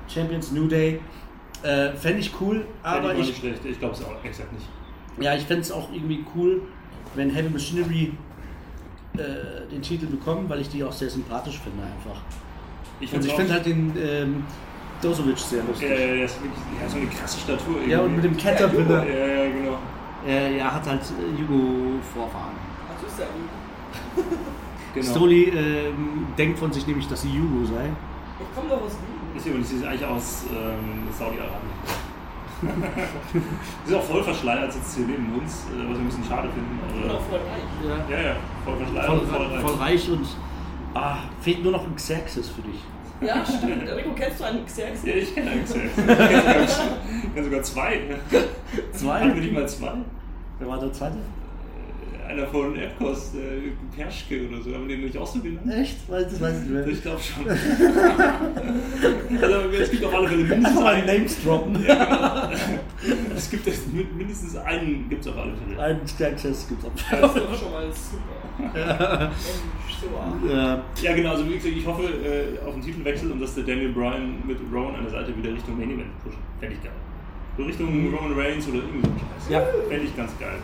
[0.07, 0.99] Champions New Day.
[1.63, 3.65] Äh, Fände ich cool, Aber aber ich ich, nicht schlecht.
[3.65, 4.65] Ich glaube es auch exakt nicht.
[5.19, 6.61] Ja, ich fände es auch irgendwie cool,
[7.15, 8.13] wenn Heavy Machinery
[9.17, 12.21] äh, den Titel bekommen, weil ich die auch sehr sympathisch finde einfach.
[12.99, 14.43] Ich Und ich finde halt den ähm,
[15.01, 15.89] Dosovic sehr lustig.
[15.89, 17.75] äh, der ist wirklich, ja, so eine krasse Statur.
[17.87, 19.07] ja, und mit dem Caterpillar.
[19.07, 19.77] Ja, ja, genau.
[20.25, 22.55] Äh, er hat halt äh, Jugo-Vorfahren.
[23.01, 24.25] Das ist ja gut.
[24.93, 25.11] genau.
[25.11, 27.89] Stoli ähm, denkt von sich nämlich, dass sie Jugo sei.
[28.39, 29.37] Ich komme doch aus Wien.
[29.37, 32.06] Ist ja, ist eigentlich aus ähm, Saudi-Arabien.
[32.61, 36.49] Sie ist auch voll verschleiert, sitzt hier neben uns, äh, was wir ein bisschen schade
[36.49, 36.79] finden.
[37.01, 38.09] Bin auch Aber, voll reich.
[38.09, 38.15] Ja.
[38.17, 38.35] ja, ja,
[38.65, 39.61] voll verschleiert Voll, und voll reich.
[39.61, 40.27] voll reich und
[40.93, 42.81] ah, fehlt nur noch ein Xerxes für dich.
[43.19, 43.89] Ja, stimmt.
[43.89, 45.03] Rico, kennst du einen Xerxes?
[45.05, 46.03] Ja, ich kenne einen Xerxes.
[47.23, 48.01] Ich kenne sogar zwei.
[48.93, 49.19] Zwei?
[49.19, 49.91] Hatten wir nicht mal zwei?
[50.59, 51.17] Wer war der zweite?
[52.27, 55.71] Einer von Epcos, äh, Perschke oder so, haben wir den nicht auch so genannt?
[55.71, 56.09] Echt?
[56.09, 56.87] Weiß, das weiß ich nicht mehr.
[56.87, 57.47] Ich glaube schon.
[59.41, 61.05] also es gibt auf alle Fälle mindestens einen.
[61.05, 61.85] Names droppen.
[63.35, 65.81] Es gibt jetzt mindestens einen, gibt es auf alle Fälle.
[65.81, 66.91] Ein Xerxes gibt's auch.
[67.11, 69.31] Das ist doch schon mal super.
[70.01, 70.07] So,
[70.49, 70.83] Ja.
[71.01, 73.93] Ja genau, also wie gesagt, ich hoffe äh, auf den Titelwechsel und dass der Daniel
[73.93, 76.37] Bryan mit Rowan an der Seite wieder Richtung Main Event pusht.
[76.59, 76.91] Fände ich geil.
[77.57, 79.49] So Richtung Roman Reigns oder irgend so ein Scheiß.
[79.49, 79.61] Ja.
[79.89, 80.59] Fände ich ganz geil.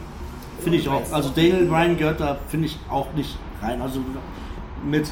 [0.63, 1.01] Finde ich auch.
[1.11, 3.81] Also Daniel Bryan gehört da, finde ich, auch nicht rein.
[3.81, 3.99] Also
[4.85, 5.11] mit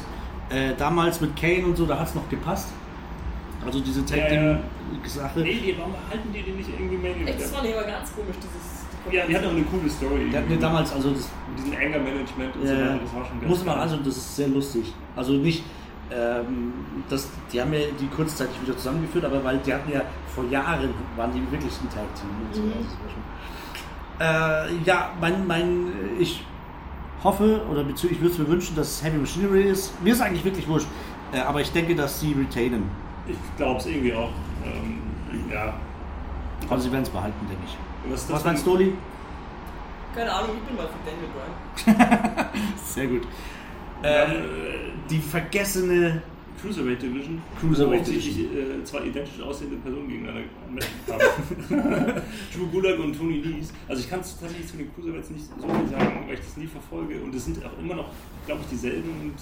[0.50, 2.68] äh, damals mit Kane und so, da hat es noch gepasst.
[3.64, 4.58] Also diese Tag Team.
[5.06, 5.40] Sache.
[5.40, 7.40] Nee, die, warum halten die den nicht irgendwie Main Event?
[7.40, 8.82] das war nicht immer ganz komisch, dieses.
[9.10, 10.30] Ja, die hatten auch eine coole Story.
[10.30, 13.24] Der hat mir damals, also das Mit diesem Anger-Management und so äh, weiter, das war
[13.24, 14.92] schon ganz muss man also, das ist sehr lustig.
[15.16, 15.64] Also nicht,
[16.12, 16.72] ähm,
[17.08, 20.02] das, die haben ja die kurzzeitig wieder zusammengeführt, aber weil die hatten ja
[20.34, 22.62] vor Jahren waren die wirklich ein Tag Team und so.
[22.62, 22.68] Mhm.
[22.68, 23.22] Also das war schon-
[24.22, 26.44] Äh, ja, mein, mein, ich
[27.24, 30.00] hoffe oder beziehungsweise ich würde es mir wünschen, dass es Heavy Machinery ist.
[30.02, 30.86] Mir ist eigentlich wirklich wurscht,
[31.32, 32.84] äh, aber ich denke, dass sie retainen.
[33.26, 34.30] Ich glaube es irgendwie auch.
[34.64, 34.98] Ähm,
[35.52, 35.74] ja.
[36.68, 37.76] Aber sie werden es behalten, denke ich.
[38.12, 38.94] Was, Was meinst du, Oli?
[40.14, 42.06] Keine Ahnung, ich bin mal für Daniel
[42.36, 42.46] Bryan.
[42.84, 43.22] Sehr gut.
[44.02, 46.22] ein- Äh, äh, die vergessene
[46.62, 47.42] Cruiserweight Division.
[47.60, 50.42] Cruiserweight wo offensichtlich, Äh, zwei identisch aussehende Personen gegeneinander
[51.10, 51.22] haben.
[52.54, 53.72] Drew Gulak und Tony Lees.
[53.88, 56.56] Also ich kann es tatsächlich zu den Cruiserweights nicht so viel sagen, weil ich das
[56.56, 57.16] nie verfolge.
[57.20, 58.10] Und es sind auch immer noch,
[58.46, 59.32] glaube ich, dieselben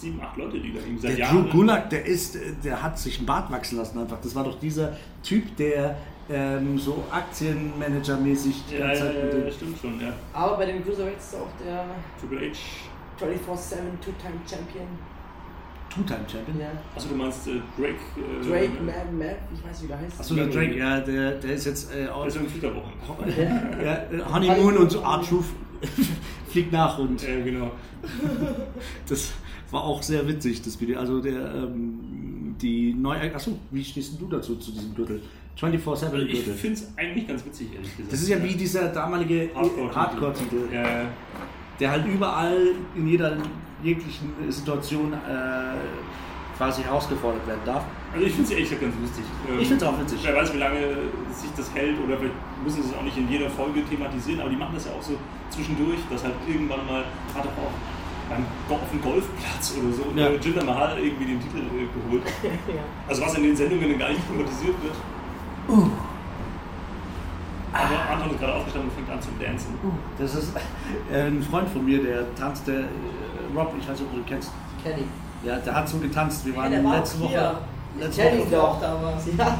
[0.00, 1.44] sieben, acht Leute, die da irgendwie seit Der Jahren...
[1.44, 4.18] Drew Gulak, der ist, äh, der hat sich einen Bart wachsen lassen einfach.
[4.20, 5.96] Das war doch dieser Typ, der
[6.28, 10.12] ähm, so Aktienmanager-mäßig die Ja, ganze Zeit ja, ja, stimmt schon, ja.
[10.32, 11.84] Aber bei den Cruiserweights ist auch der
[12.20, 12.56] Triple H.
[13.20, 14.88] 24-7 Two-Time Champion.
[15.94, 16.60] Two-Time-Champion.
[16.60, 16.70] Ja.
[16.96, 17.94] Achso, du meinst äh, Drake...
[18.16, 20.20] Äh, Drake, äh, Mad Matt, ich weiß nicht, wie der heißt.
[20.20, 22.92] Achso, der Drake, ja, der, der ist jetzt äh, aus, Also in Flitterwochen.
[23.84, 25.44] ja, äh, Honeymoon und so R-Truth
[26.48, 27.70] fliegt nach und Ja, genau.
[29.08, 29.32] das
[29.70, 30.98] war auch sehr witzig, das Video.
[30.98, 35.20] Also der, ähm, die neue, achso, wie stehst denn du dazu, zu diesem Gürtel?
[35.58, 36.54] 24-7 Also ich Gürtel.
[36.54, 38.12] finde es eigentlich ganz witzig, ehrlich gesagt.
[38.12, 40.72] Das ist ja wie dieser damalige Hardcore-Titel.
[40.72, 41.04] Ja, ja.
[41.82, 42.56] Der halt überall
[42.94, 43.36] in jeder
[43.82, 45.16] jeglichen Situation äh,
[46.56, 47.82] quasi herausgefordert werden darf.
[48.14, 49.24] Also ich finde es ehrlich gesagt ganz lustig.
[49.50, 50.20] Ähm, Ich find's auch witzig.
[50.22, 50.78] Wer weiß, wie lange
[51.34, 54.50] sich das hält oder vielleicht müssen sie es auch nicht in jeder Folge thematisieren, aber
[54.50, 55.14] die machen das ja auch so
[55.50, 57.02] zwischendurch, dass halt irgendwann mal,
[57.34, 57.74] hat auch
[58.30, 60.30] beim auf dem Golfplatz oder so, Ja.
[60.30, 60.38] ja.
[60.38, 62.22] Jinder Mahal irgendwie den Titel äh, geholt.
[63.08, 64.94] Also was in den Sendungen gar nicht thematisiert wird.
[67.72, 69.74] Anton ist gerade aufgestanden und fängt an zu dancen.
[70.18, 70.52] Das ist
[71.12, 72.84] äh, ein Freund von mir, der tanzt, der äh,
[73.56, 74.50] Rob, ich weiß nicht, ob du ihn kennst.
[74.82, 75.04] Kenny.
[75.44, 76.44] Ja, der hat so getanzt.
[76.46, 77.30] Wir waren der war letzte Woche.
[77.30, 77.58] hier.
[77.98, 78.50] Letzte Kenny Woche.
[78.50, 78.62] doch.
[78.62, 79.28] auch da warst.
[79.36, 79.58] Ja.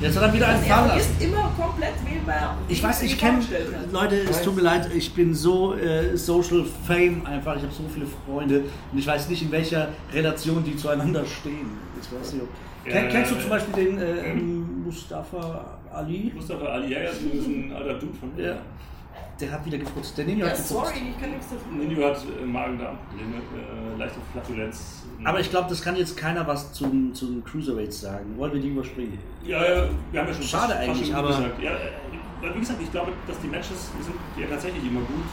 [0.00, 1.00] Jetzt hat er wieder einen Er fahren lassen.
[1.00, 1.92] vergisst immer komplett,
[2.26, 2.36] man
[2.66, 3.44] Ich weiß, ich er kenne.
[3.92, 7.56] Leute, es tut mir leid, ich bin so äh, Social Fame einfach.
[7.56, 11.70] Ich habe so viele Freunde und ich weiß nicht, in welcher Relation die zueinander stehen.
[12.00, 12.48] Ich weiß nicht, ob.
[12.84, 13.50] Ja, Ken, kennst du zum.
[13.50, 16.32] Beispiel den äh, ähm, Mustafa Ali?
[16.34, 18.46] Mustafa Ali, ja, ja, ist ein alter Dude von mir.
[18.48, 18.54] Ja.
[19.40, 20.16] Der hat wieder gefurzt.
[20.16, 20.86] Der Ninja Ja, hat gefurzt.
[20.94, 21.72] sorry, ich kann nichts dafür.
[21.72, 25.02] Ninja hat äh, Magen-Darm-Probleme, äh, leichte Flatulenz.
[25.24, 28.36] Aber ich glaube, das kann jetzt keiner was zum, zum Cruiserweights sagen.
[28.36, 29.18] Wollen wir die überspringen?
[29.44, 31.62] Ja, ja, wir haben ja schon Schade fast eigentlich, schon aber- gesagt.
[31.62, 31.78] Ja, äh,
[32.40, 35.24] weil wie gesagt, ich glaube, dass die Matches sind ja tatsächlich immer gut.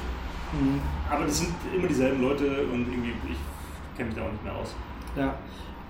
[0.53, 0.79] Mhm.
[1.11, 4.55] Aber das sind immer dieselben Leute und irgendwie, ich kenne mich da auch nicht mehr
[4.55, 4.75] aus.
[5.15, 5.33] Ja.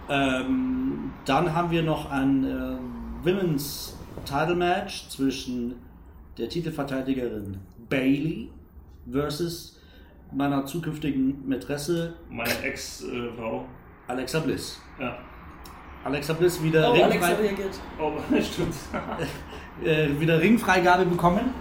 [0.09, 3.95] Ähm, dann haben wir noch ein äh, Women's
[4.30, 5.75] Title Match zwischen
[6.38, 7.57] der Titelverteidigerin
[7.89, 8.49] Bailey
[9.11, 9.80] versus
[10.32, 13.65] meiner zukünftigen Mätresse Meine Ex-Frau,
[14.07, 14.80] Alexa Bliss.
[14.99, 15.17] ja.
[16.03, 17.65] Alexa Bliss wieder, Oh, Alexa ringfrei.
[17.99, 18.13] Oh,
[19.86, 21.53] äh, wieder Ringfreigabe bekommen.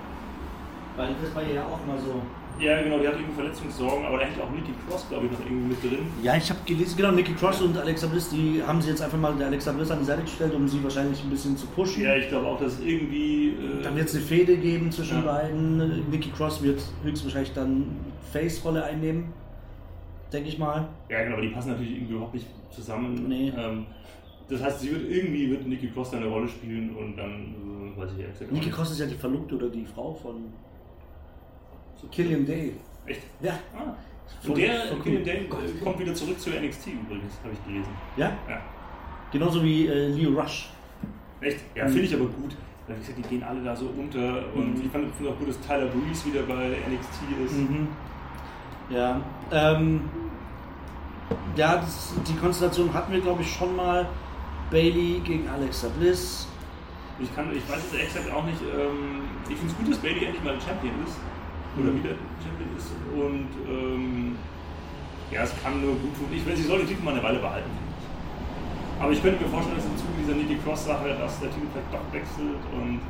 [0.97, 2.23] Weil das war ja auch mal so.
[2.61, 5.41] Ja, genau, die hat irgendwie Verletzungssorgen, aber da hängt auch Nikki Cross, glaube ich, noch
[5.41, 6.07] irgendwie mit drin.
[6.23, 9.19] Ja, ich habe gelesen, genau, Nikki Cross und Alexa Bliss, die haben sie jetzt einfach
[9.19, 12.03] mal der Alexa Bliss an die Seite gestellt, um sie wahrscheinlich ein bisschen zu pushen.
[12.03, 13.51] Ja, ich glaube auch, dass irgendwie.
[13.51, 15.33] Äh, Dann wird es eine Fehde geben zwischen Ja.
[15.33, 16.11] beiden.
[16.11, 17.87] Nikki Cross wird höchstwahrscheinlich dann
[18.33, 19.33] Face-Rolle einnehmen.
[20.33, 20.89] Denke ich mal.
[21.09, 23.27] Ja, genau, aber die passen natürlich irgendwie überhaupt nicht zusammen.
[23.29, 23.53] Nee.
[23.57, 23.87] Ähm,
[24.51, 27.55] das heißt, sie wird irgendwie wird Nikki Cross eine Rolle spielen und dann
[27.97, 28.71] äh, weiß ich ehrlich gesagt Nikki.
[28.71, 30.53] Cross ist ja die Verlobte oder die Frau von
[32.11, 32.75] Killian Day.
[33.07, 33.23] Echt?
[33.41, 33.53] Ja.
[33.77, 33.95] Ah.
[34.47, 35.03] Und der cool.
[35.03, 37.91] Killian Dane äh, kommt wieder zurück zu NXT übrigens, habe ich gelesen.
[38.17, 38.33] Ja?
[38.49, 38.61] Ja.
[39.33, 40.71] Genauso wie äh, Leo Rush.
[41.41, 41.61] Echt?
[41.75, 41.89] Ja, Mhm.
[41.91, 42.57] finde ich aber gut.
[42.87, 44.83] Weil wie gesagt, die gehen alle da so unter und Mhm.
[44.87, 47.57] ich fand finde auch gut, dass Tyler Breeze wieder bei NXT ist.
[47.57, 47.89] Mhm.
[48.91, 49.21] Ja.
[49.53, 50.01] Ähm,
[51.57, 54.09] ja, das, die Konstellation hatten wir, glaube ich, schon mal.
[54.71, 56.47] Bailey gegen Alexa Bliss.
[57.19, 59.99] Ich, kann, ich weiß jetzt ehrlich gesagt auch nicht, ähm, ich finde es gut, dass
[59.99, 61.17] Bailey endlich mal Champion ist.
[61.79, 61.99] Oder Mhm.
[62.03, 62.91] wieder Champion ist.
[63.15, 64.37] Und ähm,
[65.31, 66.27] ja, es kann nur gut tun.
[66.33, 67.69] Ich will, sie soll den Titel mal eine Weile behalten.
[67.69, 69.03] finde ich.
[69.03, 71.93] Aber ich könnte mir vorstellen, dass im Zuge dieser Nikki Cross-Sache, dass der Titel vielleicht
[71.93, 73.01] doch wechselt und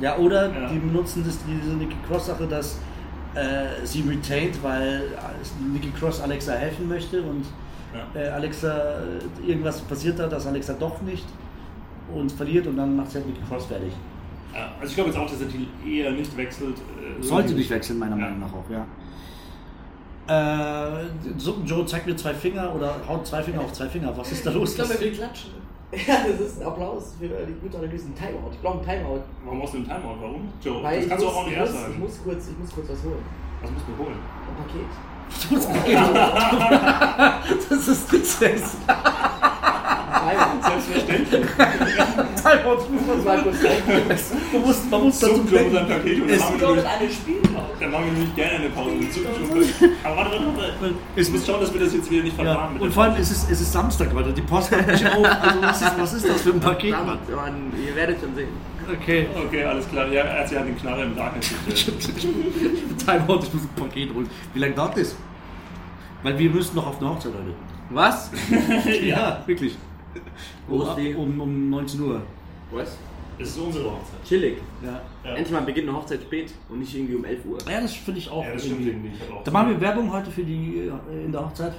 [0.00, 0.68] Ja, oder Ja.
[0.68, 2.80] die benutzen das, diese Nikki Cross-Sache, dass
[3.36, 5.02] äh, sie retained, weil
[5.72, 7.44] Nikki Cross Alexa helfen möchte und
[7.94, 8.20] ja.
[8.20, 8.96] äh, Alexa
[9.46, 11.26] irgendwas passiert hat, dass Alexa doch nicht
[12.12, 13.92] und verliert und dann macht sie halt Nikki Cross fertig.
[14.52, 14.68] ja.
[14.80, 16.76] Also ich glaube jetzt auch, dass der Titel eher nicht wechselt.
[17.20, 18.22] Äh, Sollte nicht wechseln, meiner Ja.
[18.24, 18.86] Meinung nach auch, ja.
[20.26, 21.04] Äh,
[21.36, 24.16] so, Joe zeigt mir zwei Finger oder haut zwei Finger auf zwei Finger.
[24.16, 24.70] Was ist da los?
[24.70, 25.50] Ich glaube, er will klatschen.
[26.08, 28.06] Ja, das ist ein Applaus für die gute Analyse.
[28.08, 28.50] Ein Timeout.
[28.50, 29.20] Ich brauche ein Timeout.
[29.44, 30.16] Warum brauchst du einen Timeout?
[30.20, 30.48] Warum?
[30.60, 32.00] Joe, Weil das ich kannst du muss, auch auch nicht ich, erst muss, ich, sagen.
[32.00, 33.24] muss kurz, ich muss kurz was holen.
[33.62, 34.18] Was musst du holen?
[34.48, 34.90] Ein Paket.
[37.70, 38.76] das ist Tristesse.
[40.62, 41.46] Selbstverständlich.
[42.42, 43.44] Timeout, muss man sein.
[44.52, 45.72] Man muss, man muss So, dazu denken.
[45.74, 47.64] sein Paket und Es- dann machen Ich wir nämlich- eine Spielpause.
[47.80, 48.90] dann machen wir nämlich gerne eine Pause.
[50.04, 50.46] Aber warte, warte,
[50.80, 50.94] warte.
[51.16, 52.44] Es Ich muss schauen, dass wir das jetzt wieder nicht Ja.
[52.44, 52.72] verfahren.
[52.74, 53.22] mit Und vor allem Pause.
[53.22, 55.24] ist es, es ist Samstag heute, die Post hat nicht auf.
[55.26, 56.92] Also was ist, was ist das für ein Paket?
[56.92, 57.18] Mann?
[57.86, 58.48] Ihr werdet schon sehen.
[58.92, 59.26] Okay.
[59.46, 60.06] Okay, alles klar.
[60.08, 61.96] Ja, er hat sich halt den Knarre im Darkness gestellt.
[62.98, 64.28] Timeout, ich muss ein Paket holen.
[64.52, 65.16] Wie lange dauert das?
[66.22, 67.54] Weil wir müssen noch auf eine Hochzeit heute.
[67.90, 68.30] Was?
[69.02, 69.76] Ja, wirklich.
[70.68, 71.14] Wo Um, ist die?
[71.14, 72.20] um, um 19 Uhr.
[72.72, 72.96] Was?
[73.38, 74.24] Es ist unsere Hochzeit.
[74.24, 74.58] Chillig.
[74.82, 75.00] Ja.
[75.24, 75.30] Ja.
[75.36, 77.58] Endlich mal beginnt eine Hochzeit spät und nicht irgendwie um 11 Uhr.
[77.68, 78.44] Ja, das finde ich auch.
[78.44, 79.08] Ja, das stimmt irgendwie.
[79.08, 79.24] irgendwie.
[79.24, 81.72] Ich hab auch Da machen wir Werbung heute für die äh, in der Hochzeit.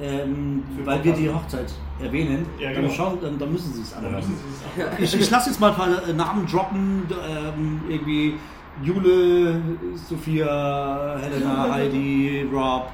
[0.00, 1.20] Ähm, weil wir Podcast.
[1.20, 1.72] die Hochzeit
[2.02, 2.46] erwähnen.
[2.58, 2.92] Ja, dann, genau.
[2.94, 4.24] schauen, dann, dann müssen sie es Dann anhören.
[4.98, 7.02] Ich, ich lasse jetzt mal ein paar äh, Namen droppen.
[7.28, 8.34] Ähm, irgendwie
[8.82, 9.60] Jule,
[9.94, 12.88] Sophia, Helena, Heidi, Rob.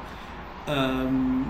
[0.69, 1.45] Ähm,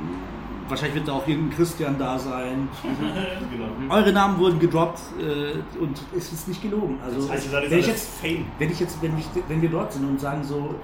[0.71, 2.69] wahrscheinlich wird da auch irgendein Christian da sein.
[3.51, 3.95] genau.
[3.95, 6.99] Eure Namen wurden gedroppt äh, und es ist nicht gelogen.
[7.05, 8.47] Also, Das heißt, ihr seid wenn, ich jetzt Fame.
[8.59, 10.75] wenn ich jetzt, wenn, ich, wenn wir dort sind und sagen so,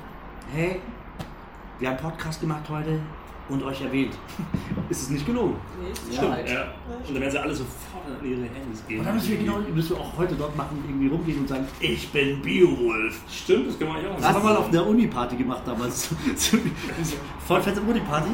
[0.52, 0.80] hey,
[1.78, 3.00] wir haben einen Podcast gemacht heute
[3.48, 4.12] und euch erwähnt,
[4.88, 5.56] ist es nicht gelogen.
[5.80, 6.22] Nee, ist die Ja.
[6.22, 9.00] Und dann werden sie alle sofort an ihre Handys gehen.
[9.00, 11.66] Und dann müssen wir genau, müssen wir auch heute dort machen, irgendwie rumgehen und sagen,
[11.80, 13.20] ich bin Beowulf.
[13.30, 16.08] Stimmt, das können wir auch Das haben wir mal auf einer Uni-Party gemacht damals.
[17.46, 18.30] Voll fette Uni-Party.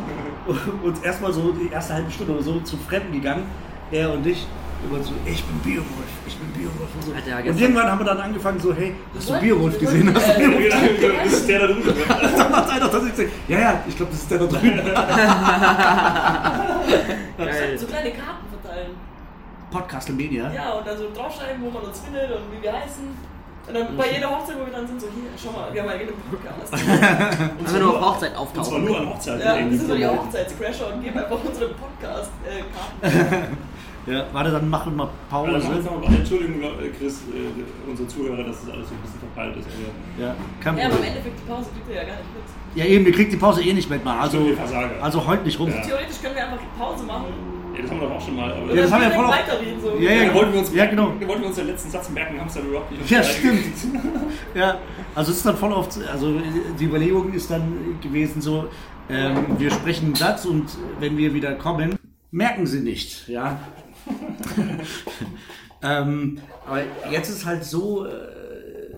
[0.83, 3.45] Und erstmal so die erste halbe Stunde oder so zu Fremden gegangen,
[3.91, 4.47] er und ich.
[4.85, 5.87] Immer so, ich bin Beowulf,
[6.26, 7.12] ich bin Beowulf und so.
[7.14, 10.14] Alter, und irgendwann haben wir dann angefangen so, hey, hast du wir gesehen?
[10.14, 10.68] Hast du äh?
[10.68, 11.85] Ja, genau, Das ist der da drüben.
[12.09, 14.80] Dann hat einer tatsächlich gesagt, ja, ja, ich glaube, das ist der da drüben.
[17.78, 18.91] So kleine Karten verteilen.
[19.70, 20.53] Podcastle Media.
[20.53, 23.33] Ja, und dann so draufschreiben, wo man uns findet und wie wir heißen.
[23.68, 25.89] Und dann bei jeder Hochzeit, wo wir dann sind, so hier, schau mal, wir haben
[25.89, 26.72] einen Podcast.
[27.64, 28.85] Wenn wir nur auf Hochzeit Und zwar auftauchen.
[28.85, 29.41] nur an Hochzeiten.
[29.41, 30.07] ja, wir irgendwie sind so die.
[30.07, 33.57] Hochzeitscrasher und geben einfach unsere Podcast-Karten.
[34.07, 35.89] Ja, warte, dann machen wir Aber dann machen wir Pause.
[36.01, 36.61] noch mal- Entschuldigung,
[36.99, 39.67] Chris, äh, unsere Zuhörer, dass das alles so ein bisschen verpeilt ist.
[39.69, 41.05] Aber Ja, kein ja, aber im.
[41.05, 42.77] Endeffekt, die Pause kriegt ihr ja gar nicht mit.
[42.83, 44.19] Ja, eben, ihr kriegt die Pause eh nicht mit, mal.
[44.19, 44.57] Also, wir
[45.03, 45.69] also heute nicht rum.
[45.71, 45.81] Ja.
[45.83, 47.27] Theoretisch können wir einfach Pause machen.
[47.77, 48.53] ja, das haben wir doch auch schon mal.
[48.53, 49.81] Aber Ja, das haben wir voll weiterreden.
[49.81, 49.97] So.
[50.01, 51.07] Ja, ja, Da wollten wir uns, Ja, genau.
[51.21, 53.09] Wollten wir uns den letzten Satz merken, haben es dann überhaupt nicht.
[53.11, 53.63] Ja, stimmt.
[54.55, 54.79] Ja,
[55.15, 56.33] also es ist dann voll oft, also
[56.79, 58.67] die Überlegung ist dann gewesen so,
[59.09, 60.65] ähm, wir sprechen einen Satz und
[61.01, 61.97] wenn wir wieder kommen,
[62.31, 63.59] merken sie nicht, ja.
[65.82, 68.43] ähm, aber jetzt ist halt so, äh,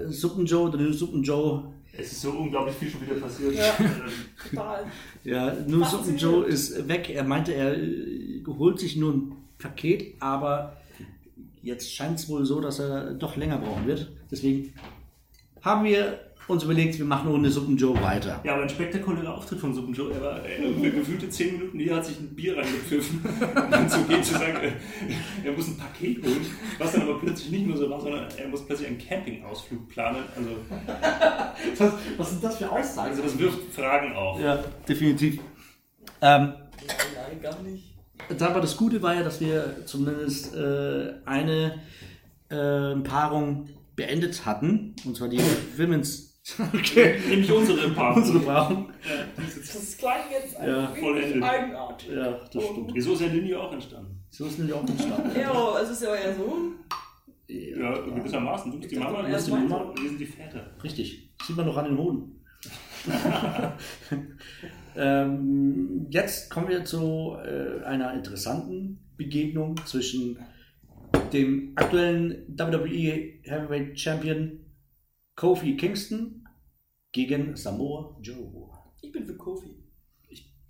[0.08, 3.54] Suppen-Joe, der Suppen-Joe, Es ist so unglaublich viel schon wieder passiert.
[3.54, 3.72] Ja.
[4.50, 4.84] Total.
[5.24, 5.84] ja, nur.
[5.86, 7.10] Suppen-Joe ist weg.
[7.10, 10.76] Er meinte, er äh, holt sich nur ein Paket, aber
[11.62, 14.10] jetzt scheint es wohl so, dass er doch länger brauchen wird.
[14.30, 14.74] Deswegen
[15.62, 18.40] haben wir uns überlegt, wir machen ohne Suppen-Joe weiter.
[18.44, 20.12] Ja, aber ein spektakulärer Auftritt von Suppen Joe.
[20.12, 23.20] Er war äh, gefühlte 10 Minuten hier, hat sich ein Bier reingepfiffen.
[23.40, 24.72] Und dann zu gehen, zu sagen, äh,
[25.46, 26.46] er muss ein Paket holen.
[26.78, 30.22] Was dann aber plötzlich nicht nur so war, sondern er muss plötzlich einen Campingausflug planen.
[30.36, 30.50] Also,
[31.78, 33.10] Was, was sind das für Aussagen?
[33.10, 34.40] also das wirft Fragen auf.
[34.40, 35.40] Ja, definitiv.
[36.20, 37.94] Ähm, Nein, gar nicht.
[38.42, 41.80] aber das Gute war ja, dass wir zumindest äh, eine
[42.50, 45.40] äh, Paarung beendet hatten, und zwar die
[45.76, 46.33] Women's.
[46.74, 47.18] Okay.
[47.26, 48.16] Nämlich unsere Paarung.
[48.22, 48.90] Unsere Paarung.
[49.02, 51.34] Ja, die ist Das klang jetzt Ja, ein vollendet.
[51.36, 52.08] wenig eigenartig.
[52.10, 52.90] Ja, das stimmt.
[52.94, 54.22] Wieso ist der Linie auch entstanden?
[54.30, 55.30] So ist nämlich auch entstanden.
[55.40, 56.74] Ja, es ist ja euer Sohn.
[57.48, 58.72] Ja, gewissermaßen.
[58.72, 60.70] Du bist die Mama, du bist die Mama, wir sind die Väter.
[60.82, 61.30] Richtig.
[61.46, 62.44] Sieht man noch an den Hoden.
[64.96, 70.38] ähm, jetzt kommen wir zu äh, einer interessanten Begegnung zwischen
[71.32, 74.60] dem aktuellen WWE Heavyweight Champion
[75.36, 76.46] Kofi Kingston
[77.12, 78.70] gegen Samoa Joe.
[79.02, 79.70] Ich bin für Kofi.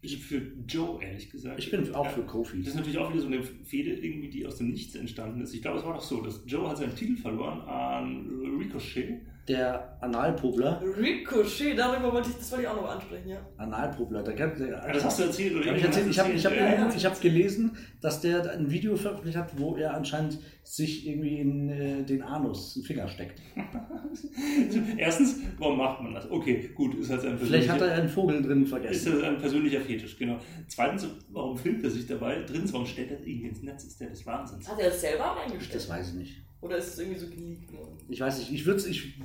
[0.00, 1.58] Ich für Joe, ehrlich gesagt.
[1.58, 2.60] Ich bin auch für Das Kofi.
[2.60, 5.54] ist natürlich auch wieder so eine Fehde, irgendwie, die aus dem Nichts entstanden ist.
[5.54, 9.22] Ich glaube, es war doch so, dass Joe hat seinen Titel verloren an Ricochet.
[9.47, 10.80] Der Analprobler.
[10.97, 13.47] Ricochet, darüber wollte ich, das wollte ich auch noch ansprechen, ja.
[13.59, 14.22] Analprobler.
[14.22, 15.70] Der, der, Ja, das hast du erzählt, oder?
[15.70, 19.36] Hab ich erzählt, ich habe ich hab, ich hab gelesen, dass der ein Video veröffentlicht
[19.36, 23.42] hat, wo er anscheinend sich irgendwie in äh, den Anus, einen Finger steckt.
[24.97, 26.30] Erstens, warum macht man das?
[26.30, 29.12] Okay, gut, ist halt sein Vielleicht hat er einen Vogel drin ist vergessen.
[29.12, 30.38] das ein persönlicher Fetisch, genau.
[30.68, 32.42] Zweitens, warum filmt er sich dabei?
[32.47, 33.84] Drittens, warum stellt er das irgendwie ins Netz?
[33.84, 34.66] Ist der des Wahnsinns?
[34.66, 35.74] Hat er das selber reingestellt?
[35.74, 36.45] Das weiß ich nicht.
[36.64, 37.98] Oder ist es irgendwie so geleakt worden?
[38.08, 39.18] Ich weiß nicht, ich würde es ich,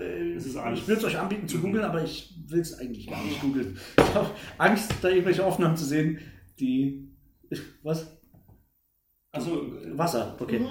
[0.00, 0.88] äh, ich Angst.
[0.88, 3.78] würd's euch anbieten zu googeln, aber ich will es eigentlich gar nicht googeln.
[3.98, 6.18] Ich habe Angst, da irgendwelche Aufnahmen zu sehen,
[6.58, 7.10] die.
[7.82, 8.18] Was?
[9.30, 10.66] Achso, Wasser, okay.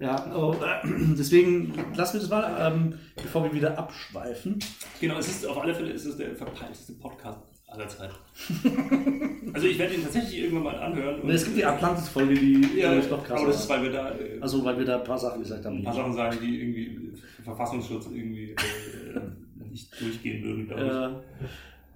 [0.00, 4.58] Ja, oh, äh, deswegen lassen wir das mal, ähm, bevor wir wieder abschweifen.
[5.00, 8.14] genau, es ist auf alle Fälle ist es der verpeilteste Podcast aller Zeiten.
[9.52, 11.20] also ich werde ihn tatsächlich irgendwann mal anhören.
[11.20, 14.10] Und es gibt die Atlantis-Folge, die ja, noch krasser aber das ist, weil wir da
[14.10, 15.78] äh, Also, weil wir da ein paar Sachen gesagt haben.
[15.78, 17.12] ein paar Sachen sagen, die irgendwie
[17.44, 19.20] Verfassungsschutz irgendwie äh,
[19.70, 21.38] nicht durchgehen würden, glaube ich.
[21.42, 21.46] Äh,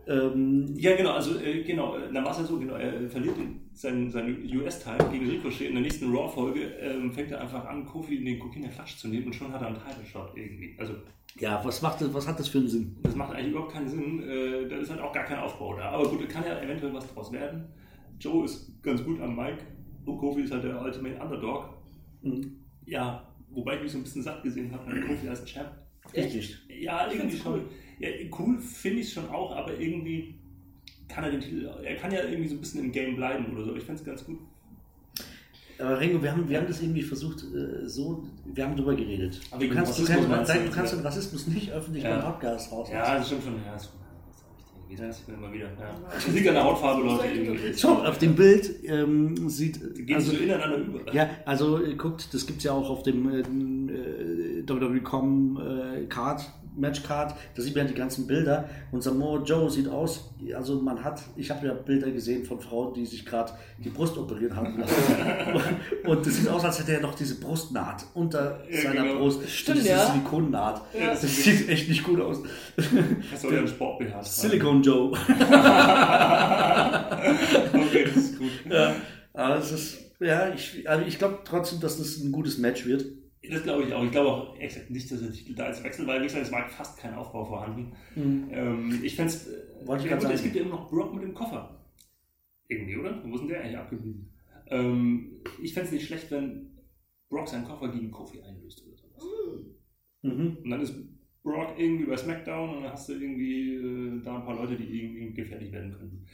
[0.07, 3.37] ähm, Ja, genau, also äh, genau, äh, dann war es ja so, genau, er verliert
[3.73, 5.69] seinen, seinen US-Teil gegen Ricochet.
[5.69, 9.09] In der nächsten Raw-Folge ähm, fängt er einfach an, Kofi in den Kokiner Klatsch zu
[9.09, 10.77] nehmen und schon hat er einen Title-Shot irgendwie.
[10.79, 10.95] Also
[11.39, 12.97] ja, was, macht, das- was hat das für einen Sinn?
[13.03, 14.23] das macht eigentlich überhaupt keinen Sinn.
[14.23, 15.91] Äh, da ist halt auch gar kein Aufbau da.
[15.91, 17.65] Aber gut, da kann ja eventuell was draus werden.
[18.21, 19.59] Joe ist ganz gut am Mic
[20.05, 21.69] und Kofi ist halt der Ultimate Underdog.
[22.23, 22.57] Mhm.
[22.87, 25.71] Ja, wobei ich mich so ein bisschen satt gesehen habe an Kofi als Champ.
[26.15, 26.57] Richtig.
[26.69, 27.55] Ja, irgendwie schon.
[27.55, 27.65] cool.
[27.99, 28.09] Ja,
[28.39, 30.39] cool finde ich es schon auch, aber irgendwie
[31.09, 33.65] kann er den Titel, er kann ja irgendwie so ein bisschen im Game bleiben oder
[33.65, 33.75] so.
[33.75, 34.39] Ich finde es ganz gut.
[35.79, 39.41] Aber Ringo, wir haben, wir haben das irgendwie versucht, äh, so, wir haben drüber geredet.
[39.51, 40.99] Aber Du kannst, du, Rassismus kannst, du nein, du kannst ja?
[40.99, 42.17] den Rassismus nicht öffentlich Ja.
[42.19, 42.89] beim Podcast raus.
[42.93, 43.55] Ja, das stimmt schon.
[43.67, 43.91] Ja, das
[44.97, 45.67] das immer wieder.
[45.67, 45.97] Ja.
[46.13, 47.75] Das liegt an der Hautfarbe, Leute.
[47.77, 49.81] Schau, auf dem Bild ähm, sieht.
[49.97, 51.13] Die gehen also, so ineinander über.
[51.15, 56.05] ja, also äh, guckt, das gibt es ja auch auf dem äh, äh, WWE.com äh,
[56.07, 56.43] Card,
[56.77, 61.03] Matchcard, da sieht man ja die ganzen Bilder und Samoa Joe sieht aus, also man
[61.05, 64.79] hat, ich habe ja Bilder gesehen von Frauen, die sich gerade die Brust operieren haben
[64.79, 64.95] lassen.
[66.07, 69.19] und das sieht aus, als hätte er noch diese Brustnaht unter Ja, seiner genau.
[69.21, 69.49] Brust.
[69.49, 70.07] Stimmt, diese ja.
[70.07, 70.83] Silikonnaht.
[70.99, 72.39] Ja, Das sieht echt nicht gut aus.
[72.77, 74.03] Das soll ja ein Sport.
[74.23, 75.13] Silicon Joe.
[77.75, 78.51] Okay, das ist gut.
[78.71, 78.95] ja,
[79.33, 83.05] aber es ist, ja, ich, also ich glaube trotzdem, dass das ein gutes Match wird.
[83.51, 84.05] Das glaube ich auch.
[84.05, 86.53] Ich glaube auch exakt nicht, dass der Titel da jetzt wechselt, weil wie gesagt, es
[86.53, 87.93] war fast kein Aufbau vorhanden.
[88.17, 89.51] Ähm, ich fände es.
[89.85, 90.43] Gut, es sagen.
[90.43, 91.85] gibt ja immer noch Brock mit dem Koffer.
[92.69, 93.23] Irgendwie, oder?
[93.25, 94.33] Wo ist denn der eigentlich abgeblieben?
[94.69, 96.71] Ähm, ich fände es nicht schlecht, wenn
[97.29, 99.25] Brock seinen Koffer gegen Kofi einlöst oder sowas.
[100.23, 100.59] Mhm.
[100.65, 100.95] Und dann ist
[101.43, 105.03] Brock irgendwie bei SmackDown und dann hast du irgendwie äh, da ein paar Leute, die
[105.03, 106.27] irgendwie gefährlich werden könnten.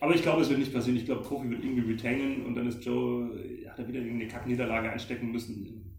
[0.00, 0.96] Aber ich glaube, es wird nicht passieren.
[0.96, 4.28] Ich glaube, Kofi wird irgendwie retainen und dann ist Joe, äh, hat er wieder irgendeine
[4.28, 5.91] Kackniederlage einstecken müssen.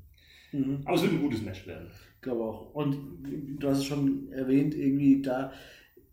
[0.53, 0.81] Mhm.
[0.85, 1.87] Aber es wird ein gutes Match werden.
[2.15, 2.73] Ich glaube auch.
[2.73, 5.51] Und du hast es schon erwähnt, irgendwie da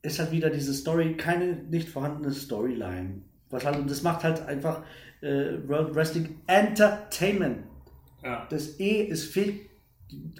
[0.02, 3.22] ist halt wieder diese Story, keine nicht vorhandene Storyline.
[3.50, 4.82] Was halt, und das macht halt einfach
[5.20, 7.64] äh, World Wrestling Entertainment.
[8.22, 8.46] Ja.
[8.50, 9.60] Das E, es fehlt,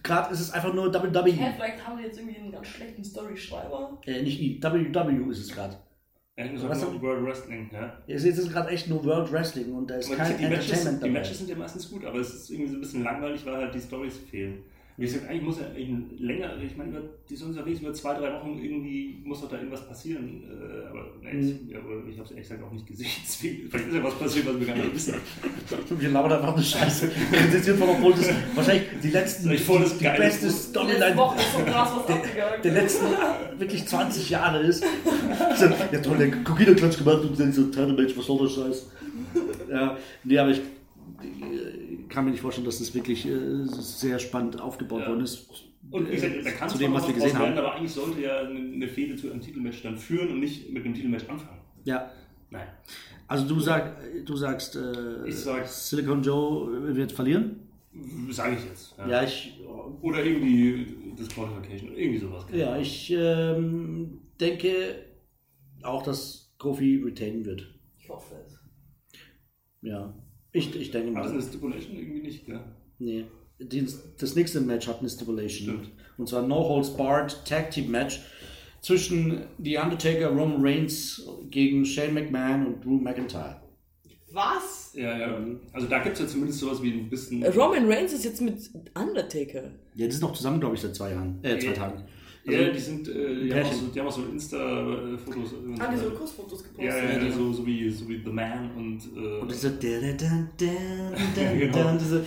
[0.02, 1.32] gerade ist es einfach nur WWE.
[1.32, 4.00] vielleicht haben wir jetzt irgendwie einen ganz schlechten Story-Schreiber.
[4.06, 5.76] Äh, nicht I, WW ist es gerade.
[6.68, 7.02] Was sagen, denn?
[7.02, 7.98] World Wrestling, ja.
[8.06, 10.96] Es ist gerade echt nur World Wrestling und da ist Aber kein die, Matches, Entertainment
[11.02, 11.12] die dabei.
[11.20, 13.74] Matches sind ja meistens gut, aber es ist irgendwie so ein bisschen langweilig, weil halt
[13.74, 14.62] die Stories fehlen.
[15.00, 18.12] Wie gesagt, eigentlich muss ja eigentlich länger, ich meine, über, die sind unterwegs über zwei,
[18.18, 20.42] drei Wochen irgendwie muss doch da irgendwas passieren.
[20.44, 21.40] Äh, aber nee, Mhm.
[21.68, 21.76] ich, ich
[22.18, 23.08] habe es ehrlich gesagt auch nicht gesehen.
[23.24, 25.14] Deswegen, vielleicht ist ja was passiert, was wir gar nicht wissen.
[25.98, 27.10] Wir labern einfach eine Scheiße.
[27.52, 30.50] Das wird obwohl das wahrscheinlich die letzten, ich voll das die geile- beste
[31.64, 32.62] krass was abgegangen.
[32.62, 33.06] der letzten
[33.58, 34.84] wirklich 20 Jahre ist.
[35.56, 38.90] So, ja toll, der Kokina-Klatsch gemacht und dann so Match, was soll der Scheiß?
[39.70, 40.60] Ja, nee, aber ich
[42.10, 45.08] kann mir nicht vorstellen, dass das wirklich äh, sehr spannend aufgebaut Ja.
[45.08, 45.48] worden ist.
[45.90, 47.58] Und wie gesagt, da Äh, kann zu es dem, was wir gesehen werden, haben.
[47.58, 50.94] aber eigentlich sollte ja eine, Fehde zu einem Titelmatch dann führen und nicht mit einem
[50.94, 51.60] Titelmatch anfangen.
[51.84, 52.10] Ja,
[52.50, 52.66] Nein.
[53.26, 53.96] also du, sag,
[54.26, 57.60] du sagst, äh, Ich sag- Silicon Joe wird verlieren?
[58.30, 58.94] Sage ich jetzt.
[58.98, 59.58] Ja, ich,
[60.02, 60.86] Oder irgendwie
[61.18, 62.44] Disqualification, irgendwie sowas.
[62.52, 65.06] ja, ich ähm, denke
[65.82, 67.66] auch, dass Kofi retainen wird.
[67.98, 68.58] Ich hoffe es.
[69.82, 70.14] Ja,
[70.52, 71.46] ich, ich denke War das eine mal.
[71.46, 72.60] Stipulation irgendwie nicht, gell?
[72.98, 73.24] Nee.
[73.58, 73.86] Die,
[74.18, 75.68] das nächste Match hat eine Stipulation.
[75.68, 75.90] Stimmt.
[76.16, 78.20] Und zwar No Holds Barred Tag Team Match
[78.80, 83.60] zwischen The Undertaker, Roman Reigns gegen Shane McMahon und Drew McIntyre.
[84.32, 84.92] Was?
[84.94, 85.38] Ja, ja.
[85.72, 87.44] Also da gibt es ja zumindest sowas wie ein bisschen.
[87.44, 89.70] Roman Reigns ist jetzt mit Undertaker.
[89.96, 91.38] Ja, die sind noch zusammen, glaube ich, seit zwei Jahren.
[91.42, 92.04] Äh, zwei Ja.
[92.46, 92.60] Tagen.
[92.66, 95.50] ja, die sind, äh, die, haben so, die haben auch so Insta-Fotos.
[95.78, 96.84] Haben die so Kussfotos gepostet?
[96.84, 99.00] Ja, ja, ja, so, so, wie, so wie The Man und.
[99.16, 101.92] Äh, Und diese, Genau.
[101.98, 102.24] diese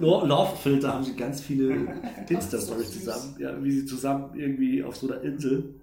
[0.00, 1.74] Lo- Love-Filter haben sie ganz viele
[2.28, 5.74] Insta-Stories zusammen, ja, wie sie zusammen irgendwie auf so einer Insel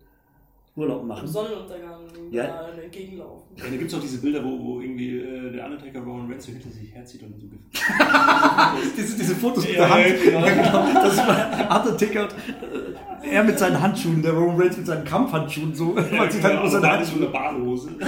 [0.78, 1.26] Urlaub machen.
[1.26, 2.02] Sonnenuntergang
[2.32, 2.68] Ja.
[2.84, 3.44] entgegenlaufen.
[3.56, 6.46] ja, da gibt es auch diese Bilder, wo, wo irgendwie äh, der Undertaker Roman Reigns
[6.48, 7.48] so hinter sich herzieht und so.
[8.98, 10.06] diese, diese Fotos mit Ja, der Hand.
[10.06, 10.88] ja, genau.
[10.88, 10.94] Ja.
[11.02, 12.85] Das ist mal Undertaker und äh,
[13.30, 15.94] er mit seinen Handschuhen, der Roman Reigns mit seinen Kampfhandschuhen, so.
[15.94, 17.24] Man sieht halt nur seine alles so Handschuhe.
[17.24, 17.90] eine Badehose.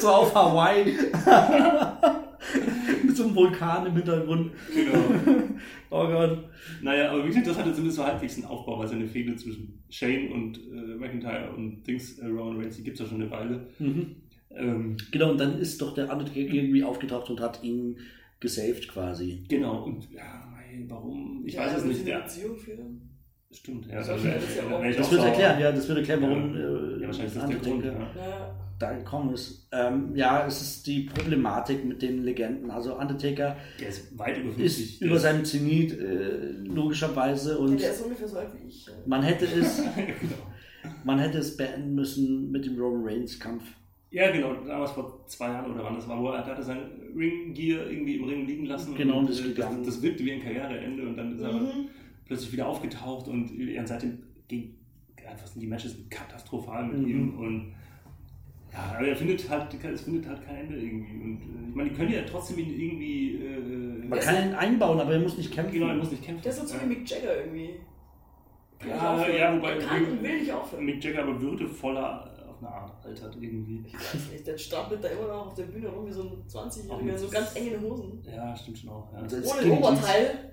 [0.00, 0.84] So auf Hawaii.
[3.04, 4.52] mit so einem Vulkan im Hintergrund.
[4.74, 4.98] genau.
[5.88, 6.38] Oh Gott.
[6.82, 9.84] Naja, aber wie gesagt, das hatte zumindest so halbwegs einen Aufbau, weil seine Fehde zwischen
[9.88, 13.30] Shane und äh, McIntyre und Dings, äh, Roman Reigns, die gibt es ja schon eine
[13.30, 13.68] Weile.
[13.78, 14.16] Mhm.
[14.50, 17.96] Ähm, Genau, und dann ist doch der Undertaker irgendwie aufgetaucht und hat ihn
[18.40, 19.44] gesaved quasi.
[19.48, 20.42] genau, und ja,
[20.80, 21.42] mei, warum?
[21.46, 22.06] Ich Ja, weiß es wir nicht.
[22.06, 23.10] Ja, Beziehung führen.
[23.50, 23.86] stimmt.
[23.86, 24.62] Ja, Das also, ist ja
[24.96, 25.26] Das sauer.
[25.26, 26.60] erklären, ja, das würde erklären, warum Ja.
[26.60, 27.84] äh, Ja, wahrscheinlich das der Grund.
[27.84, 28.56] Ja.
[28.78, 29.68] da gekommen ist.
[29.72, 32.70] Ähm, ja, es ist die Problematik mit den Legenden.
[32.70, 34.64] Also Undertaker Der ist weit über 50.
[34.66, 38.86] ist über seinem Zenit äh, logischerweise und Der ist ungefähr so alt wie ich.
[39.06, 40.34] man hätte es, genau.
[41.04, 43.64] man hätte es beenden müssen mit dem Roman Reigns Kampf.
[44.16, 46.78] Ja, genau, damals vor zwei Jahren oder wann das war, wo er, hatte sein
[47.14, 48.94] Ring-Gear irgendwie im Ring liegen lassen.
[48.94, 49.84] Genau, und das äh, das, gegangen.
[49.84, 51.88] das wirkte wie ein Karriereende und dann ist er Mhm.
[52.24, 54.74] plötzlich wieder aufgetaucht und er seitdem ging
[55.28, 57.08] einfach sind die Matches katastrophal mit Mhm.
[57.08, 57.72] ihm und
[58.72, 61.90] ja, aber er findet halt, es findet halt kein Ende irgendwie und äh, ich meine,
[61.90, 65.52] die können ja trotzdem ihn irgendwie äh, Man kann ihn einbauen, aber er muss nicht
[65.52, 65.74] kämpfen.
[65.74, 66.42] genau, er muss nicht kämpfen.
[66.42, 67.70] Der ist so wie Mick Jagger irgendwie.
[68.88, 70.84] Ja, ja, wobei kann will nicht aufhören.
[70.86, 73.84] Mick Jagger aber würdevoller auf eine Art altert irgendwie.
[73.86, 76.28] Ich weiß nicht, der strampelt da immer noch auf der Bühne rum wie so ein
[76.28, 78.22] Auch 20-Jähriger, mit- so ganz enge Hosen.
[78.24, 79.12] Ja, stimmt schon auch.
[79.12, 79.18] Ja.
[79.20, 80.52] Also- Ohne Oberteil.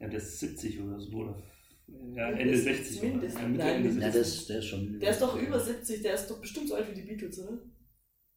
[0.00, 1.42] Ja, der ist 70 oder so, oder?
[2.14, 2.98] Ja, Ende Mindestens, 60.
[3.00, 3.08] oder?
[3.10, 3.40] mindestens.
[3.42, 4.12] Ja, Mitte Nein, Ende Ja, 60.
[4.12, 5.00] der ist, der ist schon.
[5.00, 7.58] Der ist doch über 70, der ist doch bestimmt so alt wie die Beatles, oder?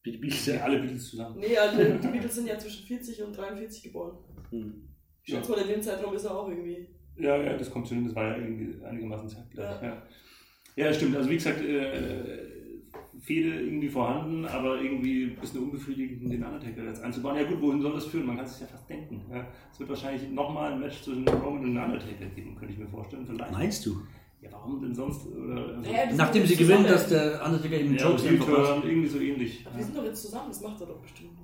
[0.06, 0.64] Die Beatles, Ja, ja.
[0.64, 1.40] alle Beatles zusammen.
[1.40, 4.18] Nee, also die Beatles sind ja zwischen 40 und 43 geboren.
[4.50, 4.88] Hm.
[5.24, 6.88] Ich schätze mal, in dem Zeitraum ist er auch irgendwie.
[7.18, 9.82] Ja, ja, das kommt schon hin, das war ja irgendwie einigermaßen zeitgleich.
[9.84, 10.02] Ja,
[10.78, 10.94] ja.
[10.94, 11.16] stimmt.
[11.18, 12.51] Also wie gesagt, äh,
[13.22, 17.36] Fehde irgendwie vorhanden, aber irgendwie ein bisschen unbefriedigend, den Undertaker jetzt einzubauen.
[17.38, 18.26] Ja gut, wohin soll das führen?
[18.26, 19.22] Man kann es sich ja fast denken.
[19.32, 19.46] Ja.
[19.72, 23.26] Es wird wahrscheinlich nochmal ein Match zwischen Roman und Undertaker geben, könnte ich mir vorstellen.
[23.26, 23.52] Vielleicht.
[23.52, 24.02] Meinst du?
[24.42, 25.28] Ja, warum denn sonst?
[25.28, 29.08] Oder, also, Naja, Nachdem sie gewinnen, dass der Undertaker ihm ja, Jokes und einfach irgendwie
[29.08, 29.64] so ähnlich.
[29.68, 31.38] Aber wir sind doch jetzt zusammen, das macht er doch bestimmt.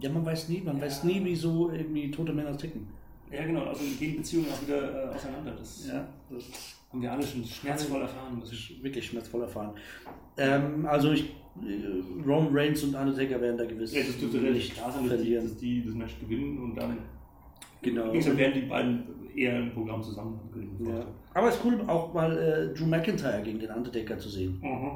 [0.00, 2.88] Ja, man weiß nie, man weiß nie, wieso irgendwie tote Männer ticken.
[3.30, 3.64] Ja, genau.
[3.64, 5.52] Also gehen Beziehungen auch wieder äh, auseinander.
[5.58, 6.44] Das Ja, das
[6.96, 8.54] haben wir alle schon schmerzvoll erfahren müssen.
[8.54, 9.74] ist wirklich schmerzvoll erfahren.
[10.38, 14.74] Ähm, also ich, äh, Roman Reigns und Undertaker werden da gewiss Ja, das dürfte relativ
[14.74, 16.98] klar sein, dass die, dass die das Match gewinnen und dann
[17.82, 18.12] Genau.
[18.12, 19.04] Werden die beiden
[19.36, 20.40] eher ein Programm zusammen.
[20.80, 21.06] Ja.
[21.34, 24.58] Aber es ist cool, auch mal äh, Drew McIntyre gegen den Undertaker zu sehen.
[24.62, 24.92] Mhm.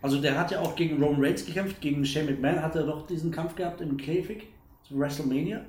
[0.00, 3.06] Also der hat ja auch gegen Roman Reigns gekämpft, gegen Shane McMahon hat er doch
[3.06, 4.46] diesen Kampf gehabt im Käfig
[4.82, 5.64] zu WrestleMania.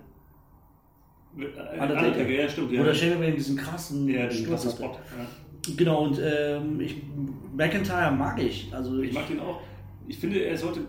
[1.38, 2.07] Äh, Undertaker.
[2.07, 2.71] Undertaker, ja, stimmt.
[2.71, 2.82] Ja.
[2.82, 4.71] Oder Shane McMahon diesen krassen ja, den Sturz krassen.
[4.71, 4.86] Spot.
[5.17, 5.25] Ja.
[5.78, 6.95] Genau, und ähm, ich,
[7.55, 8.74] McIntyre mag ich.
[8.74, 9.62] Also Ich mag den auch.
[10.07, 10.82] Ich finde, er sollte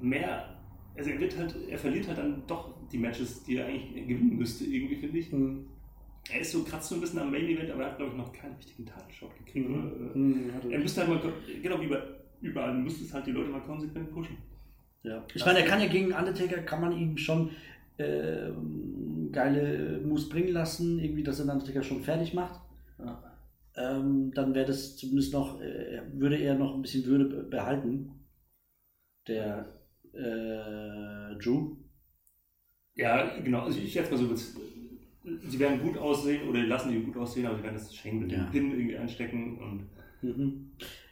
[0.00, 0.48] mehr.
[0.96, 4.36] Also er wird halt, er verliert halt dann doch die Matches, die er eigentlich gewinnen
[4.36, 5.30] müsste, irgendwie, finde ich.
[5.30, 5.66] Hm,
[6.32, 8.18] Er ist so kratzt so ein bisschen am Main Event, aber er hat, glaube ich,
[8.18, 9.68] noch keinen richtigen Title-Shot gekriegt.
[9.68, 9.74] Mhm.
[9.74, 12.02] Oder, äh, hm, hat er müsste halt mal, genau wie bei
[12.40, 14.36] überall, müsste es halt die Leute mal konsequent pushen.
[15.02, 15.24] Ja.
[15.34, 17.50] Ich meine, er kann ja gegen Undertaker, kann man ihm schon
[17.98, 22.60] ähm, geile Moves bringen lassen, irgendwie, dass er den Undertaker schon fertig macht.
[22.98, 23.22] Ja.
[23.76, 28.10] Ähm, dann wäre das zumindest noch, äh, würde er noch ein bisschen Würde be- behalten.
[29.28, 29.66] Der
[30.14, 31.76] äh, Drew.
[32.94, 33.60] Ja, genau.
[33.64, 37.56] Also ich jetzt mal so, sie werden gut aussehen oder lassen die gut aussehen, aber
[37.58, 38.44] sie werden das Schenken mit Ja.
[38.44, 39.88] dem Pin irgendwie einstecken und
[40.22, 40.70] Mhm.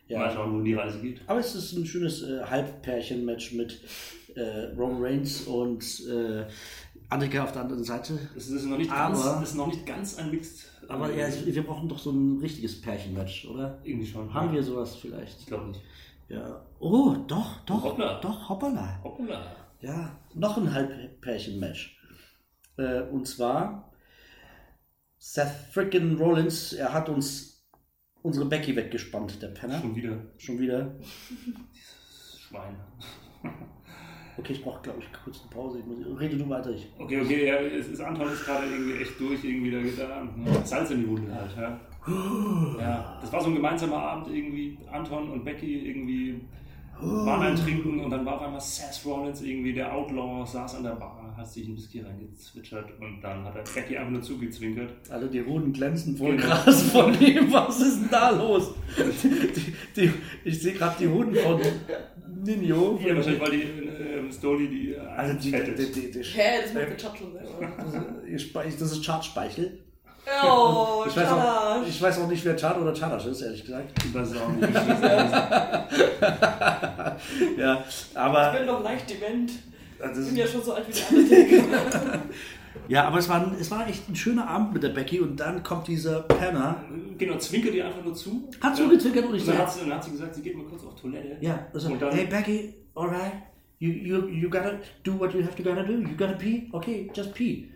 [0.08, 0.30] mal Ja.
[0.30, 1.20] schauen, wo die Reise geht.
[1.26, 3.80] Aber es ist ein schönes äh, Halbpärchen-Match mit
[4.36, 6.46] äh, Roman Reigns und äh,
[7.12, 8.18] Undertaker auf der anderen Seite.
[8.34, 10.70] Es ist noch nicht Aber- ganz, ist noch nicht ganz ein Mixed.
[10.88, 13.80] Aber ja, es- wir brauchen doch so ein richtiges Pärchen-Match, oder?
[13.84, 14.32] irgendwie schon.
[14.32, 15.40] Haben wir sowas vielleicht?
[15.40, 15.82] Ich glaube nicht.
[16.28, 16.64] Ja.
[16.80, 17.84] Oh, doch, doch.
[17.84, 18.20] Hoppla.
[18.20, 19.00] Doch, hoppala.
[19.04, 19.42] Hoppla.
[19.80, 21.98] Ja, noch ein Halbpärchen-Match.
[22.78, 23.92] Äh, und zwar
[25.18, 27.66] Seth frickin' Rollins, er hat uns
[28.22, 29.80] unsere Becky weggespannt, der Penner.
[29.80, 30.94] Schon wieder Schon wieder.
[32.38, 32.76] Schwein.
[34.36, 35.78] Okay, ich brauche, glaube ich, kurz eine Pause.
[35.78, 36.70] Ich muss, rede du weiter.
[36.70, 36.88] Ich.
[36.98, 40.08] Okay, okay, ja, es ist Anton ist gerade irgendwie echt durch, irgendwie da geht da
[40.08, 41.78] ja, Salz in die Wunde halt, ja.
[42.80, 46.40] Ja, das war so ein gemeinsamer Abend irgendwie, Anton und Becky irgendwie
[47.00, 50.84] waren ein Trinken und dann war auf einmal Seth Rollins irgendwie, der Outlaw, saß an
[50.84, 54.92] der Bar, hat sich ein Whisky reingezwitschert und dann hat er Becky einfach nur zugezwinkert.
[55.10, 56.46] Alle die Hoden glänzen voll Genau.
[56.48, 57.52] krass von ihm.
[57.52, 58.74] Was ist denn da los?
[59.22, 60.12] Die, die,
[60.44, 61.60] ich sehe gerade die Hoden von
[62.44, 62.98] Nino.
[63.04, 63.83] Ja, wahrscheinlich, weil die
[64.24, 65.96] ähm, Story die äh, Also die, die, ist.
[65.96, 67.72] die, die, Hä, das macht der Chat schon selber.
[68.26, 69.80] die, die, das ist Chartspeichel.
[70.42, 73.92] Oh, Ich weiß, auch, ich weiß auch nicht, wer Chad oder Chadash ist, ehrlich gesagt.
[74.06, 74.74] Ich weiß es auch nicht.
[74.74, 75.02] das ist.
[77.58, 79.52] ja, Ich aber, bin doch leicht dement.
[80.00, 82.18] also, Ich bin ja schon so alt wie der Undertaker.
[82.88, 85.36] ja, aber es war, ein- es war echt ein schöner Abend mit der Becky und
[85.38, 86.82] dann kommt dieser Penner.
[87.18, 88.48] Genau, zwinkert ihr einfach nur zu.
[88.62, 88.84] Hat Ja.
[88.84, 90.64] zugezwinkert und ich Und dann so, hat, sie, dann hat sie gesagt, sie geht mal
[90.64, 91.36] kurz auf Toilette.
[91.40, 93.32] ja, also, Und dann- hey Becky, alright,
[93.88, 95.92] you, you, you gotta do what you have to gotta do.
[95.94, 97.70] You gotta pee, okay, just pee.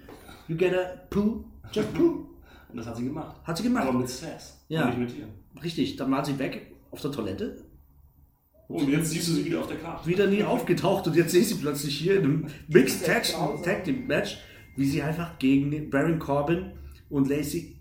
[0.49, 2.27] You gotta poo, just poo.
[2.71, 3.37] Und das hat sie gemacht.
[3.45, 3.87] Hat sie gemacht.
[3.89, 4.65] Aber mit Sass.
[4.69, 4.89] Ja.
[4.89, 5.63] Und nicht mit dir.
[5.63, 7.65] Richtig, dann war sie weg auf der Toilette,
[8.69, 10.07] Und jetzt siehst du sie wieder auf der Karte.
[10.09, 13.25] wieder nie aufgetaucht und jetzt sehe ich sie plötzlich hier in einem Mixed Tag,
[13.65, 14.39] Tag Team Match,
[14.77, 16.73] wie sie einfach gegen Baron Corbin
[17.11, 17.77] und Lacey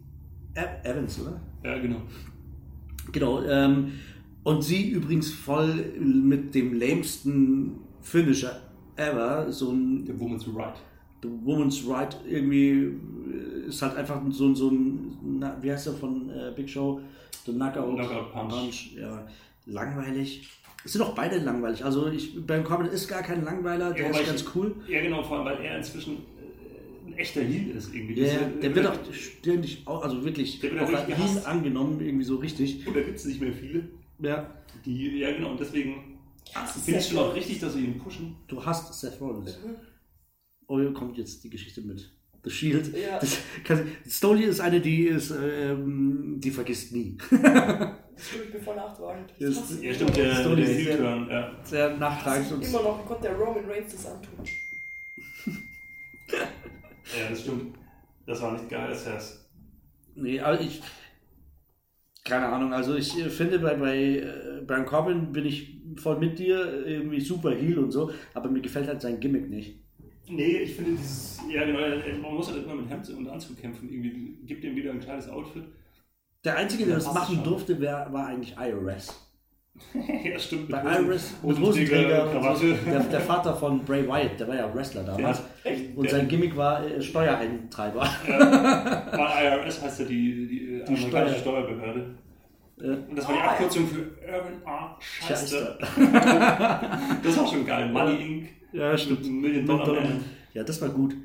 [0.56, 1.42] Ev- Evans, oder?
[1.64, 2.02] Ja, genau.
[3.12, 3.92] Genau, ähm,
[4.44, 8.62] und sie übrigens voll mit dem lamesten Finisher
[8.96, 10.76] ever, so ein Der Woman's Right.
[11.24, 15.94] The Woman's Right irgendwie äh, ist halt einfach so, ein- so ein, wie heißt der
[15.94, 17.02] von äh, Big Show?
[17.46, 18.94] The Knockout, Knockout Punch.
[18.96, 19.26] Ja,
[19.66, 20.48] langweilig.
[20.86, 21.84] Es sind auch beide langweilig.
[21.84, 24.76] Also ich, Baron Corbin ist gar kein Langweiler, der Ja, ist ganz ich- cool.
[24.88, 28.20] Ja, genau, vor allem, weil er inzwischen äh, ein echter Heel ist irgendwie.
[28.22, 32.24] Ja, ja- der wird auch ständig, auch, also wirklich, Der wird auch Heel angenommen, irgendwie
[32.26, 32.86] so richtig.
[32.88, 33.88] Und da gibt es nicht mehr viele.
[34.20, 34.50] Ja,
[34.86, 36.17] Die, ja, genau, und deswegen
[36.54, 38.36] Das finde ich schon auch richtig, dass sie ihn pushen.
[38.48, 39.58] du hast Seth Rollins.
[40.68, 42.12] Oh, hier kommt jetzt die Geschichte mit
[42.44, 42.96] The Shield.
[42.98, 43.18] Ja.
[43.20, 47.18] Das, kann, Stoli ist eine, die ist, ähm, die vergisst nie.
[48.18, 49.26] Das würde ich mir voll nachtragen.
[49.40, 51.30] Das- Das ich Ja, stimmt, der, Story der ist sehr- Heel-Turn.
[51.30, 51.52] Ja.
[51.64, 54.44] Sehr Das nachtragend hasse und immer noch, konnte der Roman Reigns das antun?
[57.18, 57.78] ja, das stimmt.
[58.26, 59.48] Das war nicht geil, Sass.
[60.16, 60.82] Nee, aber ich.
[62.24, 66.38] Keine Ahnung, also ich äh, finde bei, bei äh, Baron Corbin bin ich voll mit
[66.40, 69.80] dir, irgendwie super Heal und so, aber mir gefällt halt sein Gimmick nicht.
[70.30, 71.80] Nee, ich finde dieses, ja genau,
[72.22, 73.90] man muss halt immer mit Hemd und Anzug kämpfen.
[73.90, 75.64] Irgendwie gibt ihm wieder ein kleines Outfit.
[76.44, 79.24] Der Einzige, der Ja, das machen durfte, wär, war eigentlich IRS.
[80.24, 80.70] ja, stimmt.
[80.70, 82.66] Bei Iris mit Hosenträger, und so.
[82.74, 85.42] Der, der Vater von Bray Wyatt, der war ja Wrestler damals.
[85.64, 85.72] Ja.
[85.96, 88.02] Und Der- sein Gimmick war äh, Steuereintreiber.
[88.02, 92.16] Weil IRS heißt ja die, die, äh, amerikanische Steuer- Steuerbehörde.
[92.80, 93.52] Äh, Und das war die Ah, ja.
[93.52, 94.98] Abkürzung für Urban R.
[95.00, 95.78] Scheiße.
[97.24, 97.92] Das war schon geil.
[97.92, 98.50] Money Inc.
[98.74, 99.26] Ja, stimmt.
[99.42, 100.24] Million Dollar Man.
[100.54, 101.16] Ja, das war gut.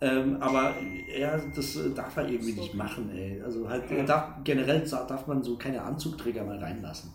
[0.00, 0.74] Ähm, aber
[1.18, 3.40] ja, das äh, darf er irgendwie nicht machen, ey.
[3.42, 7.10] Also halt, er darf, generell darf man so keine Anzugträger mal reinlassen.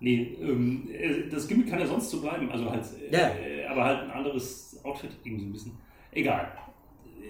[0.00, 2.50] Nee, ähm, äh, das Gimmick kann ja sonst so bleiben.
[2.50, 3.30] Also halt, Ja.
[3.30, 5.72] äh, aber halt ein anderes Outfit irgendwie so ein bisschen.
[6.12, 6.48] Egal.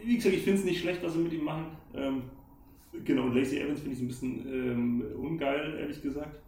[0.04, 1.66] wie gesagt, ich finde es nicht schlecht, was sie mit ihm machen.
[1.94, 2.22] Ähm,
[3.04, 6.40] genau, und Lacey Evans finde ich ein bisschen ähm, ungeil, ehrlich gesagt.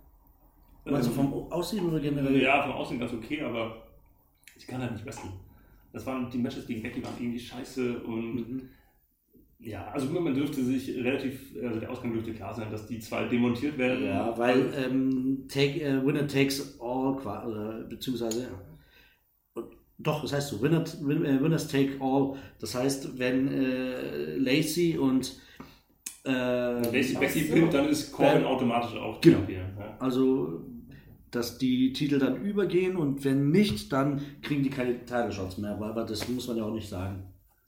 [0.85, 2.41] Also vom Aussehen oder generell?
[2.41, 3.89] ja, vom Aussehen ganz okay, aber
[4.57, 5.33] ich kann halt nicht wresteln.
[5.93, 8.69] Das waren die Matches gegen Becky waren irgendwie scheiße und Mhm.
[9.59, 13.25] ja, also man dürfte sich relativ, also der Ausgang dürfte klar sein, dass die zwei
[13.27, 14.05] demontiert werden.
[14.05, 18.49] Ja, weil ähm, take, äh, Winner takes all, beziehungsweise,
[19.55, 19.67] und,
[19.99, 22.37] doch, das heißt so, Winner, win, äh, Winners take all.
[22.61, 25.41] Das heißt, wenn äh, Lacey und
[26.27, 29.39] äh, Lacey Ach Becky pinnt, dann ist Corbin Dann- automatisch auch Genau.
[29.39, 29.65] Champion.
[29.79, 29.97] Ja.
[29.99, 30.61] also
[31.31, 35.73] dass die Titel dann übergehen und wenn nicht, dann kriegen die keine Title Shots mehr,
[35.73, 37.25] aber, aber das muss man ja auch nicht sagen.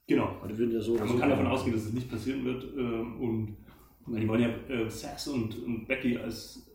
[0.07, 0.37] Genau.
[0.41, 2.45] Weil die würden ja so Ja, man so kann davon ausgehen, dass es nicht passieren
[2.45, 2.65] wird.
[2.79, 3.57] ähm, Und
[4.21, 6.67] die wollen ja äh, Sax und, und Becky als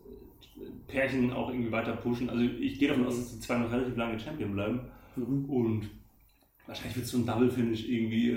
[0.56, 2.30] äh, Pärchen auch irgendwie weiter pushen.
[2.30, 4.80] Also ich gehe davon aus, dass die zwei noch relativ lange Champion bleiben.
[5.16, 5.46] Mhm.
[5.46, 5.90] Und
[6.66, 8.30] wahrscheinlich wird es so ein Double Finish irgendwie.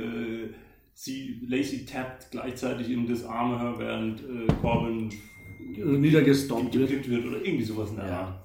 [1.00, 5.12] Sie, Lacey tappt gleichzeitig in das Arme, während äh, Corbin
[5.76, 7.08] niedergestompt wird.
[7.08, 8.20] wird oder irgendwie sowas in der Ja.
[8.22, 8.44] Art.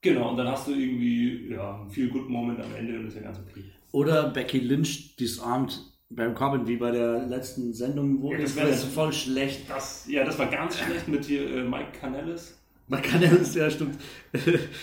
[0.00, 3.26] Genau, und dann hast du irgendwie ja, ein Feel-Good-Moment am Ende und das ist ja
[3.26, 3.64] ganz okay.
[3.90, 8.56] Oder Becky Lynch disarmt Baron Corbin, wie bei der letzten Sendung, wo Ja, das das
[8.56, 9.68] war wär- das voll schlecht.
[9.68, 12.56] Das, ja, das war ganz schlecht mit hier äh, Mike Canellis.
[12.86, 13.96] Man kann ja, das ja stimmt.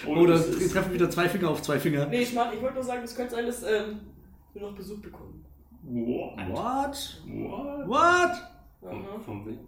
[0.06, 2.08] Und Oder treffen wieder zwei Finger auf zwei Finger.
[2.08, 4.00] Nee, ich, ich wollte nur sagen, es könnte sein, dass ähm,
[4.54, 5.46] wir noch Besuch bekommen.
[5.90, 6.38] What?
[6.50, 7.22] What?
[7.26, 7.88] What?
[7.88, 8.36] What?
[8.82, 9.20] Von, Aha.
[9.26, 9.60] von wem?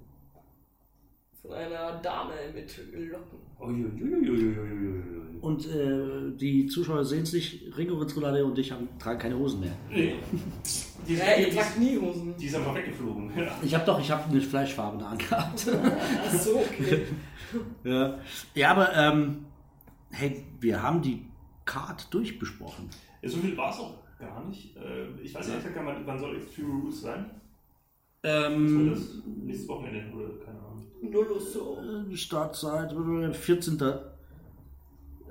[1.42, 3.40] Von einer Dame mit Locken.
[5.42, 9.62] Und äh, die Zuschauer sehen es nicht, Ringo Ritzolade und ich haben, tragen keine Hosen
[9.62, 9.72] mehr.
[9.90, 10.16] Nee.
[11.08, 12.36] Die ist, Hä, ihr die, tragt ist, nie Hosen.
[12.38, 13.32] die ist einfach weggeflogen.
[13.38, 13.58] Ja.
[13.62, 15.68] Ich habe doch, ich habe eine fleischfarbene angehabt.
[16.28, 17.06] Ach so, okay.
[17.86, 18.20] ja.
[18.54, 19.46] ja, aber ähm,
[20.12, 21.26] hey, wir haben die
[21.64, 22.90] Card durchbesprochen.
[23.22, 24.76] Ja, so viel war es auch gar nicht.
[24.78, 27.32] Äh, Ich weiß nicht, exakt, wann, wann soll Extreme Rules sein?
[28.24, 30.86] Ähm, das nächstes Wochenende oder keine Ahnung.
[31.02, 31.78] Null so.
[32.10, 33.78] die Startzeit, äh, 14.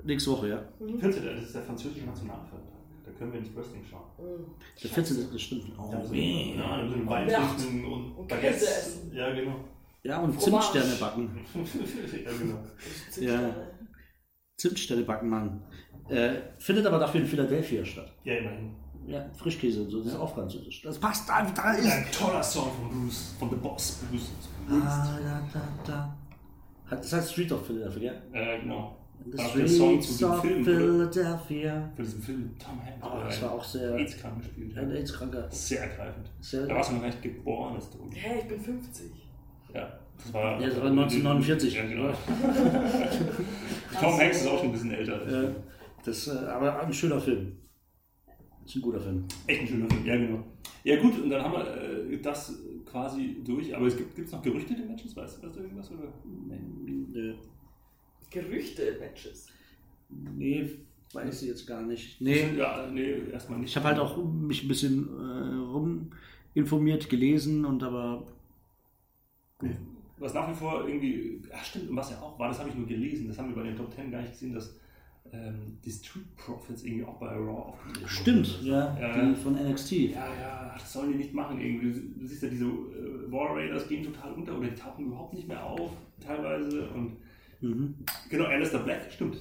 [0.03, 0.63] Nächste Woche, ja.
[0.99, 1.23] 14.
[1.23, 2.79] Das ist der französische Nationalfeiertag.
[3.05, 4.09] Da können wir ins Wrestling schauen.
[4.81, 5.27] Der 14.
[5.31, 5.65] das stimmt.
[5.77, 7.29] Oh, Da müssen wir, ja, Wein
[7.85, 9.11] und, Und essen.
[9.13, 9.55] Ja, genau.
[10.03, 10.71] Ja, und Fromage.
[10.71, 11.45] Zimtsterne backen.
[12.25, 12.59] ja, genau.
[13.19, 13.55] Ja.
[14.57, 15.61] Zimtsterne backen, Mann.
[16.09, 18.11] Äh, findet aber dafür in Philadelphia statt.
[18.23, 18.71] Ja, immerhin.
[19.07, 20.81] Ja, Frischkäse und so, das ist auch französisch.
[20.83, 21.91] Das passt da, da ist.
[21.91, 24.31] Ein toller Song von Bruce, von The Boss Bruce.
[24.69, 26.15] Ah, da, da, da.
[26.91, 28.41] Hat- Das heißt Street of Philadelphia, gell?
[28.41, 28.95] Äh, genau.
[29.31, 30.71] The War der Song zu dem of Film, oder?
[31.11, 31.91] Philadelphia.
[31.95, 33.03] Für diesen Film Tom Hanks.
[33.05, 33.93] Oh, das war auch sehr.
[33.95, 34.77] AIDS krank gespielt.
[34.77, 34.91] Ein.
[34.91, 35.47] AIDS-Kranker.
[35.51, 36.29] Sehr ergreifend.
[36.39, 38.09] Sehr- Da warst du noch gar nicht geboren, ist du.
[38.15, 39.11] Hä, ich bin 50.
[39.73, 39.91] Ja,
[40.23, 40.59] das war.
[40.61, 41.73] Ja, das war 1949.
[41.75, 42.09] Ja, genau.
[43.99, 45.43] Tom Hanks ist auch schon ein bisschen älter.
[45.43, 45.49] Äh,
[46.03, 47.57] das, äh, aber ein schöner Film.
[48.65, 49.25] Ist ein guter Film.
[49.47, 50.43] Echt ein schöner Film, ja, genau.
[50.83, 53.75] Ja, gut, und dann haben wir äh, das quasi durch.
[53.75, 55.15] Aber es gibt gibt's noch Gerüchte in den Matches?
[55.15, 55.91] Weißt du, weißt du irgendwas?
[55.91, 56.13] Oder?
[56.25, 57.33] Nö.
[58.29, 59.47] Gerüchte-Matches.
[60.09, 60.69] Nee,
[61.13, 62.21] weiß ich jetzt gar nicht.
[62.21, 62.55] Nee.
[62.57, 63.69] Ja, nee, erstmal nicht.
[63.69, 66.11] Ich habe halt auch mich ein bisschen äh, rum
[66.53, 68.27] informiert, gelesen und aber.
[70.17, 72.75] Was nach wie vor irgendwie, ja stimmt, und was ja auch war, das habe ich
[72.75, 74.77] nur gelesen, das haben wir bei den Top Ten gar nicht gesehen, dass
[75.33, 79.25] ähm, die Street Profits irgendwie auch bei Raw aufgetreten Stimmt, ja, Ja.
[79.25, 79.91] die von NXT.
[79.91, 81.91] Ja, ja, das sollen die nicht machen irgendwie.
[81.91, 85.33] Du, du siehst ja, diese äh, War Raiders gehen total unter oder die tauchen überhaupt
[85.33, 85.91] nicht mehr auf,
[86.25, 86.89] teilweise.
[86.89, 87.17] Und
[87.61, 87.95] Mhm.
[88.29, 89.37] genau, Alistair Black, stimmt.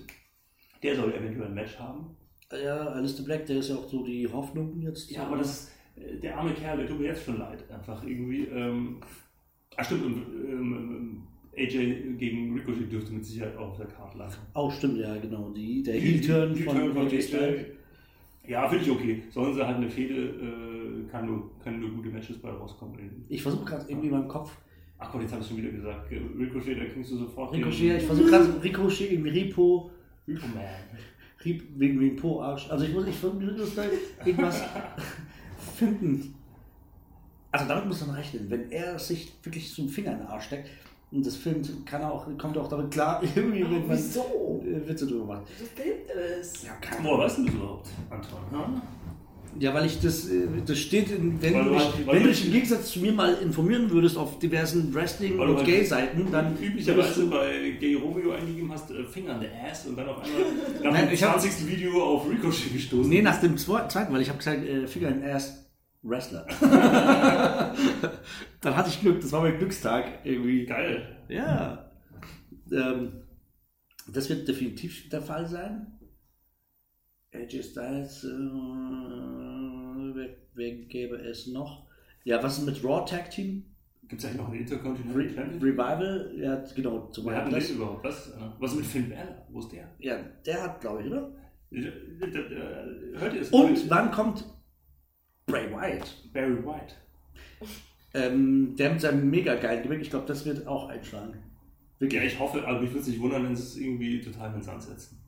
[0.83, 2.17] Der soll eventuell ein Match haben.
[2.53, 5.11] Ja, Alistair Black, der ist ja auch so die Hoffnung jetzt.
[5.11, 7.71] Ja, aber das, äh, der arme Kerl, der tut mir jetzt schon leid.
[7.71, 8.45] Einfach irgendwie.
[8.47, 9.01] Ähm,
[9.77, 10.15] ah, stimmt, und
[10.49, 11.23] ähm,
[11.59, 14.35] AJ gegen Ricochet dürfte mit Sicherheit auch auf der Karte landen.
[14.55, 15.51] Auch stimmt, ja, genau.
[15.51, 17.67] Die, der Heel-Turn von, Heel-Turn AJ Styles.
[18.47, 19.23] Ja, finde ich okay.
[19.31, 22.99] Sollen sie halt eine Fehde, äh, kann nur, können nur gute Matches bei rauskommen.
[23.29, 24.57] Ich versuche gerade irgendwie in meinem Kopf.
[24.99, 26.11] Ach Gott, jetzt habe ich schon wieder gesagt.
[26.11, 29.91] Ricochet, da kriegst du sofort Ricochet, ich versuche gerade Ricochet irgendwie Repo.
[30.27, 30.65] Hypoman.
[31.45, 32.69] Rip, wegen Repo Arsch.
[32.71, 33.85] Also ich muss, ich muss da
[34.25, 34.63] irgendwas
[35.77, 36.35] finden.
[37.53, 38.51] Also damit muss man rechnen.
[38.51, 40.69] Wenn er sich wirklich einen Finger in den Arsch steckt
[41.11, 44.63] und das filmt, kann auch, kommt auch damit klar, irgendwie, wenn man Wieso?
[44.65, 45.43] äh, Witze drüber macht.
[45.59, 46.09] Wieso filmt
[46.41, 46.63] das?
[46.65, 48.39] Ja, keine Woher weißt du das überhaupt, Anton?
[48.53, 48.83] Ja?
[49.61, 52.23] Ja, weil ich das, äh, das steht, in, wenn, Weil du dich, halt- weil wenn
[52.25, 56.31] du- dich im Gegensatz zu mir mal informieren würdest auf diversen Wrestling- und halt Gay-Seiten,
[56.31, 60.19] dann üblicherweise bei Gay Romeo eingegeben hast, äh, Finger an der Ass und dann auf
[60.23, 60.43] einmal
[60.85, 61.67] nach Nein, dem ich hab- 20.
[61.67, 63.09] Video auf Ricochet gestoßen.
[63.11, 65.65] Nee, nach dem zwe- zweiten, weil ich habe gesagt, äh, Finger in Ass
[66.09, 66.47] Wrestler.
[68.61, 70.67] dann hatte ich Glück, das war mein Glückstag irgendwie.
[70.67, 71.17] Geil.
[71.29, 71.91] Ja.
[72.71, 73.25] Ähm,
[74.13, 75.99] das wird definitiv der Fall sein.
[77.33, 78.29] AJ Styles, äh,
[80.15, 81.87] wer, wer gäbe es noch?
[82.25, 83.65] Ja, was ist mit Raw Tag Team?
[84.09, 85.63] Gibt es eigentlich noch einen Intercontinental Re Champion?
[85.63, 86.33] Revival?
[86.37, 87.09] Ja, genau.
[87.09, 88.05] Zum Wer hat denn überhaupt?
[88.05, 89.47] Was, äh, was ist mit Finn Balor?
[89.51, 89.95] Wo ist der?
[89.99, 91.31] Ja, der hat, glaube ich, oder?
[91.71, 93.51] Hört ihr es?
[93.51, 94.45] Und wann kommt
[95.49, 96.15] Bray Wyatt?
[96.33, 96.95] Barry White.
[98.15, 101.35] Ähm, der mit seinem mega geilen Gimmick, ich glaube, das wird auch einschlagen.
[101.99, 102.21] Wirklich.
[102.21, 104.55] Ja, ich hoffe, aber mich würde es nicht wundern, wenn sie es irgendwie total in
[104.55, 105.19] den Sand setzen.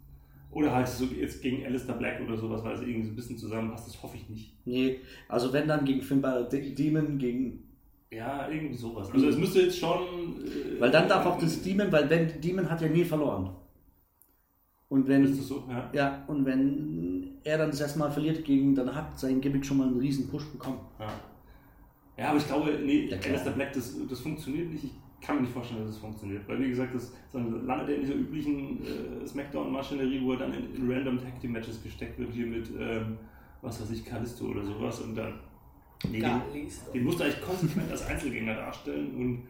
[0.53, 3.39] Oder halt so jetzt gegen Alistair Black oder sowas, weil es irgendwie so ein bisschen
[3.39, 4.53] zusammenpasst, das hoffe ich nicht.
[4.65, 4.99] Nee,
[5.29, 7.65] also wenn dann gegen Finn Balor, De- Demon gegen.
[8.11, 9.11] Ja, irgendwie sowas.
[9.13, 10.01] Also es müsste jetzt schon.
[10.45, 13.51] äh, Weil dann darf auch das Demon, weil wenn Demon hat ja nie verloren.
[14.91, 15.25] Und wenn.
[15.25, 15.65] Ist das so?
[15.69, 15.91] Ja.
[15.93, 19.79] Ja, und wenn er dann das erste Mal verliert gegen, dann hat sein Gimmick schon
[19.79, 20.81] mal einen riesen Push bekommen.
[20.99, 21.09] Ja.
[22.19, 23.17] ja, aber ich glaube, nee, Ja.
[23.17, 24.85] Alistair Black, das, das funktioniert nicht.
[24.85, 24.91] Ich
[25.25, 26.47] kann mir nicht vorstellen, dass es funktioniert.
[26.49, 30.55] Weil, wie gesagt, das, dann landet er in dieser üblichen äh, Smackdown-Maschinerie, wo er dann
[30.55, 33.17] in, in random Tag Team Matches gesteckt wird, hier mit, ähm,
[33.63, 35.01] was weiß ich, Kalisto oder sowas.
[35.01, 35.35] Und dann.
[36.11, 36.41] Nee, den,
[36.95, 39.15] den musst du eigentlich konsequent als Einzelgänger darstellen.
[39.15, 39.43] Und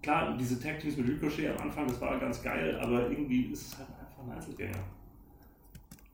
[0.00, 3.72] klar, diese Tag Teams mit Ricochet am Anfang, das war ganz geil, aber irgendwie ist
[3.72, 4.78] es halt einfach ein Einzelgänger.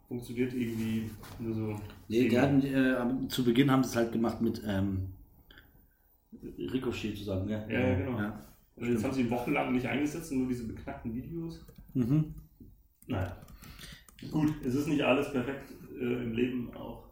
[0.09, 1.81] Funktioniert irgendwie nur so.
[2.09, 5.09] Nee, die hatten, äh, zu Beginn haben sie es halt gemacht mit ähm,
[6.59, 7.67] Ricochet zusammen, ja.
[7.69, 8.19] Ja, ja, genau.
[8.19, 8.47] Ja.
[8.77, 11.65] Und jetzt haben sie wochenlang nicht eingesetzt nur diese beknackten Videos.
[11.95, 12.35] Mhm.
[13.07, 13.37] Naja.
[14.31, 17.05] Gut, es ist nicht alles perfekt äh, im Leben auch.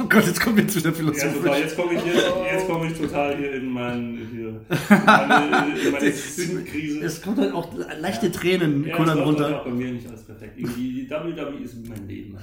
[0.00, 2.98] Oh Gott, jetzt kommen wir zu der Ja, jetzt komme ich, jetzt, jetzt komme ich
[2.98, 7.00] total hier in, mein, hier, in meine, in meine Sinnkrise.
[7.00, 9.60] Es kommt halt auch leichte Tränen Ja, kullern runter.
[9.60, 10.58] auch bei mir nicht alles perfekt.
[10.58, 12.36] Irgendwie, die WWE ist wie mein Leben.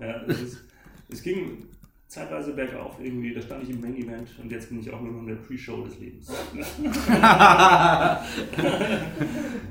[0.00, 0.64] Ja, es, ist,
[1.10, 1.64] es ging
[2.06, 5.12] zeitweise bergauf irgendwie, da stand ich im Main Event und jetzt bin ich auch nur
[5.12, 6.30] noch in der Pre-Show des Lebens.
[7.08, 8.22] ja,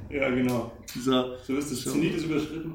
[0.10, 0.72] genau.
[0.88, 1.84] So, So ist es.
[1.84, 1.92] So.
[1.92, 2.74] Zenit ist überschritten.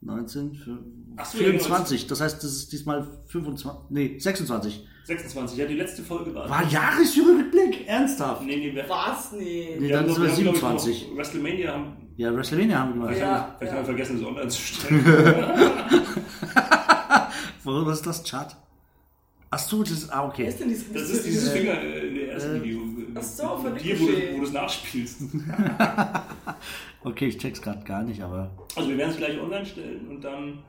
[0.00, 0.78] 19, für
[1.24, 2.06] so, 24.
[2.06, 4.86] Das heißt, das ist diesmal 25, nee, 26.
[5.04, 5.58] 26.
[5.58, 6.48] Ja, die letzte Folge war.
[6.48, 7.88] War Jahresrückblick?
[7.88, 8.42] Ernsthaft?
[8.42, 9.32] Nee, nee, wir, Was?
[9.32, 9.76] Nee.
[9.78, 11.08] Nee, wir dann sind wir wir haben, glaub ich, 27.
[11.10, 11.96] noch WrestleMania haben.
[12.16, 13.08] Ja, WrestleMania haben wir gemacht.
[13.14, 13.78] Vielleicht, Ja, haben, vielleicht ja.
[13.78, 15.04] haben wir vergessen, das online zu stellen.
[17.64, 18.56] Wo- Was ist das, Chat?
[19.50, 20.46] Ach so, das ist, ah, okay.
[20.46, 22.80] ist denn dieses Das ist dieses Äh, Finger äh, in der ersten äh, Video.
[23.14, 24.34] Ach so, von Dir, wo, du- Ricochet.
[24.34, 25.20] wo du es nachspielst.
[27.04, 28.52] Okay, ich check's gerade gar nicht, aber.
[28.76, 30.60] Also wir werden es gleich online stellen und dann,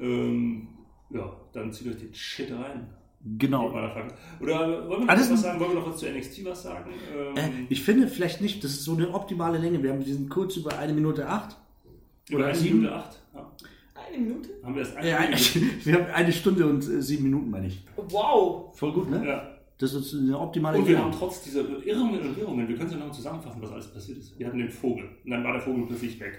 [0.00, 0.68] ähm,
[1.10, 2.88] ja, dann zieht euch den Shit rein.
[3.38, 3.68] Genau.
[4.40, 5.60] Oder wollen wir noch Alles- was sagen?
[5.60, 6.90] Wollen wir noch was zu NXT was sagen?
[7.16, 9.80] Ähm, Äh, ich finde vielleicht nicht, das ist so eine optimale Länge.
[9.82, 11.56] Wir haben diesen kurz über eine Minute acht.
[12.32, 12.78] oder eine sieben?
[12.78, 13.18] Minute acht.
[13.34, 13.52] Ja.
[13.94, 14.50] Eine Minute?
[14.64, 15.60] Haben wir erst eine Ja, Minute.
[15.84, 17.84] wir haben eine Stunde und äh, sieben Minuten, meine ich.
[17.96, 18.76] Wow.
[18.76, 19.24] Voll gut, ne?
[19.26, 19.51] Ja.
[19.82, 21.06] Das ist eine optimale Und wir Länge.
[21.06, 24.18] haben trotz dieser Irrungen und Wirrungen, wir können es ja noch zusammenfassen, was alles passiert
[24.18, 24.38] ist.
[24.38, 26.38] Wir hatten den Vogel und dann war der Vogel plötzlich weg.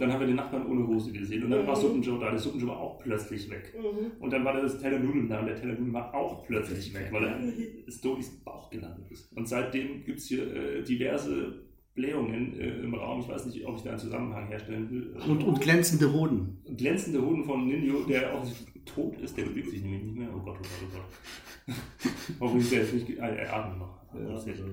[0.00, 2.66] Dann haben wir den Nachbarn ohne Hose gesehen und dann war Suppenjoe da, der Suppenjoe
[2.70, 3.72] war auch plötzlich weg.
[4.18, 6.92] Und dann war da das Teller Nudeln da und der Teller Nudeln war auch plötzlich
[6.92, 9.30] weg, weil er in Stonys Bauch gelandet ist.
[9.36, 11.60] Und seitdem gibt es hier äh, diverse
[11.94, 13.20] Blähungen äh, im Raum.
[13.20, 15.16] Ich weiß nicht, ob ich da einen Zusammenhang herstellen will.
[15.28, 16.62] Und, und glänzende Hoden.
[16.76, 18.46] glänzende Hoden von Ninjo, der auch
[18.84, 20.28] tot ist, der bewegt sich nämlich nicht mehr.
[20.34, 21.76] Oh Gott, oh Gott, oh Gott.
[22.40, 23.20] Hoffentlich ist er jetzt nicht.
[23.20, 24.00] Ah, er atmet noch.
[24.12, 24.64] Das ist ja-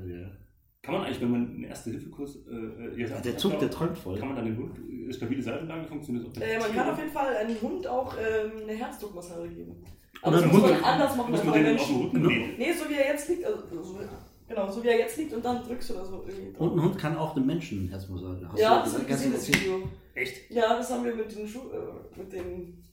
[0.82, 2.38] Kann man eigentlich, wenn man einen Erste-Hilfe-Kurs.
[2.48, 4.18] Äh, jetzt Ja, der Zug, der träumt voll.
[4.18, 4.78] Kann man dann den Hund.
[4.80, 8.16] äh, Stabile Seitenlage funktioniert das auch Äh, man kann auf jeden Fall einem Hund auch
[8.18, 9.84] ähm, eine Herzdruckmassage geben.
[10.22, 12.10] Aber Oder das ein muss man anders machen als man Menschen.
[12.58, 13.46] Nee, so wie er jetzt liegt.
[13.46, 14.00] Also, so,
[14.48, 16.62] genau, so wie er jetzt liegt und dann drückst du da so irgendwie drauf.
[16.62, 18.48] Und ein Hund kann auch dem Menschen Herzmassage.
[18.50, 19.48] Hast Ja, du das habe ich ganz gesehen, das?
[19.62, 19.90] Video.
[20.16, 20.52] Echt?
[20.52, 22.84] Ja, das haben wir mit den Schuh, äh, mit den,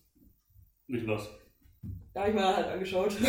[0.86, 1.28] Nicht was?
[2.14, 3.12] ja, hab ich mal halt angeschaut.
[3.20, 3.26] äh,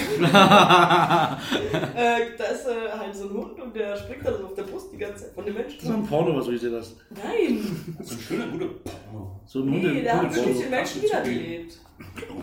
[2.38, 4.92] da ist äh, halt so ein Hund und der springt dann so auf der Brust
[4.94, 5.78] die ganze Zeit von dem Menschen.
[5.80, 6.96] Das ist ein Porno, was ich dir das?
[7.10, 7.96] Nein!
[8.04, 8.68] So ein schöner, guter.
[9.12, 9.42] Porno.
[9.46, 9.70] So ein.
[9.72, 11.80] Nee, der hat wirklich den Menschen wiedergelebt.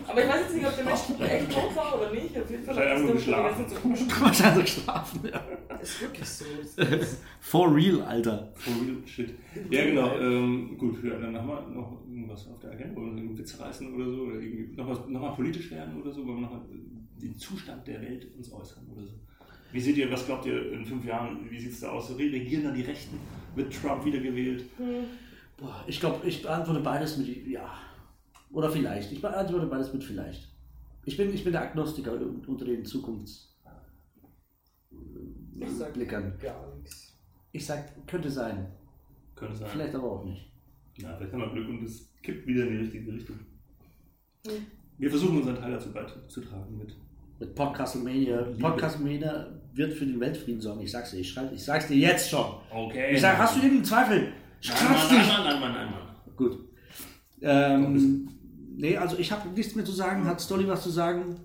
[0.07, 2.37] Aber ich weiß jetzt nicht, ob der Mensch echt tot war oder nicht.
[2.37, 3.65] Auf jeden Fall Vielleicht einfach geschlafen.
[4.21, 5.77] Wahrscheinlich geschlafen, ja.
[5.79, 6.45] Ist wirklich so.
[7.39, 8.51] For real, Alter.
[8.55, 9.33] For real shit.
[9.69, 10.17] Ja, genau.
[10.17, 12.95] Ähm, gut, ja, dann haben wir noch irgendwas auf der Agenda.
[12.95, 14.21] Wollen wir einen Witz reißen oder so?
[14.23, 16.25] Oder irgendwie noch, was, noch mal politisch werden oder so?
[16.25, 16.65] Wollen wir noch mal
[17.21, 19.13] den Zustand der Welt uns äußern oder so?
[19.71, 22.15] Wie seht ihr, was glaubt ihr in fünf Jahren, wie sieht es da aus?
[22.17, 23.19] Regieren dann die Rechten?
[23.55, 24.65] Wird Trump wiedergewählt?
[25.57, 27.73] Boah, ich glaube, ich beantworte beides mit ja.
[28.53, 29.11] Oder vielleicht.
[29.11, 30.47] Ich beantworte beides mit vielleicht.
[31.05, 32.13] Ich bin, ich bin der Agnostiker
[32.47, 33.53] unter den Zukunftsblickern.
[35.59, 37.17] Ich sag gar nichts.
[37.51, 38.67] Ich sag, könnte sein.
[39.35, 39.67] Könnte sein.
[39.69, 40.51] Vielleicht aber auch nicht.
[40.97, 43.39] Ja, vielleicht haben wir Glück und es kippt wieder in die richtige Richtung.
[44.45, 44.65] Hm.
[44.99, 46.95] Wir versuchen unseren Teil dazu beizutragen mit.
[47.39, 48.43] Mit Podcastmania.
[48.59, 50.81] Podcastmania wird für den Weltfrieden sorgen.
[50.81, 51.17] Ich sag's dir.
[51.17, 52.45] Ich, schreib, ich sag's dir jetzt schon.
[52.69, 53.15] Okay.
[53.15, 54.19] Ich sag, hast du irgendeinen Zweifel?
[54.65, 56.35] Nein, Kratz Mann, nein, Mann, nein, Mann, nein, Mann.
[56.35, 56.59] Gut.
[57.41, 58.29] Ähm,
[58.75, 60.25] nee, also ich habe nichts mehr zu sagen.
[60.25, 61.37] Hat Stolly was zu sagen?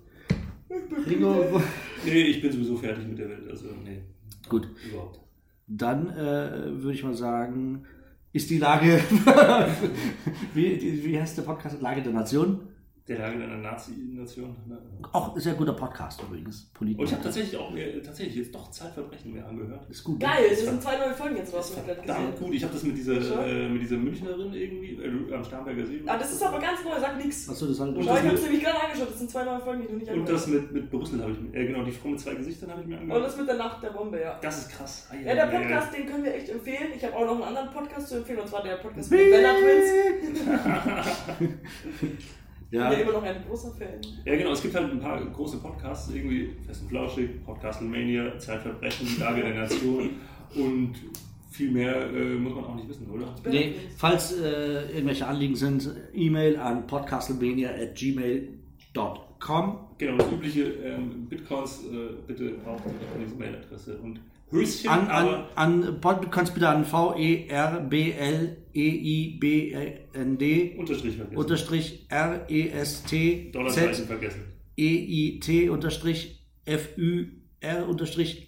[0.69, 1.61] Ich bin Ingo,
[2.05, 3.49] Nee, ich bin sowieso fertig mit der Welt.
[3.49, 4.01] Also, nee.
[4.47, 4.67] Gut.
[4.89, 5.19] Überhaupt.
[5.67, 7.85] dann äh, würde ich mal sagen,
[8.31, 8.99] ist die Lage,
[10.53, 11.81] wie, wie heißt der Podcast?
[11.81, 12.61] Lage der Nation?
[13.09, 14.55] Der Lage einer Nazi-Nation.
[14.67, 14.77] Ne?
[15.13, 16.69] Auch sehr guter Podcast übrigens.
[16.75, 16.99] Politisch.
[16.99, 19.89] Und ich habe tatsächlich auch mir tatsächlich jetzt doch Zeitverbrechen mehr angehört.
[19.89, 20.19] Ist gut.
[20.19, 22.45] Geil, es sind zwei neue Folgen jetzt raus, hab ich gerade Verdammt gesehen.
[22.45, 22.55] gut.
[22.55, 26.01] Ich habe das mit dieser, äh, mit dieser Münchnerin irgendwie äh, am Starnberger See.
[26.05, 27.49] Ah, das ist aber ganz neu, sag nix.
[27.49, 29.81] Achso, das Und Schau, ich hab's mit- nämlich gerade angeschaut, das sind zwei neue Folgen,
[29.81, 31.91] die du nicht Und angehört das mit, mit Brüssel habe ich mir, äh, genau, die
[31.91, 33.25] Frau mit zwei Gesichtern habe ich mir Und angehört.
[33.25, 34.37] das mit der Nacht der Bombe, ja.
[34.39, 35.07] Das ist krass.
[35.09, 35.59] Ah, Ja, der ja, ja.
[35.59, 36.89] Podcast, den können wir echt empfehlen.
[36.95, 39.31] Ich habe auch noch einen anderen Podcast zu empfehlen, und zwar der Podcast mit den
[39.31, 41.49] Bella Twins.
[42.71, 43.99] Ich Ja, bin ja immer noch ein großer Fan.
[44.25, 49.07] Ja, genau, es gibt halt ein paar große Podcasts, irgendwie Fest und Flauschig, Podcastlemania, Zeitverbrechen,
[49.19, 50.11] Lage der Nation
[50.55, 50.93] und
[51.49, 53.33] viel mehr äh, muss man auch nicht wissen, oder?
[53.49, 59.77] nee, falls äh, irgendwelche Anliegen sind, E-Mail an podcastlebania.gmail.com.
[59.97, 62.93] Genau, das übliche ähm, Bitcoins äh, bitte auch an
[63.25, 64.19] diese Mailadresse und
[64.51, 68.58] Höschen, An, an, aber an Bitcoins bitte an V-E-R-B-L-E-I-B-N-D Unterstrich
[71.17, 71.37] vergessen.
[71.37, 74.41] unterstrich R-E-S-T Dollarzeichen Z vergessen.
[74.77, 78.47] E-I-T unterstrich F-Ü-R unterstrich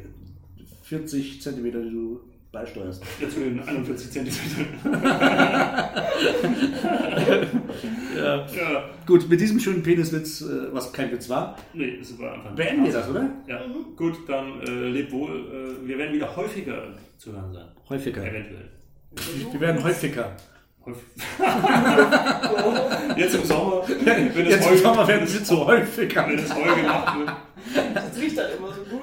[0.83, 3.03] 40 Zentimeter, die du beisteuerst.
[3.19, 4.39] Jetzt für den 41 Zentimeter.
[8.15, 8.35] Ja.
[8.47, 12.51] ja, Gut, mit diesem schönen Peniswitz, äh, was kein Witz war, nee, es war einfach.
[12.55, 13.29] beenden wir das, oder?
[13.47, 13.61] Ja,
[13.95, 15.29] gut, dann äh, lebt wohl.
[15.83, 16.81] Äh, wir werden wieder häufiger
[17.17, 17.65] zu hören sein.
[17.87, 18.21] Häufiger.
[18.21, 18.69] Eventuell.
[19.51, 20.35] Wir werden häufiger.
[20.85, 21.03] Häufig.
[23.17, 26.27] Jetzt im Sommer, wenn es Jetzt im Sommer werden wir zu häufiger.
[26.27, 27.31] wenn es Heu gemacht wird.
[27.95, 29.01] Das riecht halt immer so gut.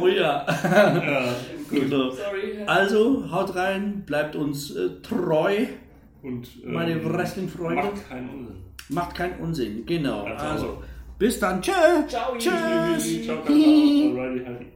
[0.00, 0.44] Oh ja.
[0.46, 1.34] Ja,
[1.68, 1.88] gut.
[1.90, 2.58] Sorry.
[2.66, 5.66] Also, haut rein, bleibt uns äh, treu,
[6.22, 7.82] Und, ähm, meine Wrestling-Freunde.
[7.82, 8.56] Macht keinen Unsinn.
[8.90, 9.86] Macht keinen Unsinn.
[9.86, 10.26] Genau.
[10.26, 10.82] Ja, Also, sauber.
[11.18, 11.60] bis dann.
[11.62, 11.72] Tschö.
[12.08, 12.32] Ciao.
[12.38, 13.24] Tschüss.
[13.24, 13.54] Ciao, Kakao.
[13.54, 14.66] Alrighty.